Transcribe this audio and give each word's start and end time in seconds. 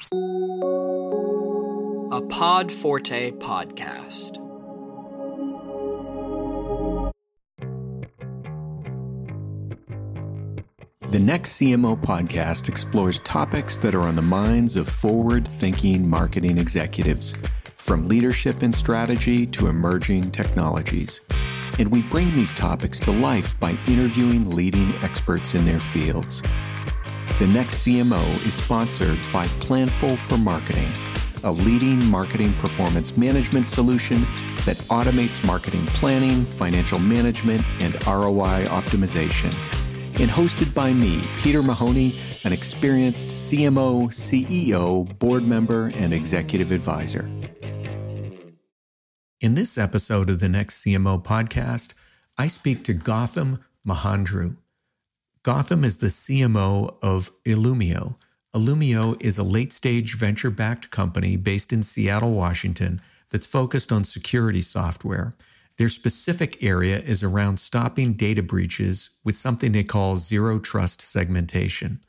A 0.00 0.10
PodForte 2.22 3.36
podcast. 3.38 4.36
The 11.10 11.18
next 11.18 11.60
CMO 11.60 12.00
podcast 12.00 12.68
explores 12.68 13.18
topics 13.20 13.76
that 13.78 13.96
are 13.96 14.02
on 14.02 14.14
the 14.14 14.22
minds 14.22 14.76
of 14.76 14.88
forward 14.88 15.48
thinking 15.48 16.08
marketing 16.08 16.58
executives, 16.58 17.34
from 17.74 18.06
leadership 18.06 18.62
and 18.62 18.72
strategy 18.72 19.46
to 19.46 19.66
emerging 19.66 20.30
technologies. 20.30 21.22
And 21.80 21.90
we 21.90 22.02
bring 22.02 22.32
these 22.34 22.52
topics 22.52 23.00
to 23.00 23.10
life 23.10 23.58
by 23.58 23.76
interviewing 23.88 24.50
leading 24.50 24.94
experts 25.02 25.54
in 25.54 25.64
their 25.64 25.80
fields. 25.80 26.42
The 27.38 27.46
next 27.46 27.86
CMO 27.86 28.46
is 28.46 28.54
sponsored 28.54 29.18
by 29.32 29.46
Planful 29.60 30.18
for 30.18 30.36
Marketing, 30.38 30.90
a 31.44 31.52
leading 31.52 32.04
marketing 32.06 32.52
performance 32.54 33.16
management 33.16 33.68
solution 33.68 34.22
that 34.64 34.76
automates 34.88 35.44
marketing 35.46 35.86
planning, 35.86 36.44
financial 36.44 36.98
management, 36.98 37.62
and 37.80 37.94
ROI 38.06 38.66
optimization 38.66 39.54
and 40.18 40.28
hosted 40.28 40.74
by 40.74 40.92
me, 40.92 41.22
Peter 41.42 41.62
Mahoney, 41.62 42.12
an 42.44 42.52
experienced 42.52 43.28
CMO, 43.28 44.08
CEO, 44.08 45.16
board 45.18 45.46
member, 45.46 45.92
and 45.94 46.12
executive 46.12 46.72
advisor. 46.72 47.30
In 49.40 49.54
this 49.54 49.78
episode 49.78 50.28
of 50.28 50.40
the 50.40 50.48
Next 50.48 50.84
CMO 50.84 51.22
podcast, 51.22 51.94
I 52.36 52.48
speak 52.48 52.82
to 52.84 52.94
Gautam 52.94 53.60
Mehandru. 53.86 54.56
Gautam 55.48 55.82
is 55.82 55.96
the 55.96 56.08
CMO 56.08 56.96
of 57.00 57.30
Illumio. 57.44 58.16
Illumio 58.54 59.16
is 59.18 59.38
a 59.38 59.42
late 59.42 59.72
stage 59.72 60.14
venture 60.14 60.50
backed 60.50 60.90
company 60.90 61.38
based 61.38 61.72
in 61.72 61.82
Seattle, 61.82 62.32
Washington, 62.32 63.00
that's 63.30 63.46
focused 63.46 63.90
on 63.90 64.04
security 64.04 64.60
software. 64.60 65.32
Their 65.78 65.88
specific 65.88 66.62
area 66.62 66.98
is 66.98 67.22
around 67.22 67.60
stopping 67.60 68.12
data 68.12 68.42
breaches 68.42 69.08
with 69.24 69.36
something 69.36 69.72
they 69.72 69.84
call 69.84 70.16
zero 70.16 70.58
trust 70.58 71.00
segmentation. 71.00 72.00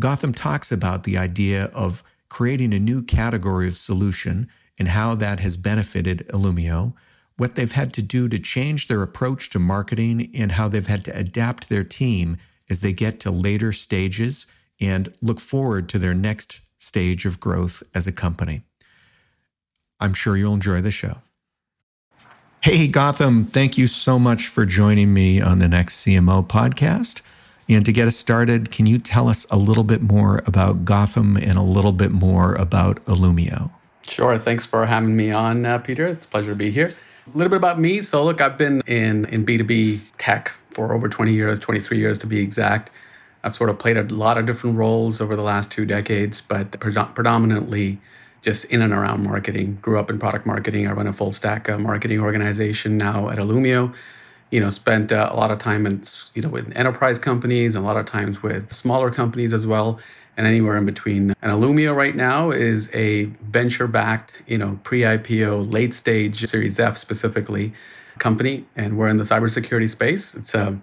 Gautam 0.00 0.34
talks 0.34 0.72
about 0.72 1.04
the 1.04 1.16
idea 1.16 1.66
of 1.66 2.02
creating 2.28 2.74
a 2.74 2.80
new 2.80 3.00
category 3.00 3.68
of 3.68 3.76
solution 3.76 4.48
and 4.76 4.88
how 4.88 5.14
that 5.14 5.38
has 5.38 5.56
benefited 5.56 6.26
Illumio, 6.30 6.94
what 7.36 7.54
they've 7.54 7.70
had 7.70 7.92
to 7.92 8.02
do 8.02 8.28
to 8.28 8.40
change 8.40 8.88
their 8.88 9.02
approach 9.02 9.50
to 9.50 9.60
marketing, 9.60 10.32
and 10.34 10.50
how 10.50 10.66
they've 10.66 10.88
had 10.88 11.04
to 11.04 11.16
adapt 11.16 11.68
their 11.68 11.84
team 11.84 12.38
as 12.72 12.80
they 12.80 12.92
get 12.92 13.20
to 13.20 13.30
later 13.30 13.70
stages 13.70 14.48
and 14.80 15.14
look 15.22 15.38
forward 15.38 15.88
to 15.90 15.98
their 15.98 16.14
next 16.14 16.60
stage 16.78 17.24
of 17.24 17.38
growth 17.38 17.82
as 17.94 18.08
a 18.08 18.12
company. 18.12 18.62
I'm 20.00 20.14
sure 20.14 20.36
you'll 20.36 20.54
enjoy 20.54 20.80
the 20.80 20.90
show. 20.90 21.18
Hey, 22.62 22.88
Gautam, 22.88 23.48
thank 23.48 23.76
you 23.76 23.86
so 23.86 24.18
much 24.18 24.48
for 24.48 24.64
joining 24.64 25.12
me 25.12 25.40
on 25.40 25.58
the 25.58 25.68
next 25.68 26.04
CMO 26.04 26.46
podcast. 26.46 27.22
And 27.68 27.84
to 27.84 27.92
get 27.92 28.08
us 28.08 28.16
started, 28.16 28.70
can 28.70 28.86
you 28.86 28.98
tell 28.98 29.28
us 29.28 29.46
a 29.50 29.56
little 29.56 29.84
bit 29.84 30.02
more 30.02 30.42
about 30.46 30.84
Gautam 30.84 31.40
and 31.40 31.58
a 31.58 31.62
little 31.62 31.92
bit 31.92 32.10
more 32.10 32.54
about 32.54 33.04
Illumio? 33.04 33.70
Sure. 34.02 34.38
Thanks 34.38 34.66
for 34.66 34.86
having 34.86 35.16
me 35.16 35.30
on, 35.30 35.64
uh, 35.64 35.78
Peter. 35.78 36.06
It's 36.06 36.24
a 36.24 36.28
pleasure 36.28 36.52
to 36.52 36.56
be 36.56 36.70
here. 36.70 36.92
A 37.32 37.36
little 37.36 37.50
bit 37.50 37.58
about 37.58 37.78
me. 37.78 38.02
So, 38.02 38.24
look, 38.24 38.40
I've 38.40 38.58
been 38.58 38.80
in, 38.86 39.26
in 39.26 39.46
B2B 39.46 40.00
tech 40.18 40.52
for 40.72 40.92
over 40.92 41.08
20 41.08 41.32
years, 41.32 41.58
23 41.58 41.98
years 41.98 42.18
to 42.18 42.26
be 42.26 42.38
exact. 42.40 42.90
I've 43.44 43.56
sort 43.56 43.70
of 43.70 43.78
played 43.78 43.96
a 43.96 44.04
lot 44.04 44.38
of 44.38 44.46
different 44.46 44.76
roles 44.76 45.20
over 45.20 45.34
the 45.34 45.42
last 45.42 45.70
two 45.70 45.84
decades, 45.84 46.40
but 46.40 46.78
predominantly 46.80 48.00
just 48.42 48.64
in 48.66 48.82
and 48.82 48.92
around 48.92 49.24
marketing. 49.24 49.78
Grew 49.82 49.98
up 49.98 50.10
in 50.10 50.18
product 50.18 50.46
marketing. 50.46 50.86
I 50.86 50.92
run 50.92 51.06
a 51.06 51.12
full 51.12 51.32
stack 51.32 51.68
uh, 51.68 51.78
marketing 51.78 52.20
organization 52.20 52.98
now 52.98 53.28
at 53.30 53.38
Illumio. 53.38 53.94
You 54.50 54.60
know, 54.60 54.68
spent 54.68 55.12
uh, 55.12 55.30
a 55.32 55.36
lot 55.36 55.50
of 55.50 55.58
time 55.58 55.86
in 55.86 56.02
you 56.34 56.42
know 56.42 56.48
with 56.48 56.70
enterprise 56.76 57.18
companies, 57.18 57.74
and 57.74 57.84
a 57.84 57.86
lot 57.86 57.96
of 57.96 58.06
times 58.06 58.42
with 58.42 58.72
smaller 58.72 59.10
companies 59.10 59.52
as 59.52 59.66
well, 59.66 59.98
and 60.36 60.46
anywhere 60.46 60.76
in 60.76 60.84
between. 60.84 61.34
And 61.40 61.52
Illumio 61.52 61.96
right 61.96 62.14
now 62.14 62.50
is 62.50 62.90
a 62.92 63.24
venture-backed, 63.50 64.34
you 64.46 64.58
know, 64.58 64.78
pre-IPO, 64.82 65.72
late-stage 65.72 66.48
Series 66.48 66.78
F 66.78 66.98
specifically 66.98 67.72
company, 68.18 68.64
and 68.76 68.98
we're 68.98 69.08
in 69.08 69.16
the 69.16 69.24
cybersecurity 69.24 69.90
space. 69.90 70.34
It's 70.34 70.54
a 70.54 70.78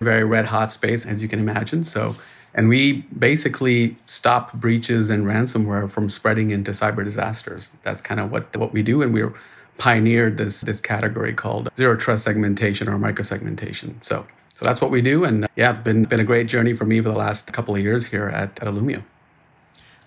very 0.00 0.24
red 0.24 0.44
hot 0.44 0.70
space, 0.70 1.06
as 1.06 1.22
you 1.22 1.28
can 1.28 1.38
imagine. 1.38 1.84
So 1.84 2.14
and 2.54 2.68
we 2.68 3.02
basically 3.18 3.96
stop 4.06 4.52
breaches 4.54 5.10
and 5.10 5.24
ransomware 5.24 5.90
from 5.90 6.08
spreading 6.08 6.50
into 6.50 6.70
cyber 6.70 7.04
disasters. 7.04 7.70
That's 7.82 8.00
kind 8.00 8.20
of 8.20 8.30
what, 8.30 8.56
what 8.56 8.72
we 8.72 8.82
do. 8.82 9.02
And 9.02 9.12
we're 9.12 9.34
pioneered 9.78 10.38
this, 10.38 10.60
this 10.60 10.80
category 10.80 11.32
called 11.32 11.68
zero 11.76 11.96
trust 11.96 12.24
segmentation 12.24 12.88
or 12.88 12.96
microsegmentation. 12.96 14.02
So, 14.04 14.24
so 14.56 14.64
that's 14.64 14.80
what 14.80 14.92
we 14.92 15.02
do. 15.02 15.24
And 15.24 15.44
uh, 15.44 15.48
yeah, 15.56 15.72
been, 15.72 16.04
been 16.04 16.20
a 16.20 16.24
great 16.24 16.46
journey 16.46 16.74
for 16.74 16.84
me 16.84 17.00
for 17.00 17.08
the 17.08 17.16
last 17.16 17.52
couple 17.52 17.74
of 17.74 17.80
years 17.80 18.06
here 18.06 18.28
at, 18.28 18.60
at 18.60 18.68
Illumio. 18.68 19.02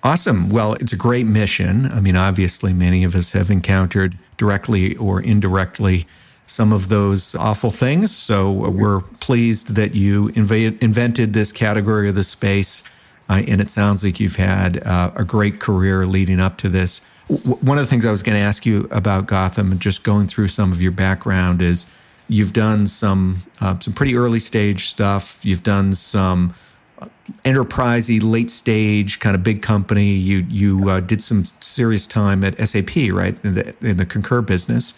Awesome. 0.03 0.49
Well, 0.49 0.75
it's 0.75 0.93
a 0.93 0.97
great 0.97 1.25
mission. 1.25 1.87
I 1.87 1.99
mean, 1.99 2.15
obviously, 2.15 2.71
many 2.71 3.03
of 3.03 3.13
us 3.13 3.33
have 3.33 3.51
encountered 3.51 4.17
directly 4.37 4.95
or 4.95 5.19
indirectly 5.19 6.05
some 6.47 6.71
of 6.71 6.87
those 6.87 7.35
awful 7.35 7.69
things. 7.69 8.15
So 8.15 8.51
we're 8.51 9.01
pleased 9.01 9.75
that 9.75 9.93
you 9.93 10.29
inv- 10.29 10.81
invented 10.81 11.33
this 11.33 11.51
category 11.51 12.09
of 12.09 12.15
the 12.15 12.23
space. 12.23 12.83
Uh, 13.29 13.43
and 13.47 13.59
it 13.59 13.69
sounds 13.69 14.03
like 14.03 14.19
you've 14.21 14.37
had 14.37 14.81
uh, 14.85 15.11
a 15.15 15.25
great 15.25 15.59
career 15.59 16.05
leading 16.05 16.39
up 16.39 16.57
to 16.59 16.69
this. 16.69 17.01
W- 17.29 17.57
one 17.57 17.77
of 17.77 17.83
the 17.83 17.89
things 17.89 18.05
I 18.05 18.11
was 18.11 18.23
going 18.23 18.37
to 18.37 18.41
ask 18.41 18.65
you 18.65 18.87
about 18.89 19.27
Gautam, 19.27 19.71
and 19.71 19.81
just 19.81 20.03
going 20.03 20.27
through 20.27 20.47
some 20.47 20.71
of 20.71 20.81
your 20.81 20.93
background 20.93 21.61
is 21.61 21.87
you've 22.29 22.53
done 22.53 22.87
some 22.87 23.35
uh, 23.59 23.77
some 23.79 23.93
pretty 23.93 24.15
early 24.15 24.39
stage 24.39 24.85
stuff. 24.85 25.43
You've 25.43 25.63
done 25.63 25.91
some 25.91 26.53
uh, 26.99 27.07
enterprisey, 27.43 28.21
late 28.23 28.49
stage 28.49 29.19
kind 29.19 29.35
of 29.35 29.43
big 29.43 29.61
company. 29.61 30.11
You 30.11 30.45
you 30.49 30.89
uh, 30.89 31.01
did 31.01 31.21
some 31.21 31.43
serious 31.43 32.07
time 32.07 32.45
at 32.45 32.57
SAP, 32.65 33.11
right, 33.11 33.37
in 33.43 33.55
the 33.55 33.75
in 33.81 33.97
the 33.97 34.05
Concur 34.05 34.41
business. 34.41 34.97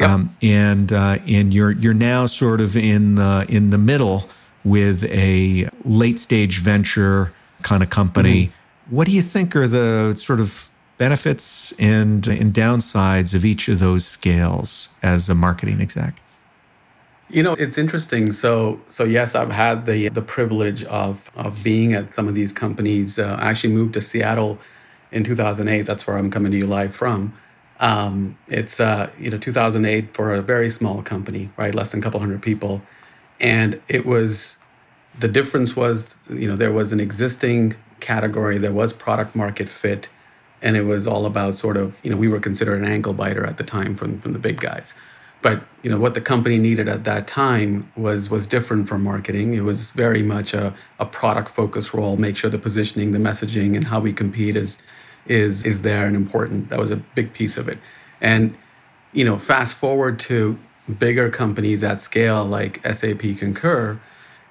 Yep. 0.00 0.08
Um, 0.08 0.36
and 0.40 0.92
uh, 0.92 1.18
and 1.28 1.52
you're 1.52 1.72
you're 1.72 1.92
now 1.94 2.24
sort 2.24 2.62
of 2.62 2.74
in 2.74 3.16
the 3.16 3.44
in 3.50 3.68
the 3.68 3.76
middle 3.76 4.28
with 4.64 5.04
a 5.04 5.68
late 5.84 6.18
stage 6.18 6.60
venture 6.60 7.32
kind 7.62 7.82
of 7.82 7.90
company. 7.90 8.46
Mm-hmm. 8.46 8.96
What 8.96 9.06
do 9.06 9.12
you 9.12 9.20
think 9.20 9.54
are 9.54 9.68
the 9.68 10.14
sort 10.16 10.40
of 10.40 10.70
benefits 10.96 11.72
and 11.78 12.26
and 12.26 12.52
downsides 12.52 13.34
of 13.34 13.44
each 13.44 13.68
of 13.68 13.78
those 13.78 14.06
scales 14.06 14.88
as 15.02 15.28
a 15.28 15.34
marketing 15.34 15.82
exec? 15.82 16.14
You 17.28 17.42
know, 17.42 17.52
it's 17.52 17.78
interesting. 17.78 18.32
So, 18.32 18.80
so 18.88 19.04
yes, 19.04 19.34
I've 19.34 19.52
had 19.52 19.84
the 19.84 20.08
the 20.08 20.22
privilege 20.22 20.82
of 20.84 21.30
of 21.36 21.62
being 21.62 21.92
at 21.92 22.14
some 22.14 22.26
of 22.26 22.34
these 22.34 22.52
companies. 22.52 23.18
Uh, 23.18 23.36
I 23.38 23.50
actually 23.50 23.74
moved 23.74 23.94
to 23.94 24.00
Seattle 24.00 24.58
in 25.12 25.24
2008. 25.24 25.82
That's 25.82 26.06
where 26.06 26.16
I'm 26.16 26.30
coming 26.30 26.52
to 26.52 26.58
you 26.58 26.66
live 26.66 26.94
from. 26.94 27.34
Um, 27.80 28.36
it's 28.48 28.78
uh, 28.78 29.10
you 29.18 29.30
know 29.30 29.38
2008 29.38 30.14
for 30.14 30.34
a 30.34 30.42
very 30.42 30.70
small 30.70 31.02
company, 31.02 31.50
right? 31.56 31.74
Less 31.74 31.90
than 31.92 32.00
a 32.00 32.02
couple 32.02 32.20
hundred 32.20 32.42
people, 32.42 32.82
and 33.40 33.80
it 33.88 34.06
was 34.06 34.56
the 35.18 35.28
difference 35.28 35.74
was 35.74 36.14
you 36.28 36.46
know 36.46 36.56
there 36.56 36.72
was 36.72 36.92
an 36.92 37.00
existing 37.00 37.74
category, 38.00 38.58
there 38.58 38.72
was 38.72 38.92
product 38.92 39.34
market 39.34 39.68
fit, 39.68 40.08
and 40.62 40.76
it 40.76 40.82
was 40.82 41.06
all 41.06 41.24
about 41.26 41.56
sort 41.56 41.78
of 41.78 41.96
you 42.02 42.10
know 42.10 42.16
we 42.16 42.28
were 42.28 42.40
considered 42.40 42.82
an 42.82 42.88
ankle 42.88 43.14
biter 43.14 43.46
at 43.46 43.56
the 43.56 43.64
time 43.64 43.94
from 43.96 44.20
from 44.20 44.34
the 44.34 44.38
big 44.38 44.60
guys. 44.60 44.92
But 45.42 45.62
you 45.82 45.90
know 45.90 45.98
what 45.98 46.12
the 46.12 46.20
company 46.20 46.58
needed 46.58 46.86
at 46.86 47.04
that 47.04 47.26
time 47.26 47.90
was 47.96 48.28
was 48.28 48.46
different 48.46 48.88
from 48.88 49.02
marketing. 49.02 49.54
It 49.54 49.62
was 49.62 49.90
very 49.92 50.22
much 50.22 50.52
a, 50.52 50.74
a 50.98 51.06
product 51.06 51.48
focused 51.48 51.94
role. 51.94 52.18
Make 52.18 52.36
sure 52.36 52.50
the 52.50 52.58
positioning, 52.58 53.12
the 53.12 53.18
messaging, 53.18 53.74
and 53.74 53.86
how 53.86 54.00
we 54.00 54.12
compete 54.12 54.54
is 54.54 54.78
is 55.26 55.62
is 55.64 55.82
there 55.82 56.06
and 56.06 56.16
important. 56.16 56.68
That 56.70 56.78
was 56.78 56.90
a 56.90 56.96
big 56.96 57.32
piece 57.32 57.56
of 57.56 57.68
it. 57.68 57.78
And 58.20 58.56
you 59.12 59.24
know, 59.24 59.38
fast 59.38 59.74
forward 59.74 60.18
to 60.20 60.58
bigger 60.98 61.30
companies 61.30 61.82
at 61.84 62.00
scale 62.00 62.44
like 62.44 62.80
SAP 62.94 63.36
Concur, 63.38 64.00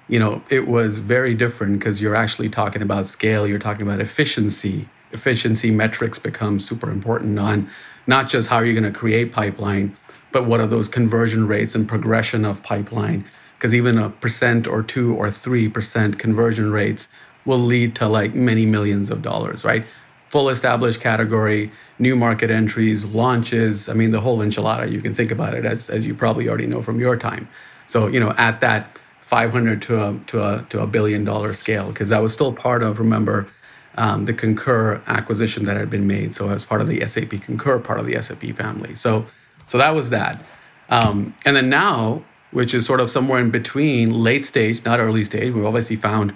you 0.08 0.18
know, 0.18 0.42
it 0.50 0.66
was 0.68 0.98
very 0.98 1.34
different 1.34 1.78
because 1.78 2.02
you're 2.02 2.16
actually 2.16 2.48
talking 2.48 2.82
about 2.82 3.06
scale, 3.06 3.46
you're 3.46 3.58
talking 3.58 3.82
about 3.82 4.00
efficiency. 4.00 4.88
Efficiency 5.12 5.70
metrics 5.70 6.18
become 6.18 6.60
super 6.60 6.90
important 6.90 7.38
on 7.38 7.68
not 8.06 8.28
just 8.28 8.48
how 8.48 8.56
are 8.56 8.64
you're 8.64 8.78
going 8.78 8.92
to 8.92 8.96
create 8.96 9.32
pipeline, 9.32 9.96
but 10.32 10.46
what 10.46 10.60
are 10.60 10.66
those 10.66 10.88
conversion 10.88 11.46
rates 11.46 11.74
and 11.74 11.88
progression 11.88 12.44
of 12.44 12.62
pipeline. 12.62 13.24
Because 13.56 13.74
even 13.74 13.98
a 13.98 14.10
percent 14.10 14.66
or 14.66 14.82
two 14.82 15.14
or 15.14 15.30
three 15.30 15.68
percent 15.68 16.18
conversion 16.18 16.72
rates 16.72 17.08
will 17.44 17.58
lead 17.58 17.94
to 17.96 18.08
like 18.08 18.34
many 18.34 18.66
millions 18.66 19.10
of 19.10 19.22
dollars, 19.22 19.64
right? 19.64 19.84
Full 20.30 20.48
established 20.48 21.00
category, 21.00 21.70
new 21.98 22.16
market 22.16 22.50
entries, 22.50 23.04
launches. 23.04 23.88
I 23.88 23.92
mean, 23.92 24.12
the 24.12 24.20
whole 24.20 24.38
enchilada. 24.38 24.90
You 24.90 25.02
can 25.02 25.14
think 25.14 25.30
about 25.30 25.54
it 25.54 25.64
as 25.64 25.90
as 25.90 26.06
you 26.06 26.14
probably 26.14 26.48
already 26.48 26.66
know 26.66 26.80
from 26.80 26.98
your 26.98 27.16
time. 27.16 27.48
So 27.86 28.06
you 28.06 28.20
know, 28.20 28.32
at 28.38 28.60
that 28.60 28.98
500 29.22 29.82
to 29.82 30.02
a 30.02 30.18
to 30.28 30.42
a 30.42 30.66
to 30.70 30.80
a 30.80 30.86
billion 30.86 31.24
dollar 31.24 31.52
scale, 31.54 31.88
because 31.88 32.08
that 32.08 32.22
was 32.22 32.32
still 32.32 32.52
part 32.52 32.82
of 32.82 32.98
remember 32.98 33.48
um, 33.96 34.24
the 34.24 34.32
Concur 34.32 35.02
acquisition 35.06 35.64
that 35.64 35.76
had 35.76 35.90
been 35.90 36.06
made. 36.06 36.34
So 36.34 36.50
as 36.50 36.64
part 36.64 36.80
of 36.80 36.88
the 36.88 37.06
SAP 37.06 37.42
Concur, 37.42 37.78
part 37.78 38.00
of 38.00 38.06
the 38.06 38.20
SAP 38.22 38.56
family. 38.56 38.94
So, 38.94 39.26
so 39.66 39.78
that 39.78 39.90
was 39.90 40.10
that. 40.10 40.44
Um, 40.88 41.34
and 41.44 41.56
then 41.56 41.68
now, 41.68 42.24
which 42.50 42.74
is 42.74 42.86
sort 42.86 43.00
of 43.00 43.10
somewhere 43.10 43.40
in 43.40 43.50
between 43.50 44.12
late 44.12 44.44
stage, 44.44 44.84
not 44.84 45.00
early 45.00 45.24
stage, 45.24 45.52
we've 45.52 45.64
obviously 45.64 45.96
found 45.96 46.34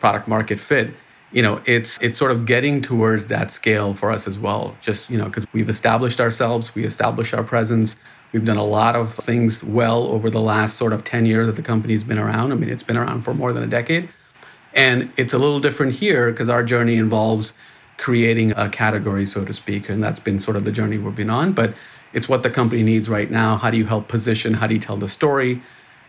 product 0.00 0.26
market 0.26 0.58
fit. 0.58 0.94
You 1.32 1.42
know, 1.42 1.60
it's 1.64 1.98
it's 2.00 2.18
sort 2.18 2.30
of 2.30 2.46
getting 2.46 2.82
towards 2.82 3.26
that 3.28 3.50
scale 3.50 3.94
for 3.94 4.10
us 4.10 4.26
as 4.26 4.38
well. 4.38 4.76
Just 4.80 5.10
you 5.10 5.18
know, 5.18 5.24
because 5.24 5.46
we've 5.52 5.68
established 5.68 6.20
ourselves, 6.20 6.74
we 6.74 6.84
established 6.84 7.34
our 7.34 7.42
presence. 7.42 7.96
We've 8.32 8.44
done 8.44 8.56
a 8.56 8.64
lot 8.64 8.96
of 8.96 9.14
things 9.14 9.62
well 9.62 10.04
over 10.04 10.30
the 10.30 10.40
last 10.40 10.76
sort 10.76 10.94
of 10.94 11.04
10 11.04 11.26
years 11.26 11.46
that 11.48 11.56
the 11.56 11.62
company's 11.62 12.02
been 12.02 12.18
around. 12.18 12.52
I 12.52 12.54
mean, 12.54 12.70
it's 12.70 12.82
been 12.82 12.96
around 12.96 13.20
for 13.22 13.34
more 13.34 13.52
than 13.52 13.62
a 13.62 13.66
decade. 13.66 14.08
And 14.72 15.12
it's 15.18 15.34
a 15.34 15.38
little 15.38 15.60
different 15.60 15.94
here 15.94 16.30
because 16.30 16.48
our 16.48 16.62
journey 16.62 16.96
involves 16.96 17.52
creating 17.98 18.52
a 18.52 18.70
category, 18.70 19.26
so 19.26 19.44
to 19.44 19.52
speak. 19.52 19.90
And 19.90 20.02
that's 20.02 20.18
been 20.18 20.38
sort 20.38 20.56
of 20.56 20.64
the 20.64 20.72
journey 20.72 20.96
we've 20.96 21.14
been 21.14 21.28
on. 21.28 21.52
But 21.52 21.74
it's 22.14 22.26
what 22.26 22.42
the 22.42 22.48
company 22.48 22.82
needs 22.82 23.08
right 23.08 23.30
now. 23.30 23.58
How 23.58 23.70
do 23.70 23.76
you 23.76 23.84
help 23.84 24.08
position? 24.08 24.54
How 24.54 24.66
do 24.66 24.74
you 24.74 24.80
tell 24.80 24.96
the 24.96 25.08
story? 25.08 25.62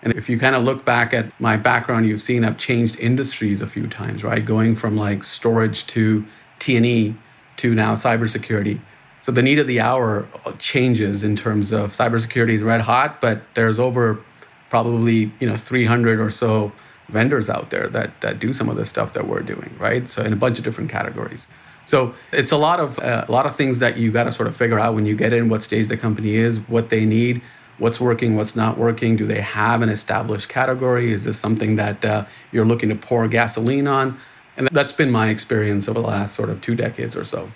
And 0.04 0.14
if 0.14 0.30
you 0.30 0.38
kind 0.38 0.56
of 0.56 0.64
look 0.64 0.86
back 0.86 1.14
at 1.14 1.38
my 1.40 1.58
background, 1.58 2.06
you've 2.06 2.22
seen 2.22 2.44
I've 2.44 2.58
changed 2.58 3.00
industries 3.00 3.62
a 3.62 3.68
few 3.68 3.88
times, 3.88 4.24
right? 4.24 4.46
Going 4.46 4.76
from 4.76 4.98
like 4.98 5.24
storage 5.24 5.88
to 5.88 6.26
T&E 6.60 7.16
to 7.58 7.76
now 7.76 7.96
cybersecurity. 7.96 8.80
So 9.22 9.32
the 9.32 9.42
need 9.42 9.60
of 9.60 9.68
the 9.68 9.80
hour 9.80 10.28
changes 10.60 11.24
in 11.24 11.38
terms 11.38 11.72
of 11.72 11.94
cybersecurity 11.94 12.52
is 12.52 12.64
red 12.64 12.82
hot, 12.82 13.22
but 13.22 13.42
there's 13.54 13.80
over 13.80 14.22
probably, 14.70 15.32
you 15.40 15.48
know, 15.48 15.56
300 15.56 16.20
or 16.20 16.30
so 16.30 16.72
vendors 17.10 17.50
out 17.50 17.70
there 17.70 17.88
that 17.90 18.20
that 18.22 18.40
do 18.40 18.52
some 18.52 18.68
of 18.68 18.76
the 18.76 18.86
stuff 18.86 19.14
that 19.14 19.28
we're 19.28 19.42
doing, 19.42 19.74
right? 19.80 20.10
So 20.10 20.22
in 20.22 20.34
a 20.34 20.36
bunch 20.36 20.58
of 20.58 20.66
different 20.66 20.90
categories. 20.90 21.48
So 21.86 22.14
it's 22.32 22.52
a 22.52 22.58
lot 22.58 22.80
of 22.80 23.00
uh, 23.00 23.26
a 23.28 23.32
lot 23.32 23.46
of 23.46 23.56
things 23.56 23.80
that 23.80 23.98
you 23.98 24.12
got 24.12 24.26
to 24.26 24.32
sort 24.32 24.48
of 24.48 24.56
figure 24.56 24.80
out 24.80 24.96
when 24.96 25.06
you 25.06 25.16
get 25.16 25.32
in 25.32 25.48
what 25.48 25.64
stage 25.64 25.88
the 25.88 25.98
company 25.98 26.36
is, 26.36 26.60
what 26.68 26.90
they 26.90 27.06
need, 27.06 27.42
what's 27.78 28.00
working, 28.00 28.36
what's 28.36 28.56
not 28.56 28.78
working. 28.78 29.16
Do 29.16 29.25
they 29.25 29.42
have 29.42 29.81
an 29.81 29.90
established 29.90 30.50
category? 30.50 31.12
Is 31.12 31.24
this 31.24 31.40
something 31.40 31.75
that 31.78 32.04
uh, 32.06 32.25
you're 32.52 32.66
looking 32.66 32.90
to 32.90 32.96
pour 32.96 33.28
gasoline 33.28 33.88
on? 33.88 34.20
And 34.58 34.68
that's 34.72 34.94
been 34.94 35.12
my 35.12 35.30
experience 35.30 35.88
over 35.88 36.00
the 36.00 36.08
last 36.08 36.36
sort 36.36 36.50
of 36.50 36.62
two 36.62 36.75
decades 36.75 37.16
or 37.16 37.24
so. 37.24 37.52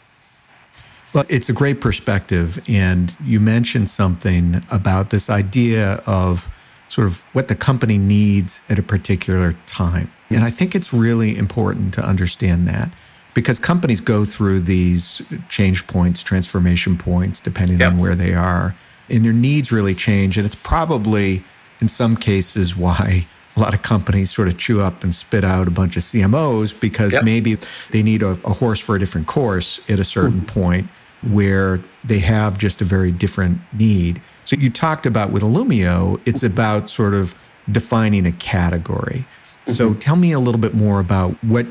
Well, 1.13 1.25
it's 1.29 1.49
a 1.49 1.53
great 1.53 1.79
perspective. 1.79 2.63
And 2.67 3.15
you 3.23 3.39
mentioned 3.39 3.89
something 3.89 4.61
about 4.71 5.09
this 5.09 5.29
idea 5.29 6.01
of 6.05 6.53
sort 6.89 7.07
of 7.07 7.21
what 7.33 7.47
the 7.47 7.55
company 7.55 7.97
needs 7.97 8.61
at 8.69 8.79
a 8.79 8.83
particular 8.83 9.53
time. 9.65 10.11
And 10.29 10.43
I 10.43 10.49
think 10.49 10.75
it's 10.75 10.93
really 10.93 11.37
important 11.37 11.93
to 11.95 12.01
understand 12.05 12.67
that 12.67 12.91
because 13.33 13.59
companies 13.59 14.01
go 14.01 14.25
through 14.25 14.61
these 14.61 15.21
change 15.47 15.85
points, 15.87 16.23
transformation 16.23 16.97
points, 16.97 17.39
depending 17.39 17.79
yep. 17.79 17.93
on 17.93 17.99
where 17.99 18.15
they 18.15 18.33
are, 18.33 18.75
and 19.09 19.23
their 19.23 19.33
needs 19.33 19.71
really 19.71 19.95
change. 19.95 20.37
And 20.37 20.45
it's 20.45 20.55
probably, 20.55 21.43
in 21.79 21.87
some 21.87 22.15
cases, 22.15 22.75
why 22.75 23.25
a 23.55 23.59
lot 23.59 23.73
of 23.73 23.81
companies 23.81 24.29
sort 24.29 24.47
of 24.47 24.57
chew 24.57 24.81
up 24.81 25.03
and 25.03 25.13
spit 25.13 25.43
out 25.43 25.67
a 25.67 25.71
bunch 25.71 25.97
of 25.97 26.03
CMOs 26.03 26.79
because 26.79 27.13
yep. 27.13 27.23
maybe 27.23 27.57
they 27.91 28.03
need 28.03 28.21
a, 28.21 28.31
a, 28.45 28.53
horse 28.53 28.79
for 28.79 28.95
a 28.95 28.99
different 28.99 29.25
course 29.25 29.79
at 29.89 29.97
a 29.97 30.03
certain 30.03 30.41
mm-hmm. 30.41 30.59
point 30.59 30.89
where 31.23 31.81
they 32.03 32.19
have 32.19 32.59
just 32.59 32.81
a 32.81 32.85
very 32.85 33.11
different 33.11 33.59
need. 33.73 34.21
So 34.43 34.55
you 34.55 34.69
talked 34.69 35.07
about 35.07 35.31
with 35.31 35.41
Illumio, 35.41 36.21
it's 36.25 36.43
about 36.43 36.89
sort 36.89 37.15
of 37.15 37.33
defining 37.71 38.27
a 38.27 38.31
category. 38.31 39.25
Mm-hmm. 39.25 39.71
So 39.71 39.95
tell 39.95 40.15
me 40.15 40.31
a 40.31 40.39
little 40.39 40.61
bit 40.61 40.75
more 40.75 40.99
about 40.99 41.31
what 41.43 41.65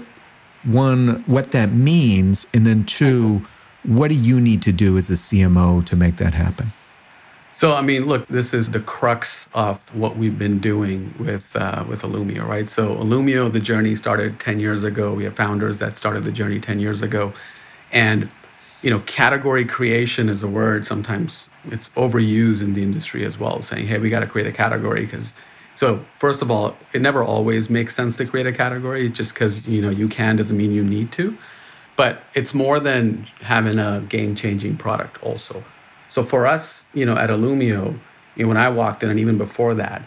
one, 0.64 1.22
what 1.26 1.52
that 1.52 1.70
means, 1.70 2.48
and 2.52 2.66
then 2.66 2.84
two, 2.84 3.46
what 3.84 4.08
do 4.08 4.16
you 4.16 4.40
need 4.40 4.62
to 4.62 4.72
do 4.72 4.96
as 4.96 5.08
a 5.10 5.12
CMO 5.12 5.84
to 5.86 5.94
make 5.94 6.16
that 6.16 6.34
happen? 6.34 6.72
So, 7.56 7.72
I 7.72 7.80
mean, 7.80 8.04
look, 8.04 8.26
this 8.26 8.52
is 8.52 8.68
the 8.68 8.80
crux 8.80 9.48
of 9.54 9.78
what 9.94 10.18
we've 10.18 10.38
been 10.38 10.58
doing 10.58 11.14
with 11.18 11.56
uh, 11.56 11.86
with 11.88 12.02
Illumio, 12.02 12.46
right? 12.46 12.68
So, 12.68 12.96
Illumio, 12.96 13.50
the 13.50 13.60
journey 13.60 13.96
started 13.96 14.38
10 14.38 14.60
years 14.60 14.84
ago. 14.84 15.14
We 15.14 15.24
have 15.24 15.36
founders 15.36 15.78
that 15.78 15.96
started 15.96 16.24
the 16.24 16.32
journey 16.32 16.60
10 16.60 16.80
years 16.80 17.00
ago. 17.00 17.32
And 17.92 18.28
you 18.82 18.90
know, 18.90 19.00
category 19.06 19.64
creation 19.64 20.28
is 20.28 20.42
a 20.42 20.46
word 20.46 20.86
sometimes 20.86 21.48
it's 21.70 21.88
overused 21.96 22.60
in 22.60 22.74
the 22.74 22.82
industry 22.82 23.24
as 23.24 23.38
well, 23.38 23.62
saying, 23.62 23.86
hey, 23.86 24.00
we 24.00 24.10
got 24.10 24.20
to 24.20 24.26
create 24.26 24.46
a 24.46 24.52
category 24.52 25.06
because. 25.06 25.32
So 25.76 26.04
first 26.14 26.42
of 26.42 26.50
all, 26.50 26.76
it 26.92 27.00
never 27.00 27.24
always 27.24 27.70
makes 27.70 27.94
sense 27.94 28.18
to 28.18 28.26
create 28.26 28.46
a 28.46 28.52
category. 28.52 29.08
Just 29.08 29.32
because 29.32 29.66
you 29.66 29.80
know 29.80 29.88
you 29.88 30.08
can 30.08 30.36
doesn't 30.36 30.58
mean 30.58 30.72
you 30.72 30.84
need 30.84 31.10
to. 31.12 31.38
But 31.96 32.22
it's 32.34 32.52
more 32.52 32.80
than 32.80 33.26
having 33.40 33.78
a 33.78 34.04
game-changing 34.10 34.76
product. 34.76 35.22
Also, 35.22 35.64
so 36.08 36.22
for 36.22 36.46
us, 36.46 36.84
you 36.94 37.04
know, 37.04 37.16
at 37.16 37.30
Illumio, 37.30 37.98
when 38.36 38.56
I 38.56 38.68
walked 38.68 39.02
in, 39.02 39.10
and 39.10 39.18
even 39.18 39.38
before 39.38 39.74
that, 39.74 40.02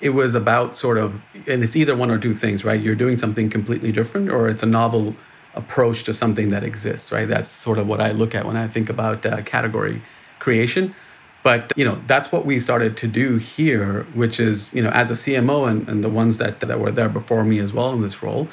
it 0.00 0.10
was 0.10 0.34
about 0.34 0.74
sort 0.76 0.98
of, 0.98 1.20
and 1.46 1.62
it's 1.62 1.76
either 1.76 1.94
one 1.94 2.10
or 2.10 2.18
two 2.18 2.34
things, 2.34 2.64
right? 2.64 2.80
You're 2.80 2.94
doing 2.94 3.16
something 3.16 3.48
completely 3.50 3.92
different, 3.92 4.30
or 4.30 4.48
it's 4.48 4.62
a 4.62 4.66
novel 4.66 5.14
approach 5.54 6.04
to 6.04 6.14
something 6.14 6.48
that 6.48 6.64
exists, 6.64 7.12
right? 7.12 7.28
That's 7.28 7.48
sort 7.48 7.78
of 7.78 7.86
what 7.86 8.00
I 8.00 8.12
look 8.12 8.34
at 8.34 8.46
when 8.46 8.56
I 8.56 8.68
think 8.68 8.88
about 8.88 9.24
uh, 9.24 9.42
category 9.42 10.02
creation. 10.38 10.94
But 11.42 11.72
you 11.76 11.84
know, 11.84 12.00
that's 12.06 12.30
what 12.30 12.46
we 12.46 12.58
started 12.60 12.96
to 12.98 13.08
do 13.08 13.36
here, 13.36 14.04
which 14.14 14.38
is, 14.38 14.72
you 14.72 14.82
know, 14.82 14.90
as 14.90 15.10
a 15.10 15.14
CMO 15.14 15.68
and, 15.68 15.88
and 15.88 16.02
the 16.02 16.08
ones 16.08 16.38
that, 16.38 16.60
that 16.60 16.78
were 16.78 16.92
there 16.92 17.08
before 17.08 17.44
me 17.44 17.58
as 17.58 17.72
well 17.72 17.92
in 17.92 18.00
this 18.00 18.22
role, 18.22 18.48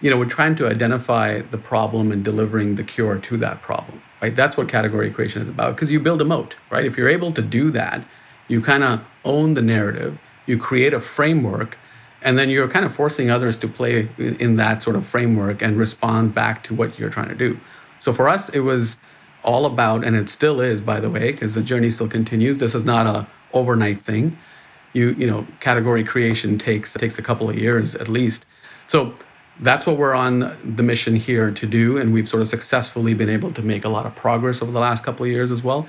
you 0.00 0.10
know, 0.10 0.18
we're 0.18 0.26
trying 0.26 0.56
to 0.56 0.68
identify 0.68 1.40
the 1.40 1.58
problem 1.58 2.12
and 2.12 2.24
delivering 2.24 2.74
the 2.74 2.84
cure 2.84 3.18
to 3.18 3.36
that 3.38 3.62
problem, 3.62 4.02
right? 4.20 4.34
That's 4.34 4.56
what 4.56 4.68
category 4.68 5.10
creation 5.10 5.42
is 5.42 5.48
about 5.48 5.74
because 5.74 5.90
you 5.90 6.00
build 6.00 6.20
a 6.20 6.24
moat, 6.24 6.56
right? 6.70 6.84
If 6.84 6.96
you're 6.98 7.08
able 7.08 7.32
to 7.32 7.42
do 7.42 7.70
that, 7.70 8.04
you 8.48 8.60
kind 8.60 8.84
of 8.84 9.00
own 9.24 9.54
the 9.54 9.62
narrative, 9.62 10.18
you 10.46 10.58
create 10.58 10.92
a 10.92 11.00
framework 11.00 11.78
and 12.22 12.36
then 12.36 12.50
you're 12.50 12.68
kind 12.68 12.84
of 12.84 12.94
forcing 12.94 13.30
others 13.30 13.56
to 13.58 13.68
play 13.68 14.08
in 14.18 14.56
that 14.56 14.82
sort 14.82 14.96
of 14.96 15.06
framework 15.06 15.62
and 15.62 15.76
respond 15.76 16.34
back 16.34 16.62
to 16.64 16.74
what 16.74 16.98
you're 16.98 17.10
trying 17.10 17.28
to 17.28 17.34
do 17.34 17.58
so 17.98 18.12
for 18.12 18.28
us 18.28 18.48
it 18.50 18.60
was 18.60 18.96
all 19.44 19.66
about 19.66 20.04
and 20.04 20.16
it 20.16 20.28
still 20.28 20.60
is 20.60 20.80
by 20.80 20.98
the 20.98 21.08
way 21.10 21.30
because 21.30 21.54
the 21.54 21.62
journey 21.62 21.90
still 21.90 22.08
continues 22.08 22.58
this 22.58 22.74
is 22.74 22.84
not 22.84 23.06
a 23.06 23.26
overnight 23.52 24.00
thing 24.02 24.36
you 24.92 25.10
you 25.18 25.26
know 25.26 25.46
category 25.60 26.02
creation 26.02 26.58
takes 26.58 26.92
takes 26.94 27.18
a 27.18 27.22
couple 27.22 27.48
of 27.48 27.56
years 27.56 27.94
at 27.94 28.08
least 28.08 28.44
so 28.86 29.14
that's 29.60 29.86
what 29.86 29.96
we're 29.96 30.14
on 30.14 30.56
the 30.76 30.82
mission 30.82 31.16
here 31.16 31.50
to 31.50 31.66
do 31.66 31.96
and 31.96 32.12
we've 32.12 32.28
sort 32.28 32.42
of 32.42 32.48
successfully 32.48 33.14
been 33.14 33.30
able 33.30 33.50
to 33.50 33.62
make 33.62 33.84
a 33.84 33.88
lot 33.88 34.04
of 34.06 34.14
progress 34.14 34.60
over 34.60 34.70
the 34.70 34.78
last 34.78 35.02
couple 35.02 35.24
of 35.24 35.30
years 35.30 35.50
as 35.50 35.62
well 35.62 35.86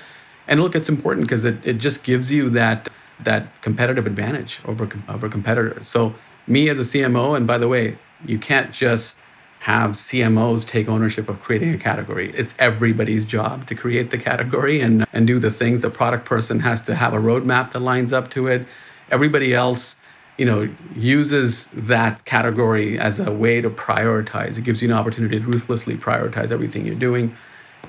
and 0.47 0.61
look 0.61 0.75
it's 0.75 0.89
important 0.89 1.25
because 1.27 1.43
it, 1.45 1.57
it 1.65 1.73
just 1.73 2.03
gives 2.03 2.31
you 2.31 2.49
that 2.49 2.87
that 3.19 3.61
competitive 3.61 4.05
advantage 4.05 4.59
over 4.65 4.89
over 5.09 5.27
competitors 5.27 5.87
so 5.87 6.13
me 6.47 6.69
as 6.69 6.79
a 6.79 6.83
CMO, 6.83 7.35
and 7.35 7.45
by 7.45 7.57
the 7.57 7.67
way, 7.67 7.97
you 8.25 8.39
can't 8.39 8.71
just 8.71 9.15
have 9.59 9.91
CMOs 9.91 10.65
take 10.65 10.87
ownership 10.87 11.29
of 11.29 11.41
creating 11.41 11.73
a 11.73 11.77
category. 11.77 12.29
It's 12.29 12.55
everybody's 12.57 13.25
job 13.25 13.67
to 13.67 13.75
create 13.75 14.11
the 14.11 14.17
category 14.17 14.79
and, 14.81 15.05
and 15.13 15.27
do 15.27 15.39
the 15.39 15.51
things. 15.51 15.81
The 15.81 15.89
product 15.89 16.25
person 16.25 16.59
has 16.61 16.81
to 16.83 16.95
have 16.95 17.13
a 17.13 17.17
roadmap 17.17 17.71
that 17.71 17.79
lines 17.79 18.13
up 18.13 18.29
to 18.31 18.47
it. 18.47 18.65
Everybody 19.11 19.53
else, 19.53 19.97
you 20.37 20.45
know, 20.45 20.69
uses 20.95 21.67
that 21.73 22.23
category 22.25 22.99
as 22.99 23.19
a 23.19 23.31
way 23.31 23.59
to 23.59 23.69
prioritize. 23.69 24.57
It 24.57 24.63
gives 24.63 24.81
you 24.81 24.89
an 24.89 24.95
opportunity 24.95 25.39
to 25.39 25.45
ruthlessly 25.45 25.97
prioritize 25.97 26.51
everything 26.51 26.85
you're 26.85 26.95
doing. 26.95 27.35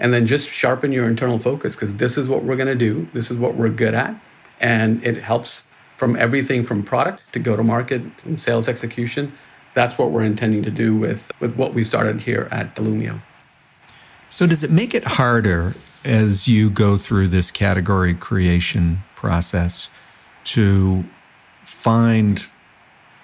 And 0.00 0.14
then 0.14 0.26
just 0.26 0.48
sharpen 0.48 0.92
your 0.92 1.06
internal 1.08 1.38
focus 1.38 1.74
because 1.74 1.96
this 1.96 2.16
is 2.16 2.28
what 2.28 2.44
we're 2.44 2.56
going 2.56 2.68
to 2.68 2.74
do. 2.74 3.08
This 3.12 3.30
is 3.30 3.36
what 3.36 3.56
we're 3.56 3.68
good 3.68 3.94
at. 3.94 4.18
And 4.60 5.04
it 5.04 5.22
helps 5.22 5.64
from 5.96 6.16
everything 6.16 6.62
from 6.62 6.84
product 6.84 7.22
to 7.32 7.38
go 7.38 7.56
to 7.56 7.62
market 7.62 8.02
and 8.24 8.40
sales 8.40 8.68
execution. 8.68 9.36
That's 9.74 9.98
what 9.98 10.10
we're 10.10 10.24
intending 10.24 10.62
to 10.62 10.70
do 10.70 10.96
with, 10.96 11.30
with 11.40 11.56
what 11.56 11.74
we 11.74 11.84
started 11.84 12.20
here 12.20 12.48
at 12.50 12.74
Illumio. 12.76 13.20
So, 14.28 14.46
does 14.46 14.62
it 14.62 14.70
make 14.70 14.94
it 14.94 15.04
harder 15.04 15.74
as 16.04 16.46
you 16.46 16.70
go 16.70 16.96
through 16.96 17.28
this 17.28 17.50
category 17.50 18.14
creation 18.14 18.98
process 19.14 19.90
to 20.44 21.04
find 21.68 22.48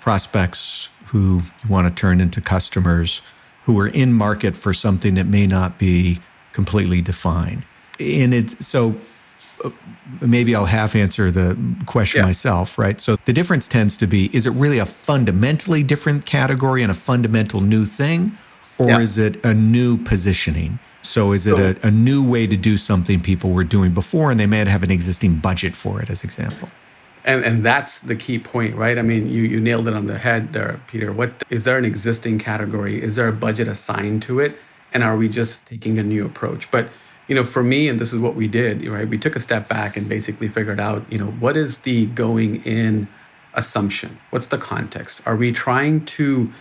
prospects 0.00 0.90
who 1.06 1.40
you 1.62 1.70
want 1.70 1.88
to 1.88 1.94
turn 1.94 2.20
into 2.20 2.40
customers 2.40 3.22
who 3.64 3.78
are 3.80 3.88
in 3.88 4.12
market 4.12 4.54
for 4.54 4.74
something 4.74 5.14
that 5.14 5.26
may 5.26 5.46
not 5.46 5.78
be 5.78 6.20
completely 6.52 7.00
defined? 7.00 7.66
And 7.98 8.34
it 8.34 8.50
so 8.62 8.96
uh, 9.64 9.70
maybe 10.20 10.54
I'll 10.54 10.66
half 10.66 10.94
answer 10.94 11.30
the 11.30 11.58
question 11.86 12.20
yeah. 12.20 12.26
myself, 12.26 12.78
right? 12.78 13.00
So 13.00 13.16
the 13.24 13.32
difference 13.32 13.66
tends 13.66 13.96
to 13.98 14.06
be 14.06 14.30
is 14.36 14.46
it 14.46 14.50
really 14.50 14.78
a 14.78 14.86
fundamentally 14.86 15.82
different 15.82 16.26
category 16.26 16.82
and 16.82 16.90
a 16.90 16.94
fundamental 16.94 17.60
new 17.60 17.84
thing, 17.86 18.36
or 18.78 18.90
yeah. 18.90 19.00
is 19.00 19.16
it 19.16 19.42
a 19.44 19.54
new 19.54 19.96
positioning? 19.96 20.78
So 21.00 21.32
is 21.32 21.46
it 21.46 21.58
a, 21.58 21.86
a, 21.86 21.90
new 21.90 22.26
way 22.26 22.46
to 22.46 22.56
do 22.56 22.78
something 22.78 23.20
people 23.20 23.50
were 23.50 23.62
doing 23.62 23.92
before 23.92 24.30
and 24.30 24.40
they 24.40 24.46
may 24.46 24.64
have 24.64 24.82
an 24.82 24.90
existing 24.90 25.36
budget 25.36 25.76
for 25.76 26.00
it, 26.00 26.08
as 26.08 26.24
example? 26.24 26.70
And, 27.25 27.43
and 27.43 27.64
that's 27.64 28.00
the 28.00 28.16
key 28.16 28.38
point, 28.38 28.76
right? 28.76 28.99
I 28.99 29.02
mean, 29.02 29.28
you, 29.28 29.43
you 29.45 29.59
nailed 29.59 29.88
it 29.88 29.95
on 29.95 30.07
the 30.07 30.19
head 30.19 30.52
there, 30.52 30.81
Peter. 30.88 31.12
What 31.12 31.43
is 31.49 31.64
there 31.64 31.78
an 31.78 31.85
existing 31.87 32.38
category? 32.38 33.02
Is 33.02 33.16
there 33.16 33.28
a 33.28 33.33
budget 33.33 33.66
assigned 33.66 34.23
to 34.23 34.40
it? 34.40 34.59
and 34.95 35.02
are 35.02 35.16
we 35.16 35.28
just 35.28 35.64
taking 35.66 35.99
a 35.99 36.02
new 36.02 36.25
approach? 36.25 36.71
But 36.71 36.88
you 37.26 37.35
know, 37.35 37.43
for 37.43 37.62
me, 37.62 37.88
and 37.88 37.99
this 37.99 38.12
is 38.12 38.19
what 38.19 38.37
we 38.37 38.47
did, 38.47 38.87
right? 38.87 39.09
We 39.09 39.19
took 39.19 39.35
a 39.35 39.40
step 39.40 39.66
back 39.66 39.97
and 39.97 40.09
basically 40.09 40.47
figured 40.49 40.78
out, 40.78 41.11
you 41.11 41.19
know, 41.19 41.31
what 41.40 41.57
is 41.57 41.78
the 41.78 42.07
going 42.07 42.62
in 42.64 43.09
assumption? 43.54 44.19
What's 44.28 44.49
the 44.49 44.59
context? 44.59 45.23
Are 45.25 45.35
we 45.35 45.50
trying 45.50 46.04
to 46.04 46.52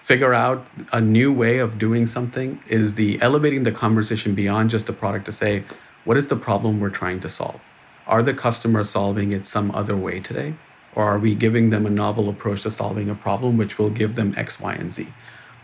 figure 0.00 0.32
out 0.32 0.66
a 0.92 1.00
new 1.00 1.30
way 1.30 1.58
of 1.58 1.76
doing 1.76 2.06
something? 2.06 2.62
Is 2.68 2.94
the 2.94 3.20
elevating 3.20 3.64
the 3.64 3.72
conversation 3.72 4.34
beyond 4.34 4.70
just 4.70 4.86
the 4.86 4.94
product 4.94 5.26
to 5.26 5.32
say, 5.32 5.62
what 6.04 6.16
is 6.16 6.28
the 6.28 6.36
problem 6.36 6.80
we're 6.80 6.88
trying 6.88 7.20
to 7.20 7.28
solve? 7.28 7.60
Are 8.08 8.22
the 8.22 8.32
customers 8.32 8.88
solving 8.88 9.34
it 9.34 9.44
some 9.44 9.70
other 9.72 9.96
way 9.96 10.20
today? 10.20 10.54
Or 10.94 11.04
are 11.04 11.18
we 11.18 11.34
giving 11.34 11.68
them 11.68 11.84
a 11.84 11.90
novel 11.90 12.30
approach 12.30 12.62
to 12.62 12.70
solving 12.70 13.10
a 13.10 13.14
problem 13.14 13.58
which 13.58 13.78
will 13.78 13.90
give 13.90 14.14
them 14.14 14.34
X, 14.36 14.58
Y, 14.58 14.72
and 14.72 14.90
Z? 14.90 15.06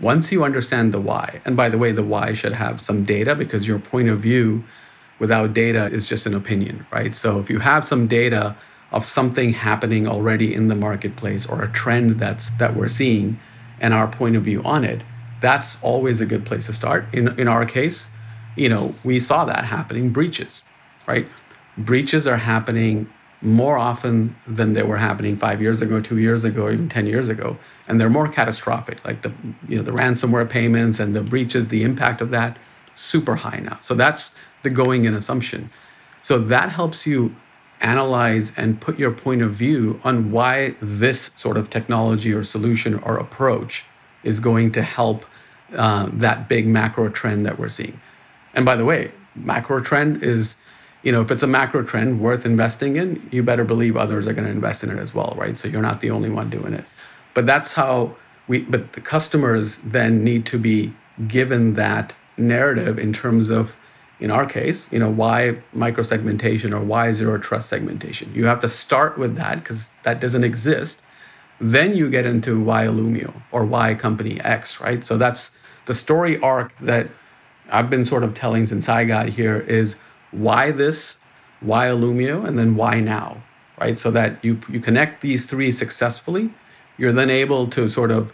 Once 0.01 0.31
you 0.31 0.45
understand 0.45 0.93
the 0.93 1.01
why, 1.01 1.41
and 1.47 1.57
by 1.57 1.71
the 1.71 1.79
way, 1.79 1.91
the 1.91 2.03
why 2.03 2.35
should 2.35 2.53
have 2.53 2.85
some 2.85 3.05
data 3.05 3.35
because 3.35 3.67
your 3.67 3.79
point 3.79 4.09
of 4.09 4.21
view 4.21 4.63
without 5.19 5.55
data 5.55 5.87
is 5.87 6.07
just 6.07 6.27
an 6.27 6.35
opinion, 6.35 6.87
right? 6.93 7.15
So 7.15 7.39
if 7.39 7.49
you 7.49 7.61
have 7.61 7.85
some 7.85 8.07
data 8.07 8.57
of 8.93 9.05
something 9.05 9.55
happening 9.55 10.07
already 10.07 10.55
in 10.55 10.69
the 10.69 10.75
marketplace 10.75 11.47
or 11.47 11.63
a 11.63 11.73
trend 11.73 12.21
that's 12.21 12.51
that 12.59 12.77
we're 12.77 12.89
seeing 12.89 13.41
and 13.81 13.95
our 13.95 14.07
point 14.07 14.37
of 14.37 14.45
view 14.45 14.63
on 14.65 14.85
it, 14.85 15.03
that's 15.41 15.79
always 15.83 16.21
a 16.21 16.27
good 16.27 16.45
place 16.45 16.67
to 16.67 16.75
start. 16.75 17.07
In 17.15 17.29
in 17.41 17.49
our 17.49 17.65
case, 17.65 18.09
you 18.57 18.69
know, 18.69 18.95
we 19.05 19.21
saw 19.21 19.45
that 19.47 19.65
happening 19.65 20.11
breaches, 20.11 20.63
right? 21.07 21.27
Breaches 21.76 22.26
are 22.26 22.37
happening 22.37 23.09
more 23.43 23.76
often 23.76 24.35
than 24.47 24.73
they 24.73 24.83
were 24.83 24.97
happening 24.97 25.37
five 25.37 25.61
years 25.61 25.83
ago, 25.83 26.00
two 26.00 26.19
years 26.19 26.45
ago, 26.45 26.71
even 26.71 26.88
10 26.88 27.07
years 27.07 27.28
ago. 27.28 27.57
And 27.87 28.00
they're 28.00 28.09
more 28.09 28.28
catastrophic, 28.28 29.04
like 29.04 29.23
the, 29.23 29.33
you 29.69 29.76
know, 29.76 29.83
the 29.83 29.93
ransomware 29.93 30.49
payments 30.49 30.99
and 30.99 31.14
the 31.14 31.21
breaches, 31.21 31.69
the 31.69 31.83
impact 31.83 32.23
of 32.23 32.31
that, 32.31 32.57
super 32.95 33.35
high 33.35 33.59
now. 33.59 33.78
So 33.83 33.95
that's 33.95 34.33
the 34.62 34.71
going 34.71 35.04
in 35.04 35.14
assumption. 35.14 35.69
So 36.23 36.38
that 36.38 36.71
helps 36.71 37.07
you 37.07 37.37
analyze 37.81 38.52
and 38.57 38.81
put 38.81 38.99
your 38.99 39.11
point 39.11 39.43
of 39.43 39.52
view 39.52 40.00
on 40.04 40.31
why 40.31 40.75
this 40.81 41.31
sort 41.37 41.59
of 41.59 41.69
technology 41.69 42.33
or 42.33 42.43
solution 42.43 42.99
or 43.00 43.19
approach 43.19 43.85
is 44.23 44.40
going 44.40 44.73
to 44.73 44.83
help 44.83 45.26
uh, 45.76 46.09
that 46.12 46.49
big 46.49 46.66
macro 46.66 47.11
trend 47.11 47.45
that 47.45 47.59
we're 47.59 47.69
seeing. 47.69 48.00
And 48.54 48.64
by 48.64 48.76
the 48.76 48.85
way, 48.87 49.12
macro 49.35 49.81
trend 49.81 50.23
is 50.23 50.57
you 51.04 51.12
know, 51.12 51.20
if 51.20 51.30
it's 51.30 51.42
a 51.42 51.46
macro 51.46 51.82
trend 51.82 52.18
worth 52.18 52.46
investing 52.46 52.96
in, 52.96 53.28
you 53.30 53.42
better 53.42 53.62
believe 53.62 53.96
others 53.96 54.26
are 54.26 54.32
going 54.32 54.46
to 54.46 54.50
invest 54.50 54.82
in 54.82 54.90
it 54.90 54.99
as 54.99 55.14
well, 55.14 55.34
right? 55.37 55.56
So 55.56 55.68
you're 55.68 55.82
not 55.82 56.00
the 56.00 56.11
only 56.11 56.30
one 56.30 56.49
doing 56.49 56.73
it. 56.73 56.84
But 57.34 57.44
that's 57.44 57.75
how 57.75 58.16
we, 58.49 58.61
but 58.62 58.94
the 58.94 59.02
customers 59.02 59.78
then 59.84 60.25
need 60.25 60.46
to 60.46 60.58
be 60.58 60.94
given 61.28 61.75
that 61.75 62.14
narrative 62.38 62.99
in 62.99 63.12
terms 63.12 63.50
of, 63.50 63.76
in 64.18 64.30
our 64.30 64.46
case, 64.46 64.88
you 64.90 64.99
know, 64.99 65.11
why 65.11 65.58
microsegmentation 65.76 66.73
or 66.73 66.80
why 66.80 67.12
zero 67.12 67.37
trust 67.37 67.68
segmentation. 67.68 68.32
You 68.34 68.46
have 68.46 68.61
to 68.61 68.68
start 68.68 69.18
with 69.18 69.37
that 69.37 69.56
because 69.56 69.90
that 70.04 70.20
doesn't 70.20 70.42
exist. 70.42 71.02
Then 71.61 71.94
you 71.94 72.08
get 72.08 72.25
into 72.25 72.61
why 72.61 72.87
Illumio 72.87 73.42
or 73.52 73.66
why 73.66 73.94
company 73.94 74.40
X, 74.40 74.80
right? 74.80 75.04
So 75.04 75.18
that's 75.18 75.50
the 75.84 75.94
story 75.94 76.40
arc 76.40 76.73
that 76.80 77.11
I've 77.70 77.90
been 77.90 78.06
sort 78.06 78.25
of 78.25 78.32
telling 78.32 78.64
since 78.64 78.88
I 78.88 79.04
got 79.04 79.28
here 79.28 79.61
is 79.61 79.96
why 80.35 80.71
this, 80.71 81.17
why 81.61 81.87
Illumio, 81.87 82.47
and 82.47 82.59
then 82.59 82.76
why 82.76 83.00
now, 83.00 83.43
right? 83.81 83.99
So 83.99 84.11
that 84.11 84.45
you, 84.45 84.59
you 84.69 84.81
connect 84.81 85.23
these 85.23 85.45
three 85.45 85.73
successfully, 85.73 86.53
you're 86.99 87.12
then 87.12 87.31
able 87.31 87.67
to 87.69 87.88
sort 87.88 88.11
of 88.11 88.33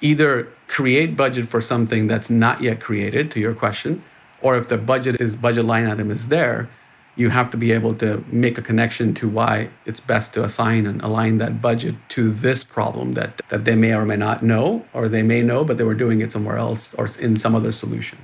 either 0.00 0.48
create 0.66 1.16
budget 1.16 1.48
for 1.48 1.60
something 1.60 2.06
that's 2.06 2.30
not 2.30 2.60
yet 2.62 2.80
created, 2.80 3.30
to 3.30 3.40
your 3.40 3.54
question, 3.54 4.02
or 4.42 4.56
if 4.56 4.68
the 4.68 4.76
budget 4.76 5.20
is 5.20 5.36
budget 5.36 5.64
line 5.64 5.86
item 5.86 6.10
is 6.10 6.28
there, 6.28 6.68
you 7.16 7.30
have 7.30 7.48
to 7.48 7.56
be 7.56 7.70
able 7.70 7.94
to 7.94 8.24
make 8.26 8.58
a 8.58 8.62
connection 8.62 9.14
to 9.14 9.28
why 9.28 9.70
it's 9.86 10.00
best 10.00 10.34
to 10.34 10.42
assign 10.42 10.84
and 10.84 11.00
align 11.02 11.38
that 11.38 11.62
budget 11.62 11.94
to 12.08 12.32
this 12.32 12.64
problem 12.64 13.14
that, 13.14 13.40
that 13.48 13.64
they 13.64 13.76
may 13.76 13.94
or 13.94 14.04
may 14.04 14.16
not 14.16 14.42
know, 14.42 14.84
or 14.92 15.06
they 15.08 15.22
may 15.22 15.40
know, 15.40 15.64
but 15.64 15.78
they 15.78 15.84
were 15.84 15.94
doing 15.94 16.20
it 16.20 16.32
somewhere 16.32 16.56
else 16.56 16.92
or 16.94 17.08
in 17.20 17.36
some 17.36 17.54
other 17.54 17.70
solution. 17.70 18.18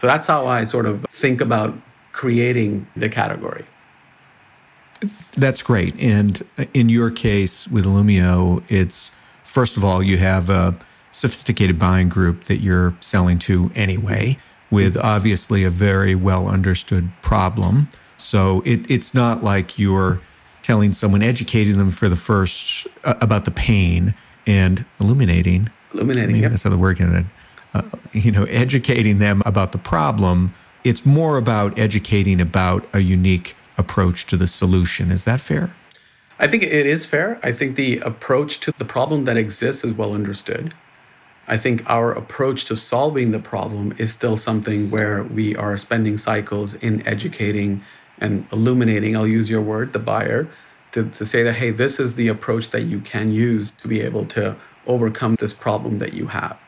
So 0.00 0.06
that's 0.06 0.26
how 0.26 0.46
I 0.46 0.64
sort 0.64 0.86
of 0.86 1.06
think 1.10 1.40
about 1.40 1.74
creating 2.12 2.86
the 2.96 3.08
category. 3.08 3.64
That's 5.36 5.62
great. 5.62 6.00
And 6.00 6.42
in 6.74 6.88
your 6.88 7.10
case 7.10 7.66
with 7.68 7.86
Illumio, 7.86 8.62
it's 8.68 9.12
first 9.44 9.76
of 9.76 9.84
all, 9.84 10.02
you 10.02 10.18
have 10.18 10.50
a 10.50 10.78
sophisticated 11.10 11.78
buying 11.78 12.08
group 12.08 12.44
that 12.44 12.58
you're 12.58 12.94
selling 13.00 13.38
to 13.38 13.70
anyway, 13.74 14.36
with 14.70 14.96
obviously 14.96 15.64
a 15.64 15.70
very 15.70 16.14
well 16.14 16.48
understood 16.48 17.10
problem. 17.22 17.88
So 18.16 18.62
it, 18.66 18.88
it's 18.90 19.14
not 19.14 19.42
like 19.42 19.78
you're 19.78 20.20
telling 20.62 20.92
someone, 20.92 21.22
educating 21.22 21.78
them 21.78 21.90
for 21.90 22.08
the 22.08 22.16
first 22.16 22.86
uh, 23.04 23.14
about 23.20 23.44
the 23.44 23.50
pain 23.50 24.14
and 24.46 24.84
illuminating. 25.00 25.68
Illuminating. 25.94 26.32
Maybe 26.32 26.42
yep. 26.42 26.50
that's 26.50 26.62
how 26.62 26.70
the 26.70 26.78
word 26.78 26.98
can. 26.98 27.26
Uh, 27.72 27.82
you 28.12 28.32
know, 28.32 28.44
educating 28.44 29.18
them 29.18 29.42
about 29.46 29.72
the 29.72 29.78
problem 29.78 30.52
it's 30.84 31.04
more 31.04 31.36
about 31.36 31.78
educating 31.78 32.40
about 32.40 32.86
a 32.92 33.00
unique 33.00 33.54
approach 33.76 34.26
to 34.26 34.36
the 34.36 34.46
solution. 34.46 35.10
Is 35.10 35.24
that 35.24 35.40
fair? 35.40 35.74
I 36.38 36.48
think 36.48 36.62
it 36.62 36.86
is 36.86 37.04
fair. 37.04 37.38
I 37.42 37.52
think 37.52 37.76
the 37.76 37.98
approach 37.98 38.60
to 38.60 38.72
the 38.78 38.84
problem 38.84 39.24
that 39.24 39.36
exists 39.36 39.84
is 39.84 39.92
well 39.92 40.14
understood. 40.14 40.74
I 41.48 41.56
think 41.56 41.82
our 41.90 42.12
approach 42.12 42.64
to 42.66 42.76
solving 42.76 43.32
the 43.32 43.40
problem 43.40 43.92
is 43.98 44.12
still 44.12 44.36
something 44.36 44.90
where 44.90 45.24
we 45.24 45.56
are 45.56 45.76
spending 45.76 46.16
cycles 46.16 46.74
in 46.74 47.06
educating 47.06 47.82
and 48.18 48.46
illuminating, 48.52 49.16
I'll 49.16 49.26
use 49.26 49.50
your 49.50 49.60
word, 49.60 49.92
the 49.92 49.98
buyer, 49.98 50.48
to, 50.92 51.08
to 51.10 51.26
say 51.26 51.42
that, 51.42 51.54
hey, 51.54 51.70
this 51.70 51.98
is 51.98 52.14
the 52.14 52.28
approach 52.28 52.70
that 52.70 52.82
you 52.82 53.00
can 53.00 53.32
use 53.32 53.72
to 53.82 53.88
be 53.88 54.00
able 54.00 54.26
to 54.26 54.56
overcome 54.86 55.36
this 55.36 55.52
problem 55.52 55.98
that 55.98 56.14
you 56.14 56.26
have. 56.28 56.58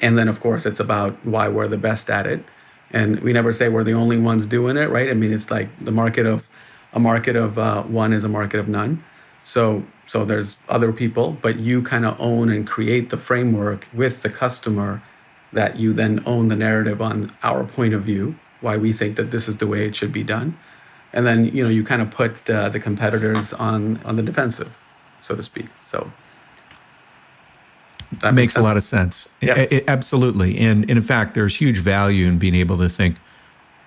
And 0.00 0.18
then, 0.18 0.28
of 0.28 0.40
course, 0.40 0.66
it's 0.66 0.80
about 0.80 1.24
why 1.24 1.48
we're 1.48 1.68
the 1.68 1.78
best 1.78 2.10
at 2.10 2.26
it 2.26 2.44
and 2.90 3.20
we 3.20 3.32
never 3.32 3.52
say 3.52 3.68
we're 3.68 3.84
the 3.84 3.92
only 3.92 4.16
ones 4.16 4.46
doing 4.46 4.76
it, 4.76 4.90
right? 4.90 5.10
I 5.10 5.14
mean, 5.14 5.32
it's 5.32 5.50
like 5.50 5.68
the 5.84 5.90
market 5.90 6.26
of 6.26 6.48
a 6.92 7.00
market 7.00 7.36
of 7.36 7.58
uh, 7.58 7.82
one 7.82 8.12
is 8.12 8.24
a 8.24 8.28
market 8.28 8.60
of 8.60 8.68
none. 8.68 9.04
So 9.44 9.82
so 10.06 10.24
there's 10.24 10.56
other 10.68 10.92
people, 10.92 11.36
but 11.42 11.58
you 11.58 11.82
kind 11.82 12.06
of 12.06 12.18
own 12.18 12.50
and 12.50 12.66
create 12.66 13.10
the 13.10 13.18
framework 13.18 13.88
with 13.92 14.22
the 14.22 14.30
customer 14.30 15.02
that 15.52 15.78
you 15.78 15.92
then 15.92 16.22
own 16.26 16.48
the 16.48 16.56
narrative 16.56 17.00
on 17.02 17.30
our 17.42 17.64
point 17.64 17.94
of 17.94 18.04
view, 18.04 18.38
why 18.60 18.76
we 18.76 18.92
think 18.92 19.16
that 19.16 19.30
this 19.30 19.48
is 19.48 19.58
the 19.58 19.66
way 19.66 19.86
it 19.86 19.96
should 19.96 20.12
be 20.12 20.22
done, 20.22 20.58
and 21.12 21.26
then 21.26 21.44
you 21.44 21.62
know 21.62 21.70
you 21.70 21.84
kind 21.84 22.02
of 22.02 22.10
put 22.10 22.48
uh, 22.50 22.68
the 22.68 22.80
competitors 22.80 23.52
on 23.52 24.00
on 24.04 24.16
the 24.16 24.22
defensive, 24.22 24.76
so 25.20 25.34
to 25.34 25.42
speak. 25.42 25.66
So 25.80 26.10
that 28.20 28.34
makes 28.34 28.56
a 28.56 28.62
lot 28.62 28.76
of 28.76 28.82
sense. 28.82 29.28
Yeah. 29.40 29.58
It, 29.58 29.72
it, 29.72 29.84
absolutely. 29.88 30.58
And, 30.58 30.88
and 30.88 30.98
in 30.98 31.02
fact, 31.02 31.34
there's 31.34 31.56
huge 31.56 31.78
value 31.78 32.26
in 32.26 32.38
being 32.38 32.54
able 32.54 32.78
to 32.78 32.88
think 32.88 33.16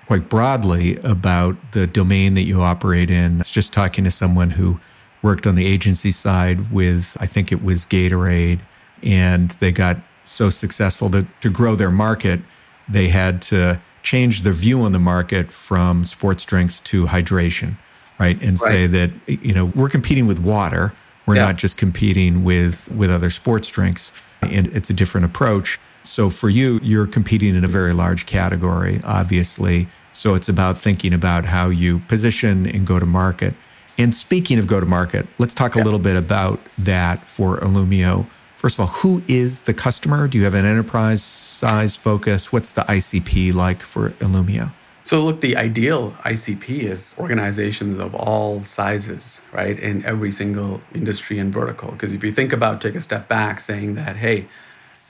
quite 0.06 0.30
broadly 0.30 0.98
about 0.98 1.56
the 1.72 1.88
domain 1.88 2.34
that 2.36 2.44
you 2.44 2.62
operate 2.62 3.10
in. 3.10 3.36
I 3.36 3.38
was 3.40 3.52
just 3.52 3.74
talking 3.74 4.04
to 4.04 4.12
someone 4.12 4.52
who 4.52 4.80
worked 5.22 5.48
on 5.48 5.56
the 5.56 5.66
agency 5.66 6.12
side 6.12 6.72
with, 6.72 7.16
I 7.20 7.26
think 7.26 7.52
it 7.52 7.64
was 7.64 7.86
Gatorade, 7.86 8.60
and 9.04 9.52
they 9.52 9.72
got 9.72 9.98
so 10.24 10.50
successful 10.50 11.10
to, 11.12 11.28
to 11.42 11.50
grow 11.50 11.76
their 11.76 11.92
market, 11.92 12.42
they 12.88 13.08
had 13.08 13.42
to 13.44 13.80
change 14.04 14.44
their 14.44 14.54
view 14.54 14.82
on 14.82 14.92
the 14.92 15.00
market 15.00 15.52
from 15.52 16.06
sports 16.06 16.46
drinks 16.46 16.80
to 16.82 17.06
hydration, 17.06 17.78
right? 18.20 18.40
And 18.42 18.52
right. 18.52 18.58
say 18.58 18.88
that, 18.88 19.12
you 19.28 19.54
know, 19.54 19.66
we're 19.66 19.90
competing 19.90 20.28
with 20.28 20.40
water 20.40 20.94
we're 21.26 21.36
yeah. 21.36 21.46
not 21.46 21.58
just 21.58 21.78
competing 21.78 22.44
with 22.44 22.92
with 22.92 23.12
other 23.12 23.30
sports 23.30 23.70
drinks, 23.70 24.14
and 24.42 24.68
it's 24.68 24.90
a 24.90 24.94
different 24.94 25.26
approach. 25.26 25.80
So 26.04 26.30
for 26.30 26.50
you, 26.50 26.80
you're 26.82 27.08
competing 27.08 27.56
in 27.56 27.64
a 27.64 27.68
very 27.68 27.94
large 27.94 28.26
category, 28.26 29.00
obviously. 29.04 29.88
So 30.14 30.36
it's 30.36 30.50
about 30.50 30.78
thinking 30.78 31.14
about 31.14 31.46
how 31.46 31.70
you 31.70 32.00
position 32.00 32.66
and 32.66 32.86
go 32.86 33.00
to 33.00 33.06
market. 33.06 33.54
And 33.98 34.16
speaking 34.16 34.58
of 34.58 34.68
go 34.68 34.80
to 34.80 34.86
market, 34.86 35.28
let's 35.38 35.54
talk 35.54 35.76
yeah. 35.76 35.84
a 35.84 35.86
little 35.86 36.00
bit 36.00 36.16
about 36.16 36.60
that 36.78 37.28
for 37.28 37.60
Illumio. 37.60 38.26
First 38.56 38.78
of 38.78 38.82
all, 38.82 38.88
who 38.88 39.24
is 39.28 39.64
the 39.64 39.74
customer? 39.74 40.28
Do 40.28 40.38
you 40.38 40.44
have 40.44 40.54
an 40.54 40.66
enterprise 40.66 41.24
size 41.24 41.96
focus? 41.96 42.52
What's 42.52 42.74
the 42.74 42.82
ICP 42.82 43.54
like 43.54 43.82
for 43.82 44.12
Illumio? 44.12 44.72
So, 45.04 45.24
look, 45.26 45.42
the 45.42 45.58
ideal 45.58 46.12
ICP 46.24 46.84
is 46.84 47.16
organizations 47.18 48.00
of 48.00 48.14
all 48.14 48.64
sizes, 48.64 49.42
right, 49.52 49.78
in 49.80 50.06
every 50.06 50.32
single 50.32 50.80
industry 50.94 51.40
and 51.40 51.52
vertical. 51.52 51.92
Because 51.92 52.14
if 52.14 52.24
you 52.24 52.32
think 52.32 52.54
about, 52.54 52.82
take 52.82 52.96
a 52.96 53.02
step 53.02 53.28
back, 53.28 53.60
saying 53.60 53.96
that, 53.96 54.16
hey, 54.16 54.48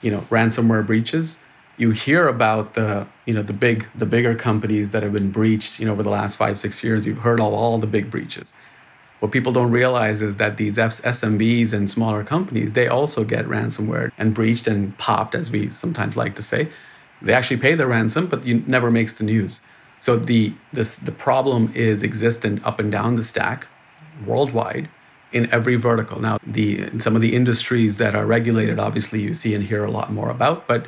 you 0.00 0.10
know, 0.10 0.20
ransomware 0.30 0.86
breaches, 0.86 1.36
you 1.76 1.90
hear 1.90 2.26
about 2.26 2.74
the, 2.74 3.06
you 3.26 3.34
know, 3.34 3.42
the 3.42 3.52
big, 3.52 3.86
the 3.94 4.06
bigger 4.06 4.34
companies 4.34 4.90
that 4.90 5.02
have 5.02 5.12
been 5.12 5.30
breached, 5.30 5.78
you 5.78 5.84
know, 5.84 5.92
over 5.92 6.02
the 6.02 6.10
last 6.10 6.36
five, 6.36 6.58
six 6.58 6.82
years. 6.82 7.06
You've 7.06 7.18
heard 7.18 7.38
all, 7.38 7.54
all 7.54 7.78
the 7.78 7.86
big 7.86 8.10
breaches. 8.10 8.50
What 9.20 9.30
people 9.30 9.52
don't 9.52 9.70
realize 9.70 10.22
is 10.22 10.38
that 10.38 10.56
these 10.56 10.78
SMBs 10.78 11.72
and 11.72 11.88
smaller 11.88 12.24
companies, 12.24 12.72
they 12.72 12.88
also 12.88 13.24
get 13.24 13.44
ransomware 13.46 14.10
and 14.18 14.34
breached 14.34 14.66
and 14.66 14.96
popped, 14.98 15.34
as 15.34 15.50
we 15.50 15.70
sometimes 15.70 16.16
like 16.16 16.34
to 16.36 16.42
say 16.42 16.68
they 17.22 17.32
actually 17.32 17.58
pay 17.58 17.74
the 17.74 17.86
ransom, 17.86 18.26
but 18.26 18.44
you 18.44 18.64
never 18.66 18.90
makes 18.90 19.14
the 19.14 19.24
news. 19.24 19.60
So 20.02 20.16
the 20.16 20.52
this 20.72 20.96
the 20.96 21.12
problem 21.12 21.70
is 21.76 22.02
existent 22.02 22.66
up 22.66 22.80
and 22.80 22.90
down 22.90 23.14
the 23.14 23.22
stack 23.22 23.68
worldwide 24.26 24.88
in 25.30 25.48
every 25.52 25.76
vertical. 25.76 26.20
Now, 26.20 26.38
the 26.44 26.90
some 26.98 27.14
of 27.14 27.22
the 27.22 27.36
industries 27.36 27.98
that 27.98 28.16
are 28.16 28.26
regulated, 28.26 28.80
obviously, 28.80 29.20
you 29.20 29.32
see 29.32 29.54
and 29.54 29.62
hear 29.62 29.84
a 29.84 29.90
lot 29.92 30.12
more 30.12 30.28
about. 30.28 30.66
But 30.66 30.86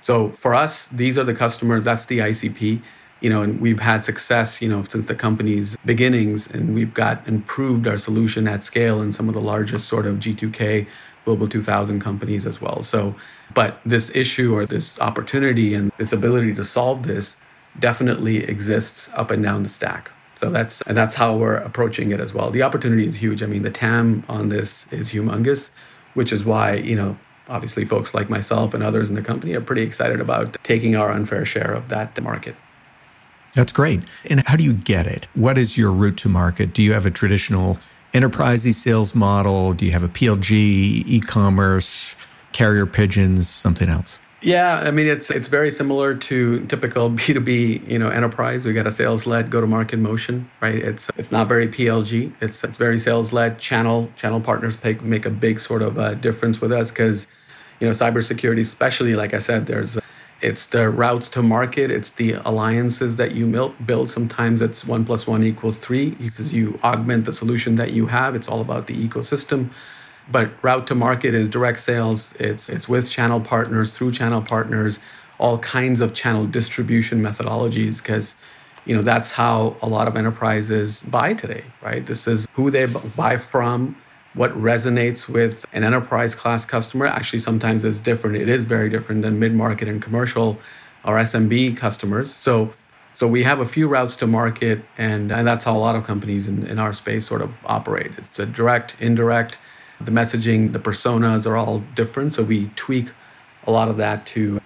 so 0.00 0.30
for 0.30 0.52
us, 0.52 0.88
these 0.88 1.16
are 1.16 1.22
the 1.22 1.32
customers. 1.32 1.84
That's 1.84 2.06
the 2.06 2.18
ICP. 2.18 2.82
You 3.20 3.30
know, 3.30 3.40
and 3.42 3.60
we've 3.60 3.78
had 3.78 4.02
success, 4.02 4.60
you 4.60 4.68
know, 4.68 4.82
since 4.82 5.04
the 5.04 5.14
company's 5.14 5.76
beginnings, 5.86 6.50
and 6.50 6.74
we've 6.74 6.92
got 6.92 7.26
improved 7.28 7.86
our 7.86 7.98
solution 7.98 8.48
at 8.48 8.64
scale 8.64 9.00
in 9.00 9.12
some 9.12 9.28
of 9.28 9.34
the 9.34 9.40
largest 9.40 9.86
sort 9.86 10.06
of 10.06 10.16
G2K 10.16 10.88
Global 11.24 11.46
2000 11.46 12.00
companies 12.00 12.46
as 12.46 12.60
well. 12.60 12.82
So, 12.82 13.14
but 13.54 13.80
this 13.86 14.10
issue 14.14 14.56
or 14.56 14.66
this 14.66 14.98
opportunity 15.00 15.74
and 15.74 15.92
this 15.98 16.12
ability 16.12 16.54
to 16.54 16.64
solve 16.64 17.04
this 17.04 17.36
definitely 17.80 18.44
exists 18.44 19.08
up 19.14 19.30
and 19.30 19.42
down 19.42 19.62
the 19.62 19.68
stack. 19.68 20.10
So 20.36 20.50
that's 20.50 20.82
and 20.82 20.96
that's 20.96 21.14
how 21.14 21.34
we're 21.36 21.56
approaching 21.56 22.10
it 22.10 22.20
as 22.20 22.34
well. 22.34 22.50
The 22.50 22.62
opportunity 22.62 23.06
is 23.06 23.14
huge. 23.14 23.42
I 23.42 23.46
mean, 23.46 23.62
the 23.62 23.70
TAM 23.70 24.22
on 24.28 24.50
this 24.50 24.86
is 24.90 25.10
humongous, 25.10 25.70
which 26.14 26.32
is 26.32 26.44
why, 26.44 26.74
you 26.74 26.94
know, 26.94 27.16
obviously 27.48 27.84
folks 27.84 28.12
like 28.12 28.28
myself 28.28 28.74
and 28.74 28.82
others 28.82 29.08
in 29.08 29.14
the 29.14 29.22
company 29.22 29.54
are 29.54 29.60
pretty 29.60 29.82
excited 29.82 30.20
about 30.20 30.56
taking 30.62 30.94
our 30.94 31.10
unfair 31.10 31.44
share 31.44 31.72
of 31.72 31.88
that 31.88 32.20
market. 32.22 32.54
That's 33.54 33.72
great. 33.72 34.04
And 34.28 34.46
how 34.46 34.56
do 34.56 34.64
you 34.64 34.74
get 34.74 35.06
it? 35.06 35.28
What 35.34 35.56
is 35.56 35.78
your 35.78 35.90
route 35.90 36.18
to 36.18 36.28
market? 36.28 36.74
Do 36.74 36.82
you 36.82 36.92
have 36.92 37.06
a 37.06 37.10
traditional 37.10 37.78
enterprise 38.12 38.64
sales 38.76 39.14
model? 39.14 39.72
Do 39.72 39.86
you 39.86 39.92
have 39.92 40.02
a 40.02 40.08
PLG, 40.08 40.52
e-commerce, 41.06 42.16
carrier 42.52 42.84
pigeons, 42.84 43.48
something 43.48 43.88
else? 43.88 44.20
Yeah, 44.46 44.84
I 44.86 44.92
mean 44.92 45.08
it's 45.08 45.28
it's 45.28 45.48
very 45.48 45.72
similar 45.72 46.14
to 46.14 46.64
typical 46.66 47.10
B2B, 47.18 47.90
you 47.90 47.98
know, 47.98 48.10
enterprise. 48.10 48.64
We 48.64 48.72
got 48.74 48.86
a 48.86 48.92
sales-led 48.92 49.50
go-to-market 49.50 49.98
motion, 49.98 50.48
right? 50.60 50.76
It's 50.76 51.10
it's 51.16 51.32
not 51.32 51.48
very 51.48 51.66
PLG. 51.66 52.32
It's 52.40 52.62
it's 52.62 52.78
very 52.78 53.00
sales-led. 53.00 53.58
Channel 53.58 54.08
channel 54.14 54.40
partners 54.40 54.78
make 54.84 55.02
make 55.02 55.26
a 55.26 55.30
big 55.30 55.58
sort 55.58 55.82
of 55.82 55.98
uh, 55.98 56.14
difference 56.14 56.60
with 56.60 56.70
us 56.70 56.92
because, 56.92 57.26
you 57.80 57.88
know, 57.88 57.92
cybersecurity, 57.92 58.60
especially 58.60 59.16
like 59.16 59.34
I 59.34 59.38
said, 59.38 59.66
there's 59.66 59.98
it's 60.40 60.66
the 60.66 60.90
routes 60.90 61.28
to 61.30 61.42
market. 61.42 61.90
It's 61.90 62.12
the 62.12 62.34
alliances 62.44 63.16
that 63.16 63.34
you 63.34 63.46
build. 63.84 64.08
Sometimes 64.10 64.62
it's 64.62 64.84
one 64.84 65.04
plus 65.04 65.26
one 65.26 65.42
equals 65.42 65.76
three 65.76 66.10
because 66.10 66.54
you 66.54 66.78
augment 66.84 67.24
the 67.24 67.32
solution 67.32 67.74
that 67.76 67.94
you 67.94 68.06
have. 68.06 68.36
It's 68.36 68.46
all 68.46 68.60
about 68.60 68.86
the 68.86 68.94
ecosystem. 68.94 69.70
But 70.30 70.50
route 70.62 70.86
to 70.88 70.94
market 70.94 71.34
is 71.34 71.48
direct 71.48 71.78
sales. 71.78 72.34
It's 72.38 72.68
it's 72.68 72.88
with 72.88 73.10
channel 73.10 73.40
partners, 73.40 73.90
through 73.90 74.12
channel 74.12 74.42
partners, 74.42 74.98
all 75.38 75.58
kinds 75.58 76.00
of 76.00 76.14
channel 76.14 76.46
distribution 76.46 77.22
methodologies 77.22 78.02
because 78.02 78.34
you 78.84 78.94
know 78.94 79.02
that's 79.02 79.30
how 79.30 79.76
a 79.82 79.88
lot 79.88 80.08
of 80.08 80.16
enterprises 80.16 81.02
buy 81.02 81.34
today, 81.34 81.64
right? 81.82 82.04
This 82.06 82.26
is 82.26 82.46
who 82.52 82.70
they 82.70 82.86
buy 83.16 83.36
from, 83.36 83.96
what 84.34 84.52
resonates 84.60 85.28
with 85.28 85.64
an 85.72 85.84
enterprise 85.84 86.34
class 86.34 86.64
customer. 86.64 87.06
Actually, 87.06 87.40
sometimes 87.40 87.84
it's 87.84 88.00
different. 88.00 88.36
It 88.36 88.48
is 88.48 88.64
very 88.64 88.88
different 88.88 89.22
than 89.22 89.38
mid-market 89.38 89.88
and 89.88 90.02
commercial 90.02 90.58
or 91.04 91.16
SMB 91.16 91.76
customers. 91.76 92.32
So 92.34 92.72
so 93.16 93.26
we 93.26 93.42
have 93.44 93.60
a 93.60 93.64
few 93.64 93.88
routes 93.88 94.14
to 94.16 94.26
market, 94.26 94.84
and, 94.98 95.32
and 95.32 95.46
that's 95.48 95.64
how 95.64 95.74
a 95.74 95.78
lot 95.78 95.96
of 95.96 96.04
companies 96.04 96.48
in, 96.48 96.66
in 96.66 96.78
our 96.78 96.92
space 96.92 97.26
sort 97.26 97.40
of 97.40 97.50
operate. 97.64 98.12
It's 98.18 98.38
a 98.38 98.44
direct, 98.44 98.94
indirect, 99.00 99.58
the 100.00 100.10
messaging, 100.10 100.72
the 100.72 100.78
personas 100.78 101.46
are 101.46 101.56
all 101.56 101.80
different. 101.94 102.34
So 102.34 102.42
we 102.42 102.70
tweak 102.76 103.10
a 103.66 103.70
lot 103.70 103.88
of 103.88 103.96
that 103.96 104.26
to, 104.26 104.60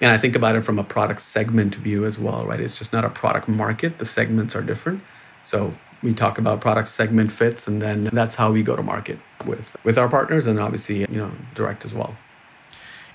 and 0.00 0.12
I 0.12 0.18
think 0.18 0.36
about 0.36 0.56
it 0.56 0.62
from 0.62 0.78
a 0.78 0.84
product 0.84 1.20
segment 1.20 1.74
view 1.74 2.04
as 2.04 2.18
well, 2.18 2.44
right? 2.44 2.60
It's 2.60 2.78
just 2.78 2.92
not 2.92 3.04
a 3.04 3.10
product 3.10 3.48
market. 3.48 3.98
The 3.98 4.04
segments 4.04 4.54
are 4.54 4.62
different. 4.62 5.02
So 5.42 5.74
we 6.02 6.12
talk 6.12 6.38
about 6.38 6.60
product 6.60 6.88
segment 6.88 7.32
fits, 7.32 7.66
and 7.66 7.80
then 7.80 8.10
that's 8.12 8.34
how 8.34 8.52
we 8.52 8.62
go 8.62 8.76
to 8.76 8.82
market 8.82 9.18
with 9.46 9.76
with 9.84 9.98
our 9.98 10.08
partners, 10.08 10.46
and 10.46 10.60
obviously, 10.60 11.00
you 11.00 11.06
know, 11.08 11.32
direct 11.54 11.84
as 11.84 11.94
well. 11.94 12.14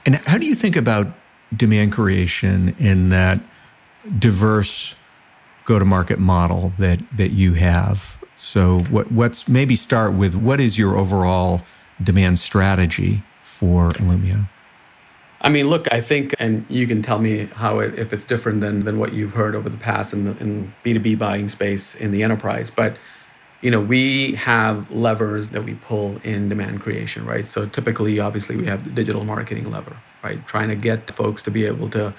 And 0.05 0.15
how 0.25 0.37
do 0.37 0.45
you 0.45 0.55
think 0.55 0.75
about 0.75 1.07
demand 1.55 1.91
creation 1.91 2.75
in 2.79 3.09
that 3.09 3.39
diverse 4.17 4.95
go 5.65 5.77
to 5.77 5.85
market 5.85 6.19
model 6.19 6.73
that 6.79 6.99
that 7.15 7.31
you 7.31 7.53
have? 7.53 8.18
So 8.39 8.79
what 8.89 9.11
what's 9.11 9.47
maybe 9.47 9.75
start 9.75 10.13
with 10.13 10.35
what 10.35 10.59
is 10.59 10.77
your 10.77 10.97
overall 10.97 11.61
demand 12.01 12.39
strategy 12.39 13.23
for 13.39 13.89
Illumio? 13.89 14.47
I 15.41 15.49
mean, 15.49 15.69
look, 15.69 15.91
I 15.91 16.01
think, 16.01 16.35
and 16.39 16.65
you 16.69 16.85
can 16.85 17.01
tell 17.01 17.19
me 17.19 17.45
how 17.45 17.79
it, 17.79 17.97
if 17.97 18.11
it's 18.13 18.25
different 18.25 18.61
than 18.61 18.85
than 18.85 18.99
what 18.99 19.13
you've 19.13 19.33
heard 19.33 19.55
over 19.55 19.69
the 19.69 19.77
past 19.77 20.13
in 20.13 20.25
the 20.25 20.37
in 20.37 20.73
B 20.83 20.93
two 20.93 20.99
B 20.99 21.15
buying 21.15 21.49
space 21.49 21.95
in 21.95 22.11
the 22.11 22.23
enterprise, 22.23 22.69
but 22.69 22.97
you 23.61 23.69
know, 23.69 23.81
we 23.81 24.35
have 24.35 24.89
levers 24.89 25.49
that 25.49 25.65
we 25.65 25.73
pull 25.75 26.17
in 26.23 26.47
demand 26.47 26.79
creation, 26.79 27.25
right? 27.25 27.45
So 27.45 27.65
typically, 27.65 28.19
obviously, 28.19 28.55
we 28.55 28.65
have 28.67 28.85
the 28.85 28.89
digital 28.89 29.25
marketing 29.25 29.69
lever, 29.69 29.97
right? 30.23 30.45
Trying 30.47 30.69
to 30.69 30.75
get 30.75 31.13
folks 31.13 31.43
to 31.43 31.51
be 31.51 31.65
able 31.65 31.89
to 31.89 32.13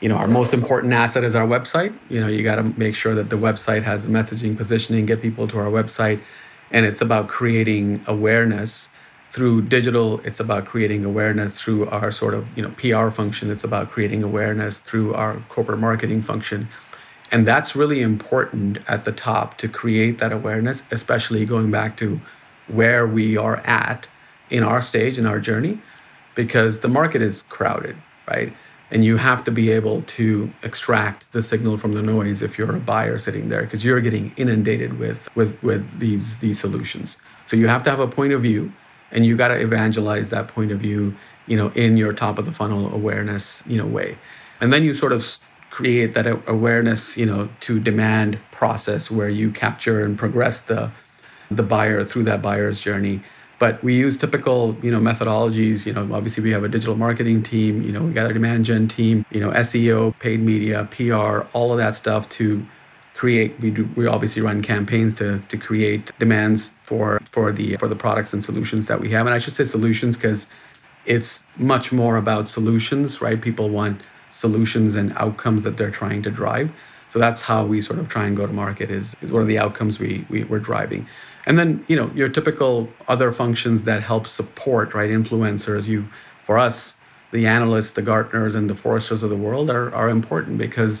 you 0.00 0.08
know 0.08 0.16
our 0.16 0.28
most 0.28 0.54
important 0.54 0.92
asset 0.92 1.24
is 1.24 1.34
our 1.34 1.46
website. 1.46 1.96
You 2.08 2.20
know 2.20 2.28
you 2.28 2.42
got 2.42 2.56
to 2.56 2.62
make 2.62 2.94
sure 2.94 3.14
that 3.14 3.30
the 3.30 3.36
website 3.36 3.82
has 3.82 4.04
the 4.04 4.08
messaging 4.08 4.56
positioning 4.56 5.06
get 5.06 5.20
people 5.20 5.48
to 5.48 5.58
our 5.58 5.66
website. 5.66 6.20
And 6.70 6.84
it's 6.84 7.00
about 7.00 7.28
creating 7.28 8.04
awareness 8.06 8.88
through 9.30 9.62
digital. 9.62 10.20
It's 10.20 10.40
about 10.40 10.66
creating 10.66 11.04
awareness 11.04 11.60
through 11.60 11.88
our 11.88 12.12
sort 12.12 12.34
of 12.34 12.46
you 12.56 12.62
know 12.62 12.70
pr 12.70 13.10
function. 13.10 13.50
It's 13.50 13.64
about 13.64 13.90
creating 13.90 14.22
awareness 14.22 14.78
through 14.78 15.14
our 15.14 15.42
corporate 15.48 15.78
marketing 15.80 16.22
function. 16.22 16.68
And 17.30 17.46
that's 17.46 17.76
really 17.76 18.00
important 18.00 18.78
at 18.88 19.04
the 19.04 19.12
top 19.12 19.58
to 19.58 19.68
create 19.68 20.18
that 20.18 20.32
awareness 20.32 20.82
especially 20.90 21.44
going 21.44 21.70
back 21.70 21.96
to 21.98 22.20
where 22.68 23.06
we 23.06 23.36
are 23.36 23.58
at 23.58 24.06
in 24.50 24.62
our 24.62 24.80
stage 24.80 25.18
in 25.18 25.26
our 25.26 25.40
journey 25.40 25.80
because 26.34 26.78
the 26.78 26.88
market 26.88 27.20
is 27.20 27.42
crowded 27.42 27.96
right 28.26 28.52
and 28.90 29.04
you 29.04 29.16
have 29.16 29.44
to 29.44 29.50
be 29.50 29.70
able 29.70 30.02
to 30.02 30.50
extract 30.62 31.30
the 31.32 31.42
signal 31.42 31.76
from 31.76 31.92
the 31.92 32.02
noise 32.02 32.42
if 32.42 32.58
you're 32.58 32.74
a 32.74 32.80
buyer 32.80 33.18
sitting 33.18 33.48
there 33.48 33.62
because 33.62 33.84
you're 33.84 34.00
getting 34.00 34.32
inundated 34.36 34.98
with 34.98 35.28
with 35.34 35.62
with 35.62 35.98
these 35.98 36.38
these 36.38 36.58
solutions. 36.58 37.16
So 37.46 37.56
you 37.56 37.68
have 37.68 37.82
to 37.84 37.90
have 37.90 38.00
a 38.00 38.08
point 38.08 38.32
of 38.32 38.42
view 38.42 38.72
and 39.10 39.24
you 39.26 39.36
got 39.36 39.48
to 39.48 39.60
evangelize 39.60 40.30
that 40.30 40.48
point 40.48 40.72
of 40.72 40.80
view 40.80 41.14
you 41.46 41.56
know 41.56 41.68
in 41.70 41.96
your 41.96 42.12
top 42.12 42.38
of 42.38 42.44
the 42.44 42.52
funnel 42.52 42.92
awareness 42.94 43.62
you 43.66 43.76
know 43.76 43.86
way. 43.86 44.18
And 44.60 44.72
then 44.72 44.82
you 44.82 44.94
sort 44.94 45.12
of 45.12 45.38
create 45.70 46.14
that 46.14 46.26
awareness 46.48 47.16
you 47.16 47.26
know 47.26 47.48
to 47.60 47.78
demand 47.78 48.38
process 48.52 49.10
where 49.10 49.28
you 49.28 49.50
capture 49.50 50.04
and 50.04 50.18
progress 50.18 50.62
the 50.62 50.90
the 51.50 51.62
buyer 51.62 52.04
through 52.04 52.24
that 52.24 52.42
buyer's 52.42 52.80
journey 52.80 53.22
but 53.58 53.82
we 53.82 53.96
use 53.96 54.16
typical, 54.16 54.76
you 54.82 54.90
know, 54.90 55.00
methodologies. 55.00 55.84
You 55.84 55.92
know, 55.92 56.14
obviously 56.14 56.42
we 56.42 56.52
have 56.52 56.64
a 56.64 56.68
digital 56.68 56.96
marketing 56.96 57.42
team. 57.42 57.82
You 57.82 57.92
know, 57.92 58.02
we 58.02 58.12
got 58.12 58.30
a 58.30 58.32
demand 58.32 58.64
gen 58.64 58.88
team. 58.88 59.24
You 59.30 59.40
know, 59.40 59.50
SEO, 59.50 60.18
paid 60.20 60.40
media, 60.40 60.88
PR, 60.90 61.46
all 61.52 61.72
of 61.72 61.78
that 61.78 61.94
stuff 61.96 62.28
to 62.30 62.64
create. 63.14 63.58
We 63.60 63.70
do. 63.70 63.88
We 63.96 64.06
obviously 64.06 64.42
run 64.42 64.62
campaigns 64.62 65.14
to 65.14 65.40
to 65.40 65.56
create 65.56 66.12
demands 66.18 66.72
for 66.82 67.20
for 67.30 67.52
the 67.52 67.76
for 67.76 67.88
the 67.88 67.96
products 67.96 68.32
and 68.32 68.44
solutions 68.44 68.86
that 68.86 69.00
we 69.00 69.10
have. 69.10 69.26
And 69.26 69.34
I 69.34 69.38
should 69.38 69.54
say 69.54 69.64
solutions 69.64 70.16
because 70.16 70.46
it's 71.04 71.42
much 71.56 71.90
more 71.90 72.16
about 72.16 72.48
solutions, 72.48 73.20
right? 73.20 73.40
People 73.40 73.70
want 73.70 74.02
solutions 74.30 74.94
and 74.94 75.12
outcomes 75.16 75.64
that 75.64 75.76
they're 75.76 75.90
trying 75.90 76.22
to 76.22 76.30
drive. 76.30 76.70
So 77.08 77.18
that's 77.18 77.40
how 77.40 77.64
we 77.64 77.80
sort 77.80 77.98
of 77.98 78.08
try 78.08 78.26
and 78.26 78.36
go 78.36 78.46
to 78.46 78.52
market 78.52 78.90
is, 78.90 79.16
is 79.22 79.32
what 79.32 79.40
are 79.40 79.46
the 79.46 79.58
outcomes 79.58 79.98
we, 79.98 80.26
we, 80.28 80.44
we're 80.44 80.58
driving. 80.58 81.08
And 81.48 81.58
then, 81.58 81.82
you 81.88 81.96
know, 81.96 82.10
your 82.14 82.28
typical 82.28 82.90
other 83.08 83.32
functions 83.32 83.84
that 83.84 84.02
help 84.02 84.26
support, 84.26 84.92
right? 84.92 85.08
Influencers, 85.08 85.88
you, 85.88 86.06
for 86.44 86.58
us, 86.58 86.94
the 87.32 87.46
analysts, 87.46 87.92
the 87.92 88.02
Gartners, 88.02 88.54
and 88.54 88.68
the 88.68 88.74
Forresters 88.74 89.22
of 89.22 89.30
the 89.30 89.36
world 89.36 89.70
are, 89.70 89.92
are 89.94 90.10
important 90.10 90.58
because 90.58 91.00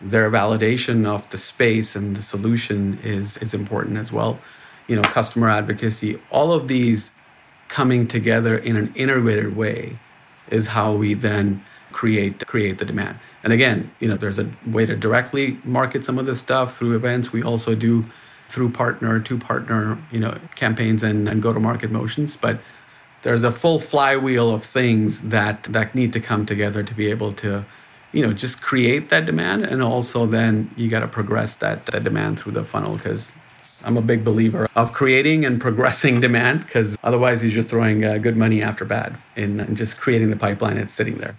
their 0.00 0.30
validation 0.30 1.04
of 1.04 1.28
the 1.30 1.38
space 1.38 1.96
and 1.96 2.14
the 2.14 2.22
solution 2.22 3.00
is, 3.02 3.38
is 3.38 3.54
important 3.54 3.98
as 3.98 4.12
well. 4.12 4.38
You 4.86 4.94
know, 4.94 5.02
customer 5.02 5.50
advocacy, 5.50 6.20
all 6.30 6.52
of 6.52 6.68
these 6.68 7.10
coming 7.66 8.06
together 8.06 8.56
in 8.56 8.76
an 8.76 8.94
integrated 8.94 9.56
way 9.56 9.98
is 10.48 10.68
how 10.68 10.94
we 10.94 11.14
then 11.14 11.62
create 11.90 12.46
create 12.46 12.78
the 12.78 12.84
demand. 12.84 13.18
And 13.42 13.52
again, 13.52 13.90
you 13.98 14.06
know, 14.06 14.16
there's 14.16 14.38
a 14.38 14.48
way 14.66 14.86
to 14.86 14.94
directly 14.94 15.58
market 15.64 16.04
some 16.04 16.18
of 16.18 16.26
this 16.26 16.38
stuff 16.38 16.76
through 16.76 16.94
events. 16.94 17.32
We 17.32 17.42
also 17.42 17.74
do 17.74 18.04
through 18.48 18.70
partner 18.70 19.20
to 19.20 19.38
partner, 19.38 19.98
you 20.10 20.18
know, 20.18 20.38
campaigns 20.54 21.02
and, 21.02 21.28
and 21.28 21.42
go 21.42 21.52
to 21.52 21.60
market 21.60 21.90
motions. 21.90 22.36
But 22.36 22.60
there's 23.22 23.44
a 23.44 23.50
full 23.50 23.78
flywheel 23.78 24.50
of 24.50 24.64
things 24.64 25.22
that 25.22 25.64
that 25.64 25.94
need 25.94 26.12
to 26.14 26.20
come 26.20 26.46
together 26.46 26.82
to 26.82 26.94
be 26.94 27.10
able 27.10 27.32
to, 27.34 27.64
you 28.12 28.26
know, 28.26 28.32
just 28.32 28.62
create 28.62 29.10
that 29.10 29.26
demand. 29.26 29.64
And 29.64 29.82
also 29.82 30.26
then 30.26 30.70
you 30.76 30.88
got 30.88 31.00
to 31.00 31.08
progress 31.08 31.56
that, 31.56 31.86
that 31.86 32.04
demand 32.04 32.38
through 32.38 32.52
the 32.52 32.64
funnel 32.64 32.96
because 32.96 33.32
I'm 33.82 33.96
a 33.96 34.02
big 34.02 34.24
believer 34.24 34.68
of 34.74 34.92
creating 34.92 35.44
and 35.44 35.60
progressing 35.60 36.20
demand 36.28 36.60
because 36.60 36.96
otherwise 37.02 37.42
you're 37.42 37.52
just 37.52 37.68
throwing 37.68 38.04
uh, 38.04 38.18
good 38.18 38.36
money 38.36 38.62
after 38.62 38.84
bad 38.84 39.16
and 39.36 39.76
just 39.76 39.98
creating 39.98 40.30
the 40.30 40.36
pipeline. 40.36 40.78
It's 40.78 40.92
sitting 40.92 41.18
there. 41.18 41.34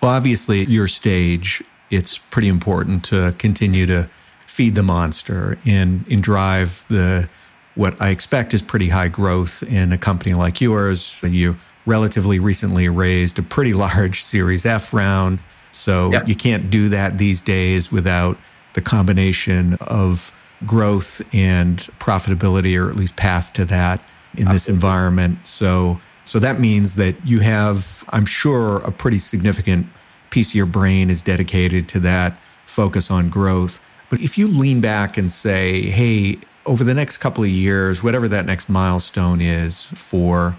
Well, 0.00 0.12
obviously, 0.12 0.62
at 0.62 0.68
your 0.68 0.88
stage, 0.88 1.62
it's 1.90 2.18
pretty 2.18 2.48
important 2.48 3.04
to 3.06 3.34
continue 3.38 3.86
to 3.86 4.08
feed 4.54 4.76
the 4.76 4.82
monster 4.84 5.58
and, 5.66 6.04
and 6.08 6.22
drive 6.22 6.86
the 6.86 7.28
what 7.74 8.00
I 8.00 8.10
expect 8.10 8.54
is 8.54 8.62
pretty 8.62 8.88
high 8.88 9.08
growth 9.08 9.64
in 9.64 9.90
a 9.90 9.98
company 9.98 10.32
like 10.32 10.60
yours. 10.60 11.24
You 11.26 11.56
relatively 11.86 12.38
recently 12.38 12.88
raised 12.88 13.36
a 13.40 13.42
pretty 13.42 13.72
large 13.72 14.22
Series 14.22 14.64
F 14.64 14.94
round. 14.94 15.40
So 15.72 16.12
yep. 16.12 16.28
you 16.28 16.36
can't 16.36 16.70
do 16.70 16.88
that 16.90 17.18
these 17.18 17.42
days 17.42 17.90
without 17.90 18.38
the 18.74 18.80
combination 18.80 19.74
of 19.80 20.30
growth 20.64 21.20
and 21.34 21.78
profitability, 21.98 22.80
or 22.80 22.88
at 22.88 22.94
least 22.94 23.16
path 23.16 23.52
to 23.54 23.64
that 23.64 23.98
in 24.34 24.46
Absolutely. 24.46 24.52
this 24.52 24.68
environment. 24.68 25.44
So, 25.44 25.98
so 26.22 26.38
that 26.38 26.60
means 26.60 26.94
that 26.94 27.16
you 27.26 27.40
have, 27.40 28.04
I'm 28.10 28.24
sure, 28.24 28.76
a 28.82 28.92
pretty 28.92 29.18
significant 29.18 29.88
piece 30.30 30.52
of 30.52 30.54
your 30.54 30.66
brain 30.66 31.10
is 31.10 31.22
dedicated 31.22 31.88
to 31.88 31.98
that 32.00 32.38
focus 32.66 33.10
on 33.10 33.30
growth. 33.30 33.80
But 34.14 34.22
if 34.22 34.38
you 34.38 34.46
lean 34.46 34.80
back 34.80 35.18
and 35.18 35.28
say, 35.28 35.86
hey, 35.86 36.38
over 36.66 36.84
the 36.84 36.94
next 36.94 37.18
couple 37.18 37.42
of 37.42 37.50
years, 37.50 38.00
whatever 38.00 38.28
that 38.28 38.46
next 38.46 38.68
milestone 38.68 39.40
is 39.40 39.86
for 39.86 40.54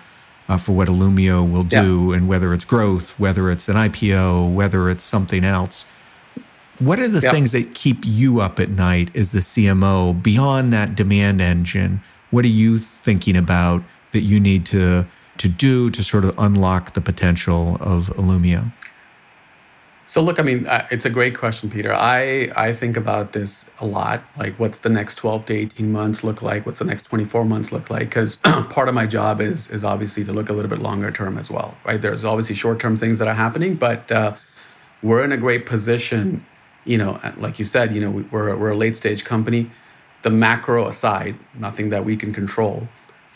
uh, 0.50 0.58
for 0.58 0.74
what 0.74 0.90
Illumio 0.90 1.50
will 1.50 1.64
do, 1.64 2.10
yeah. 2.10 2.18
and 2.18 2.28
whether 2.28 2.54
it's 2.54 2.66
growth, 2.66 3.18
whether 3.18 3.50
it's 3.50 3.70
an 3.70 3.78
IPO, 3.78 4.54
whether 4.54 4.90
it's 4.90 5.06
something 5.06 5.46
else, 5.46 5.86
what 6.80 7.00
are 7.00 7.08
the 7.08 7.22
yeah. 7.22 7.32
things 7.32 7.54
that 7.54 7.74
keep 7.74 8.00
you 8.04 8.42
up 8.42 8.60
at 8.60 8.72
night 8.72 9.16
as 9.16 9.32
the 9.32 9.40
CMO 9.40 10.22
beyond 10.22 10.74
that 10.74 10.94
demand 10.94 11.40
engine? 11.40 12.02
What 12.32 12.44
are 12.44 12.50
you 12.50 12.78
thinking 12.78 13.38
about 13.38 13.84
that 14.12 14.24
you 14.24 14.38
need 14.38 14.66
to 14.66 15.06
to 15.38 15.48
do 15.48 15.90
to 15.92 16.04
sort 16.04 16.26
of 16.26 16.38
unlock 16.38 16.92
the 16.92 17.00
potential 17.00 17.78
of 17.80 18.08
Illumio? 18.18 18.74
So 20.08 20.22
look, 20.22 20.40
I 20.40 20.44
mean, 20.44 20.68
uh, 20.68 20.86
it's 20.92 21.06
a 21.06 21.10
great 21.10 21.36
question, 21.36 21.70
Peter. 21.70 21.92
I 21.92 22.52
I 22.56 22.74
think 22.74 22.96
about 22.96 23.34
this 23.34 23.66
a 23.80 23.88
lot. 23.88 24.24
Like, 24.38 24.58
what's 24.60 24.80
the 24.80 24.90
next 24.90 25.16
twelve 25.16 25.46
to 25.48 25.54
eighteen 25.54 25.92
months 25.92 26.24
look 26.24 26.44
like? 26.44 26.66
What's 26.66 26.80
the 26.80 26.86
next 26.86 27.04
twenty 27.04 27.26
four 27.26 27.44
months 27.44 27.72
look 27.72 27.90
like? 27.90 28.10
Because 28.10 28.36
part 28.44 28.88
of 28.88 28.94
my 28.94 29.08
job 29.08 29.42
is 29.42 29.68
is 29.70 29.84
obviously 29.84 30.24
to 30.26 30.32
look 30.34 30.50
a 30.50 30.54
little 30.54 30.70
bit 30.70 30.80
longer 30.80 31.12
term 31.12 31.38
as 31.40 31.50
well, 31.50 31.76
right? 31.86 32.00
There's 32.00 32.24
obviously 32.24 32.56
short 32.56 32.80
term 32.80 32.96
things 32.96 33.18
that 33.18 33.28
are 33.28 33.34
happening, 33.34 33.76
but 33.76 34.12
uh, 34.12 34.36
we're 35.02 35.24
in 35.24 35.32
a 35.32 35.38
great 35.38 35.66
position. 35.66 36.46
You 36.86 37.00
know, 37.00 37.16
uh, 37.24 37.34
like 37.38 37.58
you 37.58 37.66
said, 37.66 37.94
you 37.96 38.02
know, 38.02 38.12
we're 38.32 38.56
we're 38.56 38.72
a 38.72 38.78
late 38.78 38.96
stage 38.96 39.24
company. 39.24 39.72
The 40.22 40.30
macro 40.30 40.88
aside, 40.88 41.36
nothing 41.56 41.90
that 41.90 42.06
we 42.06 42.16
can 42.16 42.32
control, 42.32 42.88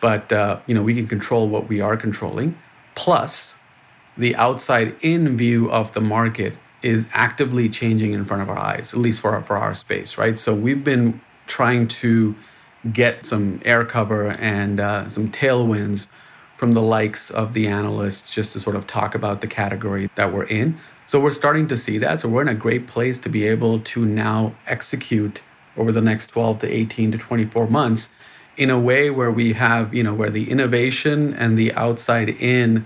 but 0.02 0.32
uh, 0.32 0.60
you 0.68 0.76
know, 0.76 0.84
we 0.84 0.94
can 0.94 1.08
control 1.08 1.50
what 1.50 1.68
we 1.68 1.82
are 1.82 1.98
controlling. 1.98 2.56
Plus, 2.94 3.56
the 4.20 4.36
outside 4.36 4.96
in 5.02 5.36
view 5.36 5.72
of 5.72 5.94
the 5.94 6.02
market 6.02 6.54
is 6.82 7.08
actively 7.14 7.68
changing 7.70 8.14
in 8.14 8.24
front 8.26 8.42
of 8.42 8.50
our 8.50 8.58
eyes, 8.58 8.94
at 8.94 9.00
least 9.00 9.20
for 9.22 9.32
our, 9.32 9.44
for 9.44 9.58
our 9.58 9.74
space, 9.74 10.18
right? 10.18 10.38
So 10.38 10.54
we've 10.54 10.84
been 10.84 11.20
trying 11.48 11.88
to 11.88 12.36
get 12.94 13.26
some 13.26 13.62
air 13.66 13.84
cover 13.86 14.32
and 14.32 14.80
uh, 14.80 15.10
some 15.10 15.32
tailwinds 15.32 16.08
from 16.56 16.74
the 16.74 16.82
likes 16.82 17.32
of 17.32 17.54
the 17.54 17.68
analysts 17.68 18.30
just 18.30 18.54
to 18.54 18.60
sort 18.60 18.76
of 18.76 18.86
talk 18.88 19.16
about 19.16 19.42
the 19.42 19.48
category 19.48 20.10
that 20.16 20.34
we're 20.34 20.44
in. 20.44 20.78
So 21.08 21.20
we're 21.20 21.32
starting 21.32 21.68
to 21.70 21.78
see 21.78 21.98
that. 22.00 22.20
So 22.20 22.30
we're 22.30 22.42
in 22.42 22.50
a 22.50 22.54
great 22.54 22.88
place 22.88 23.18
to 23.20 23.30
be 23.30 23.48
able 23.48 23.80
to 23.80 24.06
now 24.06 24.56
execute 24.68 25.42
over 25.78 25.92
the 25.92 26.02
next 26.02 26.28
12 26.28 26.60
to 26.60 26.70
18 26.70 27.14
to 27.14 27.18
24 27.18 27.68
months 27.68 28.10
in 28.58 28.70
a 28.70 28.80
way 28.80 29.10
where 29.10 29.32
we 29.32 29.54
have, 29.54 29.94
you 29.94 30.04
know, 30.04 30.14
where 30.14 30.30
the 30.30 30.50
innovation 30.52 31.34
and 31.34 31.58
the 31.58 31.74
outside 31.74 32.30
in 32.30 32.86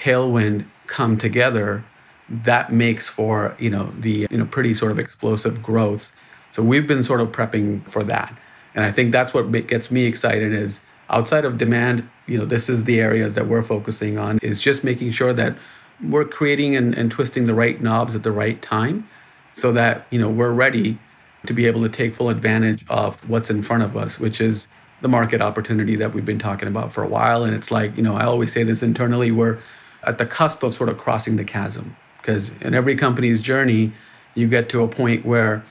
tailwind 0.00 0.64
come 0.86 1.18
together, 1.18 1.84
that 2.28 2.72
makes 2.72 3.08
for 3.08 3.54
you 3.58 3.70
know 3.70 3.90
the 3.90 4.26
you 4.30 4.38
know 4.38 4.46
pretty 4.46 4.72
sort 4.74 4.92
of 4.92 4.98
explosive 4.98 5.62
growth. 5.62 6.10
So 6.52 6.62
we've 6.62 6.86
been 6.86 7.02
sort 7.02 7.20
of 7.20 7.28
prepping 7.28 7.88
for 7.88 8.02
that, 8.04 8.36
and 8.74 8.84
I 8.84 8.90
think 8.90 9.12
that's 9.12 9.34
what 9.34 9.52
gets 9.52 9.90
me 9.90 10.04
excited. 10.04 10.52
Is 10.52 10.80
outside 11.10 11.44
of 11.44 11.58
demand, 11.58 12.08
you 12.26 12.38
know, 12.38 12.44
this 12.44 12.68
is 12.68 12.84
the 12.84 13.00
areas 13.00 13.34
that 13.34 13.46
we're 13.46 13.62
focusing 13.62 14.18
on. 14.18 14.38
Is 14.38 14.60
just 14.60 14.82
making 14.84 15.10
sure 15.10 15.32
that 15.34 15.56
we're 16.02 16.24
creating 16.24 16.76
and, 16.76 16.94
and 16.94 17.10
twisting 17.10 17.44
the 17.44 17.54
right 17.54 17.80
knobs 17.82 18.14
at 18.14 18.22
the 18.22 18.32
right 18.32 18.60
time, 18.62 19.06
so 19.52 19.72
that 19.72 20.06
you 20.10 20.18
know 20.18 20.30
we're 20.30 20.52
ready 20.52 20.98
to 21.46 21.52
be 21.52 21.66
able 21.66 21.82
to 21.82 21.88
take 21.88 22.14
full 22.14 22.28
advantage 22.28 22.84
of 22.88 23.28
what's 23.28 23.50
in 23.50 23.62
front 23.62 23.82
of 23.82 23.96
us, 23.96 24.18
which 24.18 24.40
is 24.40 24.66
the 25.00 25.08
market 25.08 25.40
opportunity 25.40 25.96
that 25.96 26.14
we've 26.14 26.26
been 26.26 26.38
talking 26.38 26.68
about 26.68 26.92
for 26.92 27.02
a 27.02 27.08
while. 27.08 27.44
And 27.44 27.54
it's 27.54 27.70
like, 27.70 27.96
you 27.96 28.02
know, 28.02 28.14
I 28.14 28.24
always 28.24 28.52
say 28.52 28.62
this 28.62 28.82
internally, 28.82 29.30
we're 29.30 29.58
at 30.04 30.18
the 30.18 30.26
cusp 30.26 30.62
of 30.62 30.74
sort 30.74 30.88
of 30.88 30.98
crossing 30.98 31.36
the 31.36 31.44
chasm. 31.44 31.96
Because 32.20 32.50
in 32.60 32.74
every 32.74 32.96
company's 32.96 33.40
journey 33.40 33.92
you 34.34 34.46
get 34.46 34.68
to 34.70 34.82
a 34.82 34.88
point 34.88 35.24
where 35.24 35.64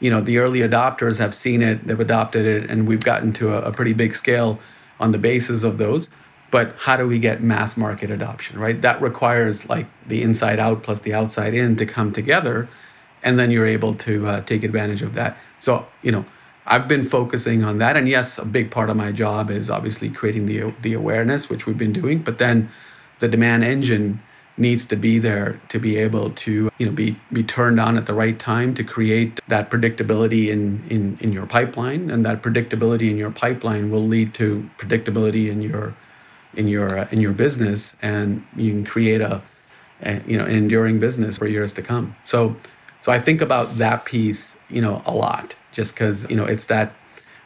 you 0.00 0.10
know 0.10 0.20
the 0.20 0.38
early 0.38 0.60
adopters 0.60 1.18
have 1.18 1.34
seen 1.34 1.62
it 1.62 1.86
they've 1.86 2.00
adopted 2.00 2.46
it 2.46 2.70
and 2.70 2.86
we've 2.86 3.00
gotten 3.00 3.32
to 3.32 3.54
a, 3.54 3.62
a 3.62 3.72
pretty 3.72 3.92
big 3.92 4.14
scale 4.14 4.58
on 5.00 5.10
the 5.12 5.18
basis 5.18 5.62
of 5.62 5.78
those. 5.78 6.08
But 6.50 6.76
how 6.78 6.96
do 6.96 7.06
we 7.08 7.18
get 7.18 7.42
mass 7.42 7.76
market 7.76 8.10
adoption 8.10 8.58
right? 8.58 8.80
That 8.80 9.00
requires 9.02 9.68
like 9.68 9.86
the 10.06 10.22
inside 10.22 10.58
out 10.58 10.82
plus 10.82 11.00
the 11.00 11.14
outside 11.14 11.54
in 11.54 11.76
to 11.76 11.86
come 11.86 12.12
together 12.12 12.68
and 13.22 13.38
then 13.38 13.50
you're 13.50 13.66
able 13.66 13.94
to 13.94 14.26
uh, 14.26 14.40
take 14.42 14.62
advantage 14.62 15.02
of 15.02 15.14
that. 15.14 15.36
So 15.60 15.86
you 16.02 16.12
know 16.12 16.24
i've 16.68 16.88
been 16.88 17.04
focusing 17.04 17.62
on 17.62 17.78
that. 17.78 17.96
And 17.96 18.08
yes 18.08 18.38
a 18.38 18.44
big 18.44 18.70
part 18.70 18.90
of 18.90 18.96
my 18.96 19.12
job 19.12 19.50
is 19.50 19.70
obviously 19.70 20.08
creating 20.10 20.46
the 20.46 20.72
the 20.82 20.94
awareness 20.94 21.48
which 21.48 21.66
we've 21.66 21.78
been 21.78 21.92
doing. 21.92 22.20
But 22.20 22.38
then 22.38 22.70
the 23.20 23.28
demand 23.28 23.64
engine 23.64 24.22
needs 24.58 24.86
to 24.86 24.96
be 24.96 25.18
there 25.18 25.60
to 25.68 25.78
be 25.78 25.98
able 25.98 26.30
to 26.30 26.70
you 26.78 26.86
know 26.86 26.92
be 26.92 27.14
be 27.30 27.42
turned 27.42 27.78
on 27.78 27.96
at 27.96 28.06
the 28.06 28.14
right 28.14 28.38
time 28.38 28.74
to 28.74 28.82
create 28.82 29.38
that 29.48 29.70
predictability 29.70 30.48
in 30.48 30.82
in 30.88 31.18
in 31.20 31.32
your 31.32 31.46
pipeline. 31.46 32.10
And 32.10 32.24
that 32.24 32.42
predictability 32.42 33.10
in 33.10 33.18
your 33.18 33.30
pipeline 33.30 33.90
will 33.90 34.06
lead 34.06 34.34
to 34.34 34.68
predictability 34.78 35.50
in 35.50 35.60
your 35.62 35.94
in 36.54 36.68
your 36.68 36.98
uh, 36.98 37.08
in 37.10 37.20
your 37.20 37.32
business. 37.32 37.94
And 38.00 38.46
you 38.56 38.70
can 38.70 38.84
create 38.84 39.20
a, 39.20 39.42
a 40.02 40.22
you 40.26 40.38
know 40.38 40.44
an 40.44 40.54
enduring 40.54 41.00
business 41.00 41.38
for 41.38 41.46
years 41.46 41.72
to 41.74 41.82
come. 41.82 42.16
So 42.24 42.56
so 43.06 43.12
i 43.12 43.20
think 43.20 43.40
about 43.40 43.78
that 43.78 44.04
piece 44.04 44.56
you 44.68 44.82
know 44.82 45.00
a 45.06 45.12
lot 45.12 45.54
just 45.70 45.94
cuz 45.94 46.26
you 46.28 46.36
know 46.36 46.44
it's 46.44 46.66
that 46.66 46.92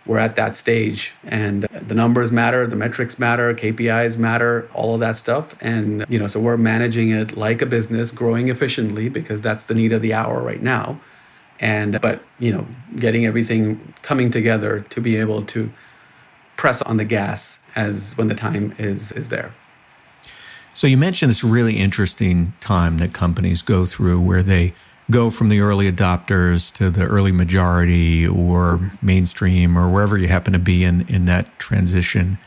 we're 0.07 0.19
at 0.19 0.37
that 0.37 0.57
stage. 0.57 1.13
And 1.25 1.65
the 1.65 1.95
numbers 1.95 2.31
matter 2.33 2.67
the 2.67 2.77
metrics 2.77 3.19
matter 3.19 3.55
kpis 3.55 4.17
matter 4.17 4.69
all 4.75 4.95
of 4.95 5.01
that 5.01 5.17
stuff. 5.17 5.55
And 5.61 6.05
you 6.09 6.19
know 6.19 6.27
so 6.27 6.41
we're 6.41 6.57
managing 6.57 7.11
it 7.11 7.37
like 7.37 7.63
a 7.63 7.67
business 7.67 8.11
growing 8.11 8.49
efficiently 8.49 9.09
because 9.09 9.43
that's 9.43 9.65
the 9.65 9.75
need 9.75 9.93
of 9.93 10.03
the 10.03 10.15
hour 10.15 10.43
right 10.43 10.63
now. 10.63 11.01
And 11.61 12.01
but 12.01 12.23
you 12.39 12.53
know 12.53 12.67
getting 12.97 13.27
everything 13.27 13.95
coming 14.03 14.31
together 14.31 14.81
to 14.91 15.01
be 15.01 15.17
able 15.17 15.45
to 15.47 15.71
press 16.57 16.83
on 16.83 16.97
the 16.97 17.05
gas 17.05 17.59
as 17.77 18.17
when 18.17 18.29
the 18.29 18.35
time 18.35 18.75
is 18.79 19.13
is 19.13 19.29
there. 19.29 19.55
So 20.73 20.87
you 20.87 20.97
mentioned 20.97 21.31
this 21.31 21.43
really 21.43 21.77
interesting 21.77 22.53
time 22.61 22.99
that 22.99 23.13
companies 23.13 23.61
go 23.61 23.85
through 23.85 24.21
where 24.21 24.43
they 24.43 24.73
go 25.11 25.31
from 25.31 25.49
the 25.49 25.61
early 25.61 25.91
adopters 25.91 26.73
to 26.75 26.91
the 26.91 27.05
early 27.05 27.33
majority 27.33 28.27
or 28.27 28.81
mainstream 29.03 29.77
or 29.77 29.91
wherever 29.91 30.17
you 30.17 30.29
happen 30.29 30.53
to 30.53 30.59
be 30.59 30.85
in 30.85 31.03
in 31.09 31.25
that 31.27 31.59
transition. 31.59 32.39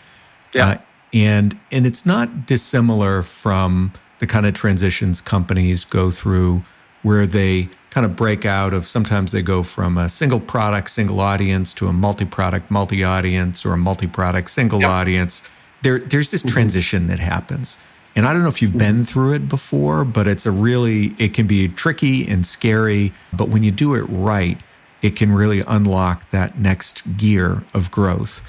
Yeah. 0.54 0.67
Uh, 0.67 0.78
and 1.13 1.60
and 1.71 1.86
it's 1.86 2.06
not 2.06 2.45
dissimilar 2.45 3.21
from 3.21 3.93
the 4.19 4.28
kind 4.28 4.45
of 4.45 4.54
transitions 4.54 5.21
companies 5.21 5.86
go 5.86 6.10
through 6.10 6.63
where 7.02 7.28
they 7.28 7.69
kind 7.89 8.06
of 8.06 8.15
break 8.15 8.45
out 8.45 8.73
of 8.73 8.88
sometimes 8.88 9.32
they 9.32 9.41
go 9.41 9.62
from 9.62 9.97
a 9.97 10.10
single 10.10 10.39
product 10.39 10.89
single 10.89 11.19
audience 11.19 11.73
to 11.73 11.88
a 11.88 11.93
multi-product 11.93 12.71
multi-audience 12.71 13.65
or 13.65 13.73
a 13.73 13.78
multi-product 13.78 14.49
single 14.49 14.82
yep. 14.82 14.89
audience 14.89 15.43
there 15.84 15.99
there's 15.99 16.32
this 16.32 16.41
mm-hmm. 16.41 16.54
transition 16.54 17.08
that 17.08 17.19
happens 17.19 17.78
and 18.15 18.26
I 18.26 18.34
don't 18.34 18.43
know 18.43 18.49
if 18.49 18.62
you've 18.62 18.78
been 18.78 19.04
through 19.04 19.34
it 19.34 19.49
before, 19.49 20.06
but 20.06 20.28
it's 20.28 20.45
a 20.45 20.52
really, 20.52 21.15
it 21.17 21.34
can 21.34 21.47
be 21.47 21.67
tricky 21.67 22.28
and 22.28 22.45
scary. 22.45 23.12
But 23.32 23.49
when 23.49 23.63
you 23.63 23.71
do 23.71 23.95
it 23.95 24.04
right, 24.04 24.60
it 25.02 25.15
can 25.15 25.32
really 25.32 25.63
unlock 25.67 26.30
that 26.30 26.60
next 26.60 27.17
gear 27.17 27.63
of 27.73 27.89
growth. 27.91 28.41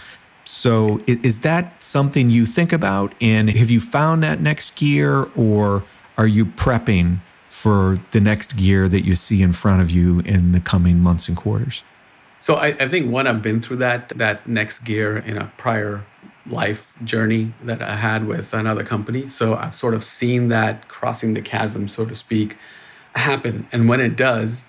So, 0.45 1.01
is 1.07 1.41
that 1.41 1.83
something 1.83 2.29
you 2.29 2.45
think 2.45 2.73
about? 2.73 3.15
And 3.21 3.49
have 3.51 3.71
you 3.71 3.81
found 3.81 4.23
that 4.23 4.41
next 4.41 4.77
gear, 4.77 5.29
or 5.35 5.85
are 6.19 6.27
you 6.27 6.45
prepping 6.45 7.21
for 7.49 7.99
the 8.11 8.21
next 8.21 8.57
gear 8.57 8.87
that 8.89 9.07
you 9.07 9.15
see 9.15 9.41
in 9.41 9.55
front 9.55 9.81
of 9.81 9.91
you 9.91 10.21
in 10.21 10.53
the 10.53 10.61
coming 10.61 11.01
months 11.01 11.29
and 11.29 11.37
quarters? 11.37 11.83
So, 12.43 12.57
I, 12.57 12.69
I 12.79 12.89
think 12.89 13.11
one, 13.11 13.27
I've 13.27 13.41
been 13.41 13.63
through 13.63 13.79
that 13.79 14.11
that 14.11 14.47
next 14.47 14.81
gear 14.81 15.17
in 15.17 15.39
a 15.39 15.51
prior 15.57 16.05
life 16.47 16.95
journey 17.05 17.53
that 17.63 17.83
I 17.83 17.97
had 17.97 18.27
with 18.27 18.53
another 18.53 18.85
company. 18.85 19.29
So 19.29 19.55
I've 19.55 19.75
sort 19.75 19.95
of 19.95 20.05
seen 20.05 20.49
that 20.49 20.89
crossing 20.89 21.35
the 21.35 21.41
chasm, 21.41 21.89
so 21.89 22.05
to 22.05 22.15
speak, 22.15 22.57
happen. 23.15 23.67
And 23.73 23.89
when 23.89 24.01
it 24.01 24.17
does, 24.17 24.65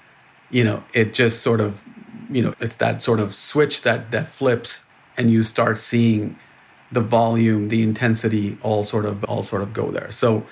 you 0.49 0.63
know, 0.63 0.83
it 0.93 1.13
just 1.13 1.41
sort 1.41 1.59
of, 1.59 1.83
you 2.29 2.41
know, 2.41 2.55
it's 2.59 2.77
that 2.77 3.03
sort 3.03 3.19
of 3.19 3.35
switch 3.35 3.81
that 3.81 4.11
that 4.11 4.27
flips 4.27 4.83
and 5.17 5.31
you 5.31 5.43
start 5.43 5.79
seeing 5.79 6.37
the 6.91 7.01
volume, 7.01 7.69
the 7.69 7.81
intensity 7.81 8.57
all 8.61 8.83
sort 8.83 9.05
of 9.05 9.23
all 9.25 9.43
sort 9.43 9.61
of 9.61 9.73
go 9.73 9.91
there. 9.91 10.11
So 10.11 10.45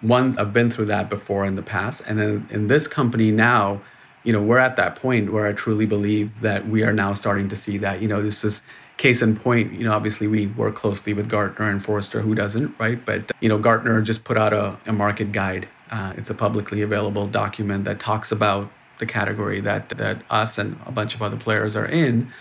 one, 0.00 0.38
I've 0.38 0.52
been 0.52 0.70
through 0.70 0.86
that 0.86 1.08
before 1.08 1.44
in 1.44 1.54
the 1.54 1.62
past. 1.62 2.02
And 2.06 2.18
then 2.18 2.48
in 2.50 2.66
this 2.66 2.86
company 2.88 3.30
now, 3.30 3.80
you 4.24 4.32
know, 4.32 4.42
we're 4.42 4.58
at 4.58 4.76
that 4.76 4.96
point 4.96 5.32
where 5.32 5.46
I 5.46 5.52
truly 5.52 5.86
believe 5.86 6.40
that 6.40 6.68
we 6.68 6.82
are 6.82 6.92
now 6.92 7.14
starting 7.14 7.48
to 7.48 7.56
see 7.56 7.78
that, 7.78 8.02
you 8.02 8.08
know, 8.08 8.22
this 8.22 8.42
is 8.42 8.62
case 8.96 9.20
in 9.20 9.36
point, 9.36 9.72
you 9.72 9.84
know, 9.84 9.92
obviously 9.92 10.26
we 10.26 10.46
work 10.46 10.74
closely 10.74 11.12
with 11.12 11.28
Gartner 11.28 11.68
and 11.68 11.82
Forrester, 11.82 12.20
who 12.20 12.34
doesn't, 12.34 12.74
right? 12.78 13.04
But, 13.04 13.30
you 13.40 13.48
know, 13.48 13.58
Gartner 13.58 14.00
just 14.00 14.24
put 14.24 14.36
out 14.36 14.52
a, 14.52 14.78
a 14.86 14.92
market 14.92 15.32
guide. 15.32 15.68
Uh, 15.90 16.14
it's 16.16 16.30
a 16.30 16.34
publicly 16.34 16.82
available 16.82 17.26
document 17.26 17.84
that 17.84 18.00
talks 18.00 18.32
about 18.32 18.70
the 18.98 19.06
category 19.06 19.60
that, 19.60 19.90
that 19.90 20.22
us 20.30 20.56
and 20.56 20.78
a 20.86 20.92
bunch 20.92 21.14
of 21.14 21.22
other 21.22 21.36
players 21.36 21.76
are 21.76 21.86
in, 21.86 22.32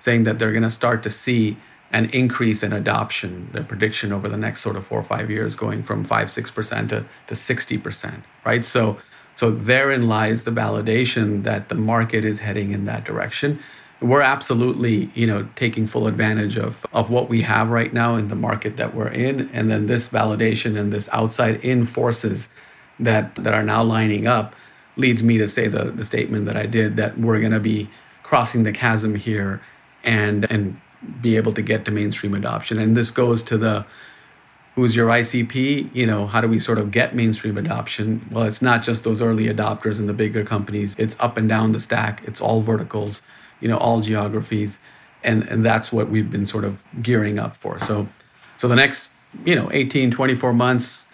saying 0.00 0.24
that 0.24 0.38
they're 0.38 0.52
going 0.52 0.62
to 0.62 0.70
start 0.70 1.02
to 1.02 1.10
see 1.10 1.56
an 1.92 2.06
increase 2.10 2.62
in 2.62 2.72
adoption, 2.72 3.50
the 3.52 3.62
prediction 3.62 4.12
over 4.12 4.28
the 4.28 4.36
next 4.36 4.60
sort 4.60 4.76
of 4.76 4.86
four 4.86 4.98
or 4.98 5.02
five 5.02 5.30
years 5.30 5.54
going 5.54 5.82
from 5.82 6.04
five, 6.04 6.28
6% 6.28 6.88
to, 6.88 7.04
to 7.26 7.34
60%, 7.34 8.22
right? 8.44 8.64
So, 8.64 8.98
so 9.36 9.50
therein 9.50 10.08
lies 10.08 10.44
the 10.44 10.50
validation 10.50 11.42
that 11.44 11.68
the 11.68 11.74
market 11.74 12.24
is 12.24 12.38
heading 12.38 12.72
in 12.72 12.84
that 12.86 13.04
direction. 13.04 13.60
We're 14.02 14.22
absolutely, 14.22 15.10
you 15.14 15.26
know, 15.26 15.48
taking 15.54 15.86
full 15.86 16.06
advantage 16.06 16.56
of, 16.56 16.84
of 16.92 17.10
what 17.10 17.28
we 17.28 17.42
have 17.42 17.70
right 17.70 17.92
now 17.92 18.16
in 18.16 18.28
the 18.28 18.34
market 18.34 18.76
that 18.76 18.94
we're 18.94 19.08
in. 19.08 19.48
And 19.52 19.70
then 19.70 19.86
this 19.86 20.08
validation 20.08 20.78
and 20.78 20.92
this 20.92 21.08
outside 21.12 21.56
in 21.64 21.84
forces 21.84 22.48
that, 22.98 23.34
that 23.36 23.54
are 23.54 23.62
now 23.62 23.82
lining 23.82 24.26
up 24.26 24.54
leads 24.96 25.22
me 25.22 25.38
to 25.38 25.48
say 25.48 25.68
the, 25.68 25.84
the 25.84 26.04
statement 26.04 26.46
that 26.46 26.56
I 26.56 26.66
did 26.66 26.96
that 26.96 27.18
we're 27.18 27.40
going 27.40 27.52
to 27.52 27.60
be 27.60 27.88
crossing 28.22 28.62
the 28.62 28.72
chasm 28.72 29.14
here 29.14 29.62
and, 30.04 30.50
and 30.50 30.80
be 31.20 31.36
able 31.36 31.52
to 31.52 31.62
get 31.62 31.84
to 31.84 31.90
mainstream 31.90 32.34
adoption. 32.34 32.78
And 32.78 32.96
this 32.96 33.10
goes 33.10 33.42
to 33.44 33.58
the 33.58 33.86
who's 34.74 34.96
your 34.96 35.08
ICP? 35.08 35.94
You 35.94 36.06
know, 36.06 36.26
how 36.26 36.40
do 36.40 36.48
we 36.48 36.58
sort 36.58 36.78
of 36.78 36.90
get 36.90 37.14
mainstream 37.14 37.58
adoption? 37.58 38.26
Well, 38.30 38.44
it's 38.44 38.62
not 38.62 38.82
just 38.82 39.04
those 39.04 39.20
early 39.20 39.46
adopters 39.46 39.98
and 39.98 40.08
the 40.08 40.14
bigger 40.14 40.44
companies. 40.44 40.94
It's 40.98 41.16
up 41.20 41.36
and 41.36 41.48
down 41.48 41.72
the 41.72 41.80
stack. 41.80 42.22
It's 42.26 42.40
all 42.40 42.62
verticals, 42.62 43.22
you 43.62 43.68
know, 43.68 43.78
all 43.78 44.00
geographies. 44.00 44.78
And 45.24 45.44
and 45.44 45.64
that's 45.64 45.92
what 45.92 46.10
we've 46.10 46.30
been 46.30 46.44
sort 46.44 46.64
of 46.64 46.84
gearing 47.00 47.38
up 47.38 47.56
for. 47.56 47.78
So 47.78 48.08
so 48.58 48.68
the 48.68 48.76
next, 48.76 49.08
you 49.44 49.54
know, 49.54 49.70
18, 49.72 50.10
24 50.10 50.52
months, 50.52 51.06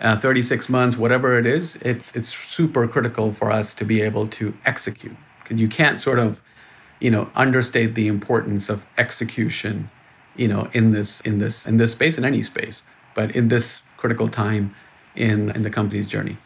uh, 0.00 0.16
36 0.18 0.68
months, 0.68 0.96
whatever 0.96 1.38
it 1.38 1.46
is, 1.46 1.76
it's 1.76 2.16
it's 2.16 2.30
super 2.30 2.88
critical 2.88 3.32
for 3.32 3.52
us 3.52 3.74
to 3.74 3.84
be 3.84 4.00
able 4.00 4.26
to 4.28 4.52
execute. 4.64 5.16
Because 5.42 5.60
you 5.60 5.68
can't 5.68 6.00
sort 6.00 6.18
of 6.18 6.40
you 7.00 7.10
know 7.10 7.30
understate 7.34 7.94
the 7.94 8.06
importance 8.06 8.68
of 8.68 8.84
execution 8.98 9.90
you 10.36 10.46
know 10.46 10.68
in 10.74 10.92
this 10.92 11.20
in 11.22 11.38
this 11.38 11.66
in 11.66 11.78
this 11.78 11.92
space 11.92 12.18
in 12.18 12.26
any 12.26 12.42
space 12.42 12.82
but 13.14 13.34
in 13.34 13.48
this 13.48 13.80
critical 13.96 14.28
time 14.28 14.74
in 15.16 15.50
in 15.52 15.62
the 15.62 15.70
company's 15.70 16.06
journey 16.06 16.36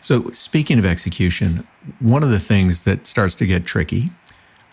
so 0.00 0.30
speaking 0.30 0.78
of 0.78 0.84
execution 0.84 1.66
one 2.00 2.22
of 2.22 2.30
the 2.30 2.38
things 2.38 2.84
that 2.84 3.06
starts 3.06 3.34
to 3.36 3.46
get 3.46 3.64
tricky. 3.64 4.10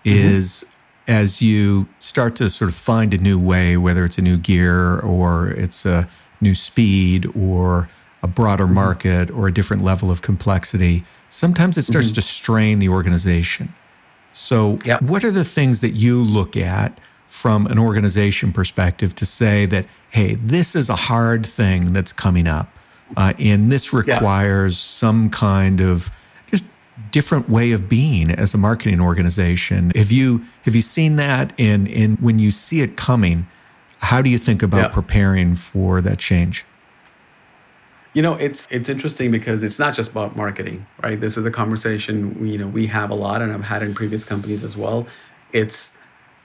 Is 0.06 0.64
mm-hmm. 0.66 1.12
as 1.12 1.42
you 1.42 1.88
start 2.00 2.36
to 2.36 2.50
sort 2.50 2.70
of 2.70 2.76
find 2.76 3.14
a 3.14 3.18
new 3.18 3.40
way 3.40 3.78
whether 3.78 4.06
it's 4.06 4.18
a 4.18 4.22
new 4.22 4.38
gear 4.38 5.00
or 5.00 5.50
it's 5.50 5.86
a 5.86 6.08
new 6.40 6.56
speed 6.56 7.26
or 7.36 7.88
a 8.24 8.28
broader 8.28 8.66
mm-hmm. 8.66 8.76
market 8.76 9.32
or 9.32 9.48
a 9.48 9.54
different 9.54 9.84
level 9.84 10.10
of 10.12 10.22
complexity 10.22 11.04
sometimes 11.30 11.78
it 11.78 11.84
starts 11.84 12.08
mm-hmm. 12.08 12.16
to 12.16 12.22
strain 12.22 12.80
the 12.80 12.90
organization 12.90 13.74
so, 14.36 14.80
yep. 14.84 15.02
what 15.02 15.24
are 15.24 15.32
the 15.32 15.46
things 15.46 15.80
that 15.80 15.92
you 15.92 16.22
look 16.22 16.58
at 16.58 17.00
from 17.28 17.68
an 17.68 17.80
organization 17.80 18.52
perspective 18.52 19.16
to 19.16 19.26
say 19.26 19.66
that, 19.68 19.86
hey, 20.10 20.36
this 20.36 20.76
is 20.76 20.90
a 20.90 20.96
hard 20.96 21.46
thing 21.46 21.94
that's 21.94 22.12
coming 22.12 22.46
up, 22.46 22.78
uh, 23.16 23.32
and 23.40 23.72
this 23.72 23.94
requires 23.94 24.78
some 24.78 25.30
kind 25.30 25.80
of 25.80 26.12
different 27.12 27.50
way 27.50 27.72
of 27.72 27.90
being 27.90 28.32
as 28.32 28.54
a 28.54 28.58
marketing 28.58 29.02
organization? 29.02 29.92
Have 29.96 30.12
you 30.12 30.44
have 30.64 30.76
you 30.76 30.82
seen 30.82 31.16
that? 31.18 31.54
And 31.60 31.88
and 31.88 32.20
when 32.20 32.40
you 32.40 32.52
see 32.52 32.82
it 32.82 32.96
coming, 32.96 33.48
how 34.00 34.22
do 34.22 34.30
you 34.30 34.38
think 34.38 34.64
about 34.64 34.82
yeah. 34.82 34.88
preparing 34.90 35.56
for 35.56 36.02
that 36.02 36.20
change? 36.20 36.66
You 38.14 38.22
know, 38.22 38.36
it's 38.36 38.68
it's 38.72 38.88
interesting 38.88 39.30
because 39.30 39.62
it's 39.62 39.78
not 39.78 39.94
just 39.94 40.12
about 40.12 40.38
marketing, 40.38 40.86
right? 41.04 41.20
This 41.20 41.36
is 41.36 41.46
a 41.46 41.52
conversation 41.52 42.40
we, 42.40 42.52
you 42.52 42.58
know 42.58 42.68
we 42.68 42.88
have 42.88 43.10
a 43.10 43.16
lot, 43.16 43.42
and 43.42 43.52
I've 43.52 43.66
had 43.66 43.84
in 43.84 43.94
previous 43.94 44.24
companies 44.24 44.64
as 44.64 44.78
well. 44.78 45.06
It's 45.52 45.92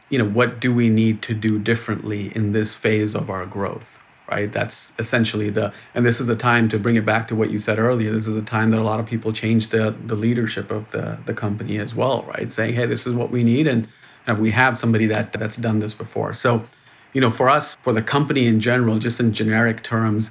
you 0.08 0.18
know 0.18 0.24
what 0.24 0.60
do 0.60 0.74
we 0.74 0.88
need 0.88 1.22
to 1.22 1.34
do 1.34 1.60
differently 1.60 2.32
in 2.34 2.50
this 2.50 2.74
phase 2.74 3.14
of 3.14 3.30
our 3.30 3.46
growth, 3.46 4.00
right? 4.30 4.52
That's 4.52 4.92
essentially 4.98 5.50
the 5.50 5.72
and 5.94 6.06
this 6.06 6.20
is 6.20 6.28
a 6.28 6.36
time 6.36 6.68
to 6.70 6.78
bring 6.78 6.96
it 6.96 7.04
back 7.04 7.28
to 7.28 7.36
what 7.36 7.50
you 7.50 7.58
said 7.58 7.78
earlier. 7.78 8.12
This 8.12 8.26
is 8.26 8.36
a 8.36 8.42
time 8.42 8.70
that 8.70 8.80
a 8.80 8.84
lot 8.84 9.00
of 9.00 9.06
people 9.06 9.32
change 9.32 9.68
the 9.68 9.94
the 10.06 10.14
leadership 10.14 10.70
of 10.70 10.90
the 10.92 11.18
the 11.26 11.34
company 11.34 11.78
as 11.78 11.94
well, 11.94 12.22
right? 12.24 12.50
Saying, 12.50 12.74
hey, 12.74 12.86
this 12.86 13.06
is 13.06 13.14
what 13.14 13.30
we 13.30 13.44
need, 13.44 13.66
and 13.66 13.88
and 14.26 14.38
we 14.38 14.50
have 14.52 14.78
somebody 14.78 15.06
that 15.06 15.32
that's 15.32 15.56
done 15.56 15.80
this 15.80 15.94
before. 15.94 16.34
So, 16.34 16.64
you 17.12 17.20
know, 17.20 17.30
for 17.30 17.48
us, 17.48 17.74
for 17.82 17.92
the 17.92 18.02
company 18.02 18.46
in 18.46 18.60
general, 18.60 18.98
just 18.98 19.20
in 19.20 19.32
generic 19.32 19.82
terms 19.82 20.30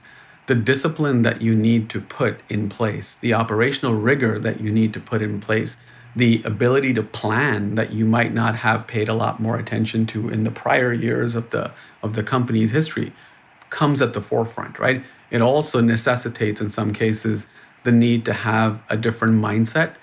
the 0.50 0.56
discipline 0.56 1.22
that 1.22 1.44
you 1.44 1.54
need 1.54 1.92
to 1.92 2.02
put 2.02 2.40
in 2.50 2.70
place, 2.70 3.20
the 3.22 3.36
operational 3.36 3.94
rigor 3.94 4.40
that 4.40 4.60
you 4.60 4.72
need 4.72 4.92
to 4.92 5.00
put 5.00 5.22
in 5.22 5.40
place, 5.40 5.78
the 6.16 6.42
ability 6.44 6.92
to 6.92 7.04
plan 7.04 7.76
that 7.76 7.94
you 7.94 8.04
might 8.04 8.34
not 8.34 8.56
have 8.56 8.88
paid 8.88 9.08
a 9.08 9.14
lot 9.14 9.40
more 9.40 9.60
attention 9.60 10.08
to 10.08 10.28
in 10.28 10.44
the 10.44 10.50
prior 10.50 10.92
years 10.92 11.36
of 11.36 11.52
the 11.52 11.72
of 12.02 12.14
the 12.14 12.24
company's 12.24 12.72
history 12.72 13.14
comes 13.70 14.02
at 14.02 14.14
the 14.14 14.22
forefront, 14.22 14.80
right? 14.80 15.04
It 15.32 15.42
also 15.42 15.82
necessitates 15.82 16.62
in 16.62 16.70
some 16.70 16.94
cases 16.94 17.48
the 17.84 17.92
need 17.92 18.26
to 18.26 18.34
have 18.34 18.82
a 18.90 18.98
different 18.98 19.42
mindset 19.42 19.96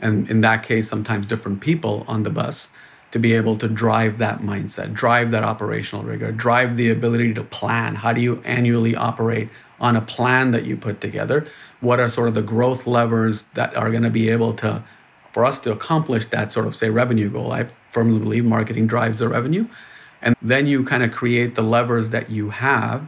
and 0.00 0.28
in 0.30 0.40
that 0.42 0.62
case 0.62 0.88
sometimes 0.88 1.26
different 1.26 1.60
people 1.60 2.04
on 2.06 2.22
the 2.22 2.30
bus 2.30 2.68
to 3.10 3.18
be 3.18 3.32
able 3.32 3.56
to 3.56 3.68
drive 3.68 4.18
that 4.18 4.40
mindset, 4.40 4.92
drive 4.92 5.30
that 5.30 5.44
operational 5.44 6.04
rigor, 6.04 6.32
drive 6.32 6.76
the 6.76 6.90
ability 6.90 7.32
to 7.32 7.44
plan. 7.44 7.94
How 7.94 8.12
do 8.12 8.20
you 8.20 8.42
annually 8.44 8.96
operate 8.96 9.48
on 9.80 9.96
a 9.96 10.00
plan 10.00 10.52
that 10.52 10.64
you 10.64 10.76
put 10.76 11.00
together. 11.00 11.46
What 11.80 12.00
are 12.00 12.08
sort 12.08 12.28
of 12.28 12.34
the 12.34 12.42
growth 12.42 12.86
levers 12.86 13.42
that 13.54 13.76
are 13.76 13.90
going 13.90 14.02
to 14.02 14.10
be 14.10 14.28
able 14.28 14.54
to, 14.54 14.82
for 15.32 15.44
us 15.44 15.58
to 15.60 15.72
accomplish 15.72 16.26
that 16.26 16.52
sort 16.52 16.66
of 16.66 16.74
say 16.74 16.90
revenue 16.90 17.28
goal? 17.28 17.52
I 17.52 17.64
firmly 17.90 18.18
believe 18.18 18.44
marketing 18.44 18.86
drives 18.86 19.18
the 19.18 19.28
revenue. 19.28 19.66
And 20.24 20.34
then 20.42 20.66
you 20.66 20.82
kind 20.84 21.02
of 21.02 21.12
create 21.12 21.54
the 21.54 21.62
levers 21.62 22.10
that 22.10 22.30
you 22.30 22.50
have 22.50 23.06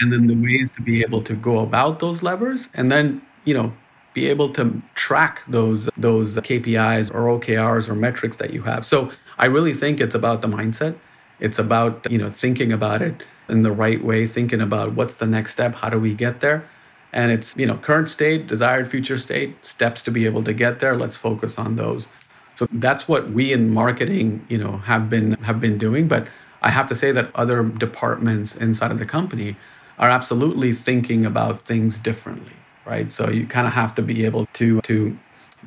and 0.00 0.12
then 0.12 0.26
the 0.26 0.34
ways 0.34 0.70
to 0.76 0.82
be 0.82 1.02
able 1.02 1.22
to 1.22 1.34
go 1.34 1.60
about 1.60 2.00
those 2.00 2.22
levers 2.22 2.68
and 2.74 2.90
then, 2.90 3.22
you 3.44 3.54
know, 3.54 3.72
be 4.14 4.26
able 4.26 4.48
to 4.48 4.82
track 4.94 5.42
those 5.46 5.90
those 5.98 6.34
KPIs 6.36 7.14
or 7.14 7.38
OKRs 7.38 7.88
or 7.88 7.94
metrics 7.94 8.38
that 8.38 8.52
you 8.54 8.62
have. 8.62 8.84
So 8.86 9.12
I 9.38 9.46
really 9.46 9.74
think 9.74 10.00
it's 10.00 10.14
about 10.14 10.40
the 10.40 10.48
mindset. 10.48 10.96
It's 11.38 11.58
about, 11.58 12.10
you 12.10 12.16
know, 12.16 12.30
thinking 12.30 12.72
about 12.72 13.02
it 13.02 13.22
in 13.50 13.60
the 13.60 13.70
right 13.70 14.02
way, 14.02 14.26
thinking 14.26 14.62
about 14.62 14.94
what's 14.94 15.16
the 15.16 15.26
next 15.26 15.52
step, 15.52 15.74
how 15.74 15.90
do 15.90 16.00
we 16.00 16.14
get 16.14 16.40
there? 16.40 16.66
And 17.12 17.30
it's, 17.30 17.54
you 17.56 17.66
know, 17.66 17.76
current 17.76 18.08
state, 18.08 18.46
desired 18.46 18.88
future 18.88 19.18
state, 19.18 19.54
steps 19.64 20.00
to 20.02 20.10
be 20.10 20.24
able 20.24 20.42
to 20.44 20.54
get 20.54 20.80
there. 20.80 20.96
Let's 20.96 21.16
focus 21.16 21.58
on 21.58 21.76
those. 21.76 22.08
So 22.54 22.66
that's 22.72 23.06
what 23.06 23.30
we 23.30 23.52
in 23.52 23.68
marketing, 23.68 24.46
you 24.48 24.56
know, 24.56 24.78
have 24.78 25.10
been 25.10 25.34
have 25.42 25.60
been 25.60 25.76
doing. 25.76 26.08
But 26.08 26.26
I 26.66 26.70
have 26.70 26.88
to 26.88 26.96
say 26.96 27.12
that 27.12 27.30
other 27.36 27.62
departments 27.62 28.56
inside 28.56 28.90
of 28.90 28.98
the 28.98 29.06
company 29.06 29.56
are 30.00 30.10
absolutely 30.10 30.72
thinking 30.72 31.24
about 31.24 31.62
things 31.62 31.96
differently, 31.96 32.56
right? 32.84 33.12
So 33.12 33.30
you 33.30 33.46
kind 33.46 33.68
of 33.68 33.72
have 33.72 33.94
to 33.94 34.02
be 34.02 34.24
able 34.24 34.46
to 34.54 34.80
to 34.80 35.16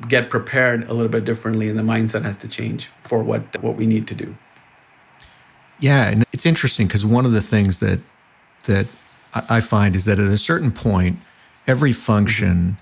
get 0.08 0.28
prepared 0.28 0.88
a 0.90 0.92
little 0.92 1.08
bit 1.08 1.24
differently 1.24 1.68
and 1.70 1.78
the 1.78 1.82
mindset 1.82 2.22
has 2.22 2.36
to 2.38 2.48
change 2.48 2.90
for 3.04 3.22
what 3.22 3.42
what 3.62 3.76
we 3.76 3.86
need 3.86 4.06
to 4.08 4.14
do. 4.14 4.36
Yeah, 5.78 6.10
and 6.10 6.26
it's 6.34 6.44
interesting 6.44 6.86
because 6.86 7.06
one 7.06 7.24
of 7.24 7.32
the 7.32 7.40
things 7.40 7.80
that 7.80 8.00
that 8.64 8.86
I 9.48 9.60
find 9.60 9.96
is 9.96 10.04
that 10.04 10.18
at 10.18 10.28
a 10.28 10.36
certain 10.36 10.70
point, 10.70 11.18
every 11.66 11.92
function 11.92 12.76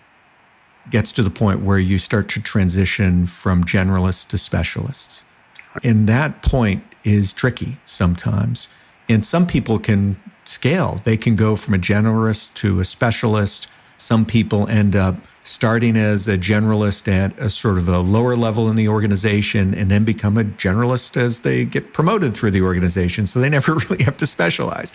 gets 0.90 1.12
to 1.12 1.22
the 1.22 1.30
point 1.30 1.60
where 1.60 1.78
you 1.78 1.98
start 1.98 2.28
to 2.30 2.42
transition 2.42 3.26
from 3.26 3.62
generalists 3.62 4.26
to 4.30 4.38
specialists. 4.38 5.24
And 5.84 6.08
that 6.08 6.42
point 6.42 6.82
is 7.08 7.32
tricky 7.32 7.78
sometimes. 7.84 8.68
And 9.08 9.24
some 9.24 9.46
people 9.46 9.78
can 9.78 10.16
scale. 10.44 11.00
They 11.04 11.16
can 11.16 11.36
go 11.36 11.56
from 11.56 11.74
a 11.74 11.78
generalist 11.78 12.54
to 12.54 12.80
a 12.80 12.84
specialist. 12.84 13.68
Some 13.96 14.24
people 14.24 14.68
end 14.68 14.94
up 14.94 15.16
starting 15.42 15.96
as 15.96 16.28
a 16.28 16.36
generalist 16.36 17.08
at 17.08 17.36
a 17.38 17.48
sort 17.48 17.78
of 17.78 17.88
a 17.88 17.98
lower 17.98 18.36
level 18.36 18.68
in 18.68 18.76
the 18.76 18.86
organization 18.88 19.74
and 19.74 19.90
then 19.90 20.04
become 20.04 20.36
a 20.36 20.44
generalist 20.44 21.16
as 21.16 21.40
they 21.40 21.64
get 21.64 21.94
promoted 21.94 22.36
through 22.36 22.50
the 22.50 22.60
organization. 22.60 23.26
So 23.26 23.40
they 23.40 23.48
never 23.58 23.74
really 23.74 24.04
have 24.04 24.16
to 24.18 24.26
specialize. 24.26 24.92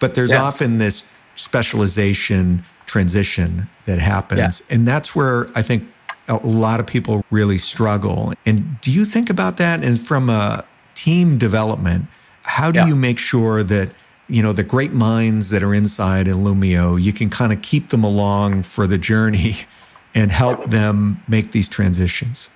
But 0.00 0.14
there's 0.14 0.32
yeah. 0.32 0.42
often 0.42 0.78
this 0.78 1.08
specialization 1.36 2.64
transition 2.86 3.68
that 3.86 3.98
happens. 3.98 4.62
Yeah. 4.68 4.76
And 4.76 4.86
that's 4.86 5.16
where 5.16 5.48
I 5.54 5.62
think 5.62 5.88
a 6.28 6.36
lot 6.46 6.80
of 6.80 6.86
people 6.86 7.24
really 7.30 7.58
struggle. 7.58 8.32
And 8.46 8.80
do 8.80 8.90
you 8.90 9.04
think 9.04 9.30
about 9.30 9.56
that? 9.56 9.84
And 9.84 9.98
from 9.98 10.30
a 10.30 10.64
team 10.94 11.38
development, 11.38 12.06
how 12.42 12.70
do 12.70 12.80
yeah. 12.80 12.86
you 12.86 12.96
make 12.96 13.18
sure 13.18 13.62
that 13.62 13.90
you 14.28 14.42
know, 14.42 14.52
the 14.52 14.62
great 14.62 14.92
minds 14.92 15.50
that 15.50 15.62
are 15.62 15.74
inside 15.74 16.26
Illumio, 16.26 17.00
you 17.00 17.12
can 17.12 17.28
kind 17.28 17.52
of 17.52 17.60
keep 17.62 17.90
them 17.90 18.02
along 18.02 18.62
for 18.62 18.86
the 18.86 18.98
journey 18.98 19.52
and 20.14 20.32
help 20.32 20.70
them 20.70 21.22
make 21.28 21.52
these 21.52 21.68
transitions. 21.68 22.50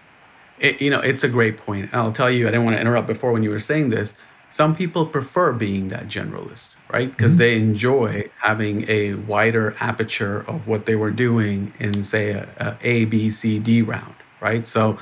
It, 0.58 0.80
you 0.80 0.90
know, 0.90 1.00
it's 1.00 1.24
a 1.24 1.28
great 1.28 1.58
point. 1.58 1.90
I'll 1.92 2.12
tell 2.12 2.30
you, 2.30 2.48
I 2.48 2.50
didn't 2.50 2.64
want 2.64 2.76
to 2.76 2.80
interrupt 2.80 3.06
before 3.06 3.32
when 3.32 3.42
you 3.42 3.50
were 3.50 3.60
saying 3.60 3.90
this. 3.90 4.14
Some 4.50 4.74
people 4.74 5.04
prefer 5.04 5.52
being 5.52 5.88
that 5.88 6.08
generalist, 6.08 6.70
right? 6.90 7.10
Because 7.10 7.32
mm-hmm. 7.32 7.40
they 7.40 7.56
enjoy 7.56 8.30
having 8.40 8.88
a 8.88 9.14
wider 9.14 9.76
aperture 9.78 10.40
of 10.48 10.66
what 10.66 10.86
they 10.86 10.96
were 10.96 11.10
doing 11.10 11.72
in, 11.78 12.02
say, 12.02 12.30
a, 12.30 12.48
a 12.58 12.88
A, 12.88 13.04
B, 13.04 13.28
C, 13.30 13.58
D 13.58 13.82
round, 13.82 14.14
right? 14.40 14.66
So, 14.66 14.98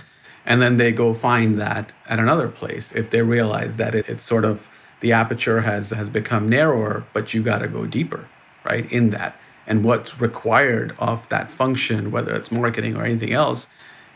and 0.47 0.63
then 0.63 0.77
they 0.77 0.93
go 0.93 1.13
find 1.13 1.61
that 1.61 1.93
at 2.09 2.19
another 2.19 2.49
place 2.49 2.93
if 2.93 3.11
they 3.11 3.23
realize 3.23 3.77
that 3.77 3.95
it, 3.95 4.09
it's 4.09 4.25
sort 4.25 4.45
of 4.45 4.69
the 5.01 5.13
aperture 5.13 5.61
has 5.61 5.91
has 5.91 6.09
become 6.09 6.49
narrower, 6.49 7.05
but 7.13 7.35
you 7.35 7.43
got 7.43 7.59
to 7.59 7.69
go 7.69 7.85
deeper, 7.85 8.27
right? 8.65 8.91
In 8.91 9.11
that, 9.11 9.39
and 9.67 9.85
what's 9.85 10.19
required 10.21 10.95
of 10.99 11.29
that 11.29 11.51
function, 11.51 12.11
whether 12.11 12.35
it's 12.35 12.51
marketing 12.51 12.97
or 12.97 13.05
anything 13.05 13.33
else, 13.33 13.67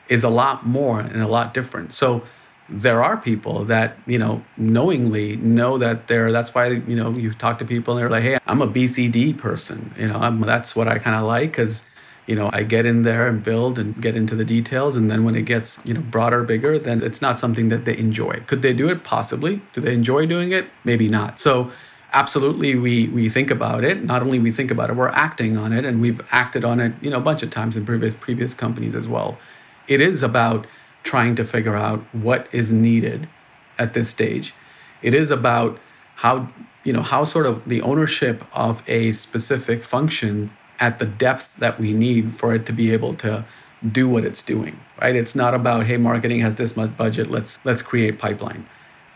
is 0.09 0.25
a 0.25 0.31
lot 0.31 0.67
more 0.67 1.01
and 1.01 1.21
a 1.21 1.29
lot 1.29 1.53
different. 1.53 1.93
So 1.95 2.23
there 2.71 3.03
are 3.03 3.17
people 3.17 3.65
that 3.65 3.99
you 4.07 4.19
know 4.19 4.43
knowingly 4.57 5.37
know 5.37 5.77
that 5.77 6.07
they're 6.07 6.31
that's 6.31 6.55
why 6.55 6.69
you 6.69 6.95
know 6.95 7.11
you 7.11 7.33
talk 7.33 7.59
to 7.59 7.65
people 7.65 7.95
and 7.95 8.01
they're 8.01 8.09
like 8.09 8.23
hey 8.23 8.39
i'm 8.47 8.63
a 8.63 8.69
bcd 8.69 9.37
person 9.37 9.93
you 9.99 10.07
know 10.07 10.17
I'm, 10.17 10.41
that's 10.43 10.77
what 10.77 10.87
i 10.87 10.97
kind 10.99 11.17
of 11.17 11.25
like 11.25 11.51
because 11.51 11.83
you 12.31 12.37
know 12.37 12.49
i 12.53 12.63
get 12.63 12.87
in 12.87 13.03
there 13.03 13.27
and 13.27 13.43
build 13.43 13.77
and 13.77 14.01
get 14.01 14.15
into 14.15 14.37
the 14.37 14.45
details 14.45 14.95
and 14.95 15.11
then 15.11 15.25
when 15.25 15.35
it 15.35 15.43
gets 15.43 15.79
you 15.85 15.93
know 15.93 16.01
broader 16.01 16.45
bigger 16.45 16.79
then 16.79 17.03
it's 17.03 17.21
not 17.21 17.39
something 17.39 17.69
that 17.69 17.85
they 17.85 17.97
enjoy. 17.99 18.41
Could 18.47 18.63
they 18.63 18.73
do 18.73 18.89
it? 18.89 19.05
Possibly. 19.05 19.61
Do 19.73 19.81
they 19.81 19.93
enjoy 19.93 20.27
doing 20.27 20.53
it? 20.53 20.67
Maybe 20.85 21.09
not. 21.09 21.41
So 21.41 21.71
absolutely 22.13 22.77
we 22.77 23.09
we 23.09 23.29
think 23.29 23.51
about 23.51 23.83
it. 23.85 24.05
Not 24.05 24.23
only 24.23 24.39
we 24.39 24.53
think 24.53 24.71
about 24.71 24.91
it 24.91 24.97
we're 24.97 25.09
acting 25.09 25.57
on 25.57 25.73
it 25.73 25.85
and 25.85 26.01
we've 26.01 26.21
acted 26.31 26.65
on 26.65 26.81
it 26.81 26.93
you 27.01 27.11
know 27.11 27.19
a 27.19 27.27
bunch 27.31 27.43
of 27.43 27.51
times 27.51 27.77
in 27.77 27.85
previous 27.85 28.15
previous 28.21 28.55
companies 28.55 28.95
as 28.95 29.09
well. 29.09 29.39
It 29.89 30.01
is 30.01 30.23
about 30.23 30.67
trying 31.03 31.35
to 31.37 31.45
figure 31.45 31.77
out 31.77 32.01
what 32.13 32.47
is 32.53 32.73
needed 32.73 33.29
at 33.79 33.95
this 33.95 34.09
stage. 34.09 34.55
It 35.03 35.15
is 35.15 35.31
about 35.31 35.81
how 36.17 36.49
you 36.85 36.93
know 36.93 37.03
how 37.03 37.25
sort 37.25 37.47
of 37.47 37.63
the 37.67 37.83
ownership 37.83 38.45
of 38.53 38.83
a 38.87 39.13
specific 39.13 39.83
function 39.83 40.51
at 40.81 40.99
the 40.99 41.07
depth 41.07 41.55
that 41.59 41.79
we 41.79 41.93
need 41.93 42.35
for 42.35 42.55
it 42.55 42.67
to 42.67 42.73
be 42.73 42.93
able 42.93 43.15
to 43.15 43.45
do 43.93 44.09
what 44.09 44.25
it's 44.25 44.43
doing 44.43 44.79
right 45.01 45.17
it's 45.17 45.35
not 45.35 45.55
about 45.55 45.87
hey 45.87 45.97
marketing 45.97 46.41
has 46.41 46.55
this 46.57 46.77
much 46.77 46.95
budget 46.97 47.31
let's 47.31 47.59
let's 47.65 47.83
create 47.83 48.19
pipeline 48.19 48.67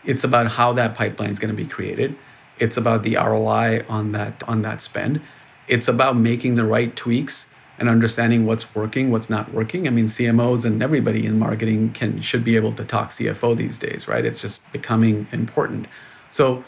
it's 0.05 0.23
about 0.23 0.51
how 0.51 0.71
that 0.73 0.95
pipeline 0.95 1.29
is 1.29 1.39
going 1.39 1.55
to 1.55 1.63
be 1.63 1.67
created 1.67 2.15
it's 2.57 2.77
about 2.77 3.03
the 3.03 3.15
roi 3.15 3.83
on 3.89 4.11
that 4.11 4.41
on 4.47 4.61
that 4.61 4.81
spend 4.81 5.21
it's 5.67 5.87
about 5.87 6.15
making 6.15 6.55
the 6.55 6.65
right 6.65 6.95
tweaks 6.95 7.47
and 7.77 7.89
understanding 7.89 8.45
what's 8.45 8.73
working, 8.73 9.11
what's 9.11 9.29
not 9.29 9.53
working. 9.53 9.87
I 9.87 9.91
mean, 9.91 10.05
CMOs 10.05 10.65
and 10.65 10.81
everybody 10.81 11.25
in 11.25 11.37
marketing 11.37 11.91
can 11.91 12.21
should 12.21 12.43
be 12.43 12.55
able 12.55 12.73
to 12.73 12.85
talk 12.85 13.09
CFO 13.09 13.55
these 13.55 13.77
days, 13.77 14.07
right? 14.07 14.23
It's 14.23 14.41
just 14.41 14.61
becoming 14.71 15.27
important. 15.31 15.87
So, 16.31 16.63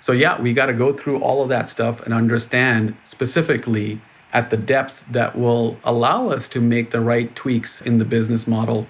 so 0.00 0.12
yeah, 0.12 0.40
we 0.40 0.52
got 0.52 0.66
to 0.66 0.74
go 0.74 0.92
through 0.92 1.20
all 1.20 1.42
of 1.42 1.48
that 1.48 1.68
stuff 1.68 2.00
and 2.00 2.12
understand 2.12 2.94
specifically 3.04 4.00
at 4.32 4.50
the 4.50 4.56
depth 4.56 5.04
that 5.10 5.36
will 5.36 5.76
allow 5.84 6.28
us 6.28 6.48
to 6.48 6.60
make 6.60 6.90
the 6.90 7.00
right 7.00 7.34
tweaks 7.34 7.80
in 7.80 7.98
the 7.98 8.04
business 8.04 8.46
model 8.46 8.86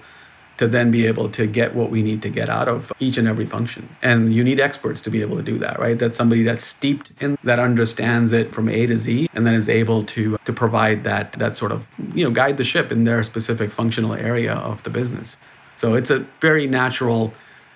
to 0.57 0.67
then 0.67 0.91
be 0.91 1.07
able 1.07 1.27
to 1.27 1.47
get 1.47 1.73
what 1.73 1.89
we 1.89 2.03
need 2.03 2.21
to 2.21 2.29
get 2.29 2.47
out 2.47 2.67
of 2.67 2.91
each 2.99 3.17
and 3.17 3.27
every 3.27 3.47
function. 3.47 3.89
And 4.03 4.31
you 4.31 4.43
need 4.43 4.59
experts 4.59 5.01
to 5.01 5.09
be 5.09 5.21
able 5.21 5.37
to 5.37 5.41
do 5.41 5.57
that, 5.57 5.79
right? 5.79 5.97
That's 5.97 6.15
somebody 6.15 6.43
that's 6.43 6.63
steeped 6.63 7.11
in 7.19 7.35
that 7.43 7.57
understands 7.57 8.31
it 8.31 8.53
from 8.53 8.69
A 8.69 8.85
to 8.85 8.95
Z 8.95 9.27
and 9.33 9.47
then 9.47 9.55
is 9.55 9.67
able 9.67 10.03
to 10.05 10.37
to 10.45 10.53
provide 10.53 11.03
that 11.03 11.31
that 11.33 11.55
sort 11.55 11.71
of, 11.71 11.87
you 12.13 12.23
know, 12.23 12.29
guide 12.29 12.57
the 12.57 12.63
ship 12.63 12.91
in 12.91 13.05
their 13.05 13.23
specific 13.23 13.71
functional 13.71 14.13
area 14.13 14.53
of 14.53 14.83
the 14.83 14.91
business. 14.91 15.37
So 15.77 15.95
it's 15.95 16.11
a 16.11 16.19
very 16.41 16.67
natural 16.67 17.33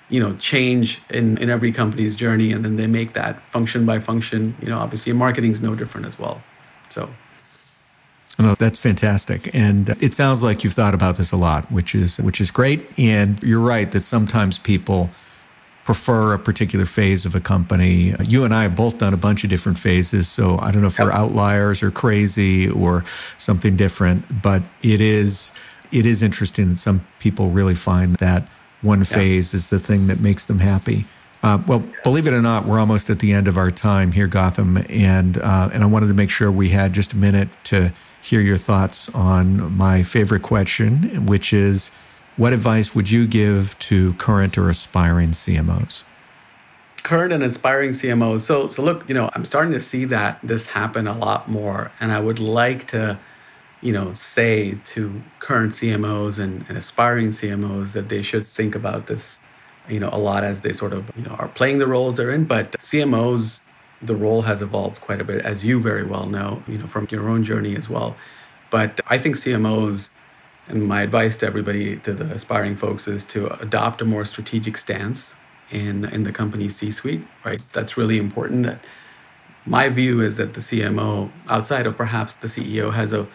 you 0.10 0.20
know 0.20 0.36
change 0.36 1.02
in 1.10 1.38
in 1.40 1.50
every 1.50 1.72
company's 1.72 2.16
journey 2.16 2.52
and 2.52 2.64
then 2.64 2.76
they 2.76 2.86
make 2.86 3.14
that 3.14 3.42
function 3.52 3.86
by 3.86 3.98
function 3.98 4.56
you 4.62 4.68
know 4.68 4.78
obviously 4.78 5.12
marketing 5.12 5.52
is 5.52 5.62
no 5.62 5.74
different 5.74 6.06
as 6.06 6.20
well 6.20 6.44
so 6.90 7.10
no, 8.38 8.56
that's 8.56 8.78
fantastic. 8.78 9.54
And 9.54 9.90
it 10.02 10.14
sounds 10.14 10.44
like 10.44 10.64
you've 10.64 10.74
thought 10.74 10.94
about 10.94 11.16
this 11.16 11.32
a 11.32 11.38
lot, 11.38 11.72
which 11.72 11.96
is 11.96 12.20
which 12.20 12.42
is 12.42 12.52
great. 12.52 12.88
And 13.00 13.42
you're 13.42 13.62
right 13.62 13.90
that 13.92 14.02
sometimes 14.02 14.60
people 14.60 15.10
prefer 15.86 16.34
a 16.34 16.40
particular 16.40 16.86
phase 16.86 17.26
of 17.26 17.36
a 17.36 17.40
company. 17.40 18.16
You 18.28 18.44
and 18.44 18.54
I 18.54 18.64
have 18.64 18.76
both 18.76 18.98
done 18.98 19.14
a 19.14 19.18
bunch 19.18 19.44
of 19.44 19.52
different 19.52 19.78
phases, 19.78 20.28
so 20.28 20.58
I 20.60 20.72
don't 20.72 20.82
know 20.82 20.88
if 20.88 20.98
we're 20.98 21.12
outliers 21.12 21.84
or 21.84 21.92
crazy 21.92 22.70
or 22.70 23.04
something 23.38 23.76
different, 23.76 24.42
but 24.42 24.64
it 24.82 25.00
is 25.00 25.54
it 25.92 26.06
is 26.06 26.22
interesting 26.24 26.70
that 26.70 26.78
some 26.78 27.06
people 27.20 27.52
really 27.52 27.76
find 27.76 28.16
that 28.16 28.50
one 28.82 29.04
phase 29.04 29.54
is 29.54 29.70
the 29.70 29.80
thing 29.80 30.08
that 30.08 30.20
makes 30.20 30.46
them 30.46 30.60
happy. 30.60 31.06
Uh, 31.44 31.62
well, 31.68 31.84
believe 32.04 32.26
it 32.26 32.34
or 32.34 32.42
not, 32.42 32.66
we're 32.66 32.80
almost 32.80 33.10
at 33.12 33.20
the 33.20 33.32
end 33.32 33.48
of 33.48 33.56
our 33.56 33.70
time 33.70 34.12
here, 34.12 34.28
Gautam, 34.28 34.84
and 34.90 35.38
uh, 35.38 35.70
and 35.72 35.84
I 35.84 35.86
wanted 35.86 36.08
to 36.08 36.16
make 36.16 36.32
sure 36.32 36.52
we 36.52 36.70
had 36.70 36.94
just 36.94 37.14
a 37.14 37.18
minute 37.18 37.50
to 37.66 37.94
hear 38.26 38.42
your 38.42 38.58
thoughts 38.58 39.14
on 39.14 39.78
my 39.78 40.02
favorite 40.02 40.42
question, 40.42 41.28
which 41.28 41.54
is 41.54 41.92
what 42.38 42.54
advice 42.54 42.96
would 42.96 43.12
you 43.12 43.28
give 43.28 43.78
to 43.78 44.14
current 44.14 44.58
or 44.58 44.68
aspiring 44.68 45.30
CMOs? 45.30 46.04
Current 47.04 47.32
and 47.32 47.44
aspiring 47.44 47.92
CMOs. 47.92 48.42
So, 48.42 48.68
so 48.70 48.82
look, 48.82 49.08
you 49.08 49.14
know, 49.14 49.30
I'm 49.34 49.46
starting 49.46 49.74
to 49.74 49.80
see 49.80 50.06
that 50.06 50.40
this 50.42 50.68
happen 50.68 51.06
a 51.06 51.16
lot 51.16 51.48
more, 51.48 51.92
and 52.00 52.12
I 52.12 52.20
would 52.20 52.40
like 52.40 52.88
to, 52.88 53.20
you 53.82 53.94
know, 53.94 54.12
say 54.14 54.74
to 54.86 55.22
current 55.38 55.74
CMOs 55.74 56.40
and, 56.40 56.66
and 56.68 56.80
aspiring 56.80 57.28
CMOs 57.30 57.92
that 57.92 58.10
they 58.10 58.24
should 58.24 58.48
think 58.48 58.74
about 58.74 59.06
this, 59.06 59.38
you 59.88 60.00
know, 60.00 60.10
a 60.12 60.18
lot 60.18 60.44
as 60.44 60.62
they 60.62 60.74
sort 60.74 60.94
of, 60.94 61.12
you 61.16 61.22
know, 61.22 61.36
are 61.36 61.50
playing 61.50 61.78
the 61.78 61.86
roles 61.86 62.18
they're 62.18 62.32
in. 62.32 62.46
But 62.46 62.72
CMOs 62.80 63.60
the 64.08 64.16
role 64.16 64.44
has 64.44 64.62
evolved 64.62 65.02
quite 65.02 65.22
a 65.22 65.24
bit, 65.24 65.46
as 65.46 65.66
you 65.66 65.80
very 65.80 66.04
well 66.04 66.26
know, 66.26 66.64
you 66.68 66.78
know, 66.78 66.88
from 66.88 67.08
your 67.12 67.30
own 67.30 67.44
journey 67.44 67.76
as 67.76 67.90
well. 67.90 68.16
But 68.70 69.00
I 69.08 69.18
think 69.18 69.36
CMOs, 69.36 70.10
and 70.68 70.88
my 70.88 71.02
advice 71.02 71.38
to 71.38 71.46
everybody, 71.46 71.98
to 71.98 72.14
the 72.14 72.26
aspiring 72.26 72.76
folks, 72.76 73.08
is 73.08 73.24
to 73.26 73.48
adopt 73.62 74.02
a 74.02 74.06
more 74.06 74.26
strategic 74.26 74.78
stance 74.78 75.34
in 75.72 76.06
in 76.06 76.24
the 76.24 76.32
company 76.32 76.70
C-suite. 76.70 77.26
Right, 77.44 77.62
that's 77.74 77.98
really 77.98 78.18
important. 78.18 78.64
That 78.64 78.80
my 79.66 79.90
view 79.90 80.22
is 80.22 80.38
that 80.38 80.54
the 80.54 80.62
CMO, 80.62 81.32
outside 81.48 81.88
of 81.88 81.98
perhaps 81.98 82.36
the 82.36 82.48
CEO, 82.48 82.94
has 82.94 83.14
a 83.14 83.28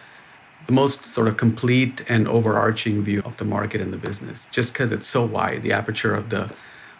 the 0.67 0.73
most 0.73 1.05
sort 1.05 1.27
of 1.27 1.37
complete 1.37 2.03
and 2.07 2.27
overarching 2.27 3.01
view 3.01 3.21
of 3.25 3.37
the 3.37 3.45
market 3.45 3.81
and 3.81 3.91
the 3.91 3.97
business, 3.97 4.47
just 4.51 4.73
because 4.73 4.91
it's 4.91 5.07
so 5.07 5.25
wide. 5.25 5.63
The 5.63 5.73
aperture 5.73 6.13
of 6.13 6.29
the 6.29 6.53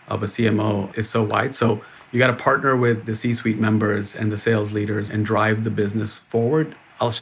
of 0.07 0.23
a 0.23 0.25
CMO 0.25 0.95
is 0.97 1.09
so 1.09 1.23
wide. 1.23 1.55
So 1.55 1.81
you 2.11 2.19
got 2.19 2.27
to 2.27 2.33
partner 2.33 2.75
with 2.75 3.05
the 3.05 3.15
C 3.15 3.33
suite 3.33 3.59
members 3.59 4.15
and 4.15 4.31
the 4.31 4.37
sales 4.37 4.71
leaders 4.71 5.09
and 5.09 5.25
drive 5.25 5.63
the 5.63 5.69
business 5.69 6.19
forward. 6.19 6.75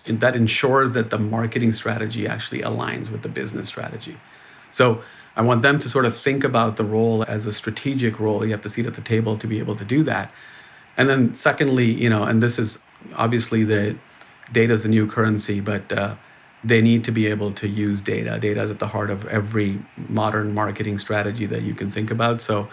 that 0.07 0.35
ensures 0.35 0.93
that 0.93 1.09
the 1.09 1.19
marketing 1.19 1.73
strategy 1.73 2.27
actually 2.27 2.61
aligns 2.61 3.09
with 3.09 3.21
the 3.21 3.29
business 3.29 3.67
strategy. 3.67 4.17
So 4.71 5.01
I 5.35 5.41
want 5.41 5.61
them 5.61 5.79
to 5.79 5.89
sort 5.89 6.05
of 6.05 6.17
think 6.17 6.43
about 6.43 6.75
the 6.75 6.83
role 6.83 7.23
as 7.27 7.45
a 7.45 7.51
strategic 7.51 8.19
role. 8.19 8.43
You 8.43 8.51
have 8.51 8.61
to 8.61 8.69
seat 8.69 8.85
at 8.85 8.95
the 8.95 9.01
table 9.01 9.37
to 9.37 9.47
be 9.47 9.59
able 9.59 9.75
to 9.75 9.85
do 9.85 10.03
that. 10.03 10.31
And 10.97 11.07
then, 11.07 11.33
secondly, 11.33 11.91
you 11.91 12.09
know, 12.09 12.23
and 12.23 12.43
this 12.43 12.59
is 12.59 12.77
obviously 13.15 13.63
the 13.63 13.95
data 14.51 14.73
is 14.73 14.83
the 14.83 14.89
new 14.89 15.07
currency, 15.07 15.61
but 15.61 15.91
uh, 15.93 16.15
they 16.63 16.81
need 16.81 17.03
to 17.05 17.11
be 17.11 17.27
able 17.27 17.53
to 17.53 17.67
use 17.67 18.01
data. 18.01 18.37
Data 18.39 18.61
is 18.63 18.71
at 18.71 18.79
the 18.79 18.87
heart 18.87 19.09
of 19.09 19.25
every 19.27 19.79
modern 20.09 20.53
marketing 20.53 20.97
strategy 20.97 21.45
that 21.45 21.61
you 21.61 21.73
can 21.73 21.89
think 21.89 22.11
about. 22.11 22.41
So 22.41 22.67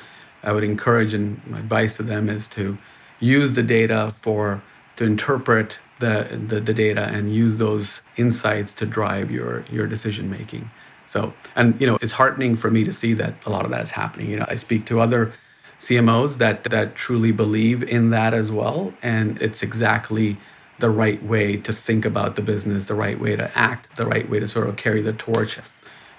I 0.47 0.53
would 0.53 0.65
encourage 0.65 1.13
and 1.13 1.45
my 1.47 1.59
advice 1.59 1.97
to 1.99 2.03
them 2.03 2.31
is 2.31 2.49
to 2.49 2.79
use 3.21 3.55
the 3.55 3.63
data 3.63 4.15
for 4.23 4.63
to 4.97 5.05
interpret 5.05 5.79
the, 5.99 6.41
the, 6.49 6.61
the 6.61 6.73
data 6.73 7.03
and 7.05 7.35
use 7.35 7.59
those 7.59 8.03
insights 8.17 8.73
to 8.75 8.87
drive 8.87 9.31
your 9.31 9.65
your 9.71 9.87
decision 9.87 10.31
making. 10.31 10.71
So 11.07 11.35
and 11.57 11.79
you 11.81 11.87
know 11.87 11.99
it's 12.01 12.13
heartening 12.13 12.57
for 12.57 12.71
me 12.71 12.85
to 12.85 12.93
see 12.93 13.13
that 13.15 13.35
a 13.45 13.51
lot 13.51 13.65
of 13.65 13.71
that 13.73 13.83
is 13.83 13.91
happening. 13.91 14.31
You 14.31 14.39
know 14.39 14.47
I 14.49 14.57
speak 14.57 14.87
to 14.87 15.01
other 15.01 15.35
CMOs 15.81 16.39
that 16.39 16.65
that 16.65 16.95
truly 16.95 17.33
believe 17.33 17.83
in 17.83 18.11
that 18.11 18.33
as 18.33 18.51
well, 18.51 18.95
and 19.03 19.41
it's 19.43 19.63
exactly 19.63 20.39
the 20.79 20.91
right 20.91 21.23
way 21.25 21.57
to 21.57 21.73
think 21.73 22.05
about 22.05 22.37
the 22.37 22.43
business, 22.43 22.87
the 22.87 22.95
right 22.95 23.19
way 23.19 23.35
to 23.35 23.51
act, 23.59 23.97
the 23.97 24.07
right 24.07 24.29
way 24.29 24.39
to 24.39 24.47
sort 24.47 24.69
of 24.69 24.77
carry 24.77 25.03
the 25.03 25.13
torch 25.13 25.59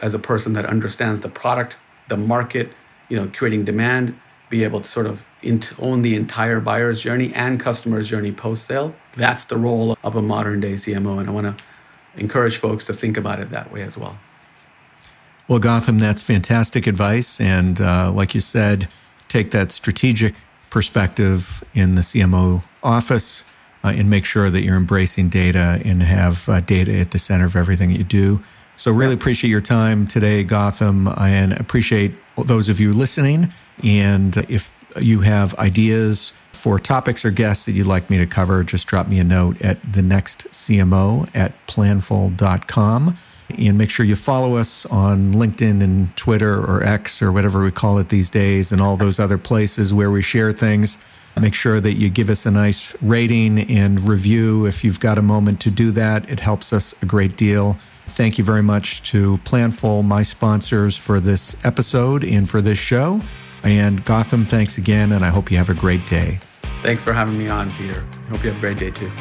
as 0.01 0.13
a 0.13 0.19
person 0.19 0.53
that 0.53 0.65
understands 0.65 1.21
the 1.21 1.29
product, 1.29 1.77
the 2.07 2.17
market, 2.17 2.71
you 3.09 3.17
know, 3.17 3.29
creating 3.33 3.65
demand, 3.65 4.17
be 4.49 4.63
able 4.63 4.81
to 4.81 4.89
sort 4.89 5.05
of 5.05 5.23
own 5.79 6.01
the 6.01 6.15
entire 6.15 6.59
buyer's 6.59 7.01
journey 7.01 7.33
and 7.33 7.59
customer's 7.59 8.07
journey 8.07 8.31
post 8.31 8.65
sale. 8.65 8.93
That's 9.15 9.45
the 9.45 9.57
role 9.57 9.97
of 10.03 10.15
a 10.15 10.21
modern 10.21 10.59
day 10.59 10.73
CMO. 10.73 11.19
And 11.19 11.29
I 11.29 11.31
want 11.31 11.57
to 11.57 11.63
encourage 12.19 12.57
folks 12.57 12.83
to 12.85 12.93
think 12.93 13.17
about 13.17 13.39
it 13.39 13.49
that 13.51 13.71
way 13.71 13.83
as 13.83 13.97
well. 13.97 14.17
Well, 15.47 15.59
Gautam, 15.59 15.99
that's 15.99 16.23
fantastic 16.23 16.87
advice. 16.87 17.39
And 17.39 17.79
uh, 17.79 18.11
like 18.11 18.33
you 18.35 18.41
said, 18.41 18.89
take 19.27 19.51
that 19.51 19.71
strategic 19.71 20.35
perspective 20.69 21.63
in 21.73 21.95
the 21.95 22.01
CMO 22.01 22.63
office 22.83 23.45
uh, 23.83 23.93
and 23.95 24.09
make 24.09 24.25
sure 24.25 24.49
that 24.49 24.63
you're 24.63 24.75
embracing 24.75 25.29
data 25.29 25.81
and 25.85 26.03
have 26.03 26.49
uh, 26.49 26.59
data 26.59 26.93
at 26.99 27.11
the 27.11 27.19
center 27.19 27.45
of 27.45 27.55
everything 27.55 27.91
you 27.91 28.03
do. 28.03 28.43
So, 28.77 28.91
really 28.91 29.15
appreciate 29.15 29.49
your 29.49 29.59
time 29.59 30.05
today, 30.05 30.45
Gautam, 30.45 31.19
and 31.19 31.53
appreciate 31.53 32.13
those 32.37 32.69
of 32.69 32.79
you 32.79 32.93
listening. 32.93 33.51
And 33.83 34.37
if 34.49 34.71
you 35.01 35.21
have 35.21 35.55
ideas 35.55 36.33
for 36.53 36.77
topics 36.77 37.25
or 37.25 37.31
guests 37.31 37.65
that 37.65 37.71
you'd 37.71 37.87
like 37.87 38.11
me 38.11 38.19
to 38.19 38.27
cover, 38.27 38.63
just 38.63 38.87
drop 38.87 39.07
me 39.07 39.17
a 39.19 39.23
note 39.23 39.59
at 39.63 39.81
the 39.81 40.03
next 40.03 40.47
CMO 40.51 41.27
at 41.35 41.53
planful.com. 41.65 43.17
And 43.57 43.77
make 43.79 43.89
sure 43.89 44.05
you 44.05 44.15
follow 44.15 44.57
us 44.57 44.85
on 44.85 45.33
LinkedIn 45.33 45.81
and 45.81 46.15
Twitter 46.15 46.59
or 46.63 46.83
X 46.83 47.19
or 47.21 47.31
whatever 47.31 47.63
we 47.63 47.71
call 47.71 47.97
it 47.97 48.09
these 48.09 48.29
days, 48.29 48.71
and 48.71 48.79
all 48.79 48.95
those 48.95 49.19
other 49.19 49.39
places 49.39 49.91
where 49.91 50.11
we 50.11 50.21
share 50.21 50.51
things. 50.51 50.99
Make 51.39 51.53
sure 51.53 51.79
that 51.79 51.93
you 51.93 52.09
give 52.09 52.29
us 52.29 52.45
a 52.45 52.51
nice 52.51 52.95
rating 53.01 53.59
and 53.69 54.07
review 54.07 54.65
if 54.65 54.83
you've 54.83 54.99
got 54.99 55.17
a 55.17 55.21
moment 55.21 55.61
to 55.61 55.71
do 55.71 55.91
that. 55.91 56.29
It 56.29 56.39
helps 56.39 56.73
us 56.73 56.95
a 57.01 57.05
great 57.05 57.37
deal. 57.37 57.77
Thank 58.07 58.37
you 58.37 58.43
very 58.43 58.63
much 58.63 59.03
to 59.11 59.37
Planful, 59.39 60.03
my 60.03 60.23
sponsors, 60.23 60.97
for 60.97 61.19
this 61.19 61.55
episode 61.65 62.23
and 62.23 62.49
for 62.49 62.61
this 62.61 62.77
show. 62.77 63.21
And 63.63 64.03
Gautam, 64.05 64.47
thanks 64.47 64.77
again, 64.77 65.11
and 65.11 65.25
I 65.25 65.29
hope 65.29 65.51
you 65.51 65.57
have 65.57 65.69
a 65.69 65.73
great 65.73 66.05
day. 66.07 66.39
Thanks 66.81 67.03
for 67.03 67.13
having 67.13 67.37
me 67.37 67.49
on, 67.49 67.71
Peter. 67.73 68.01
Hope 68.29 68.43
you 68.43 68.51
have 68.51 68.57
a 68.57 68.61
great 68.61 68.77
day 68.77 68.91
too. 68.91 69.11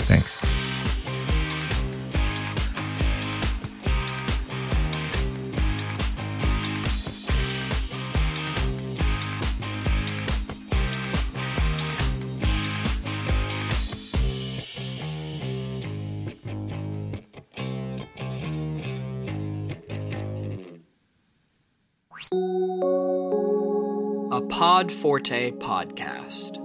Thanks. 0.00 0.40
PodForte 24.64 25.52
podcast. 25.58 26.63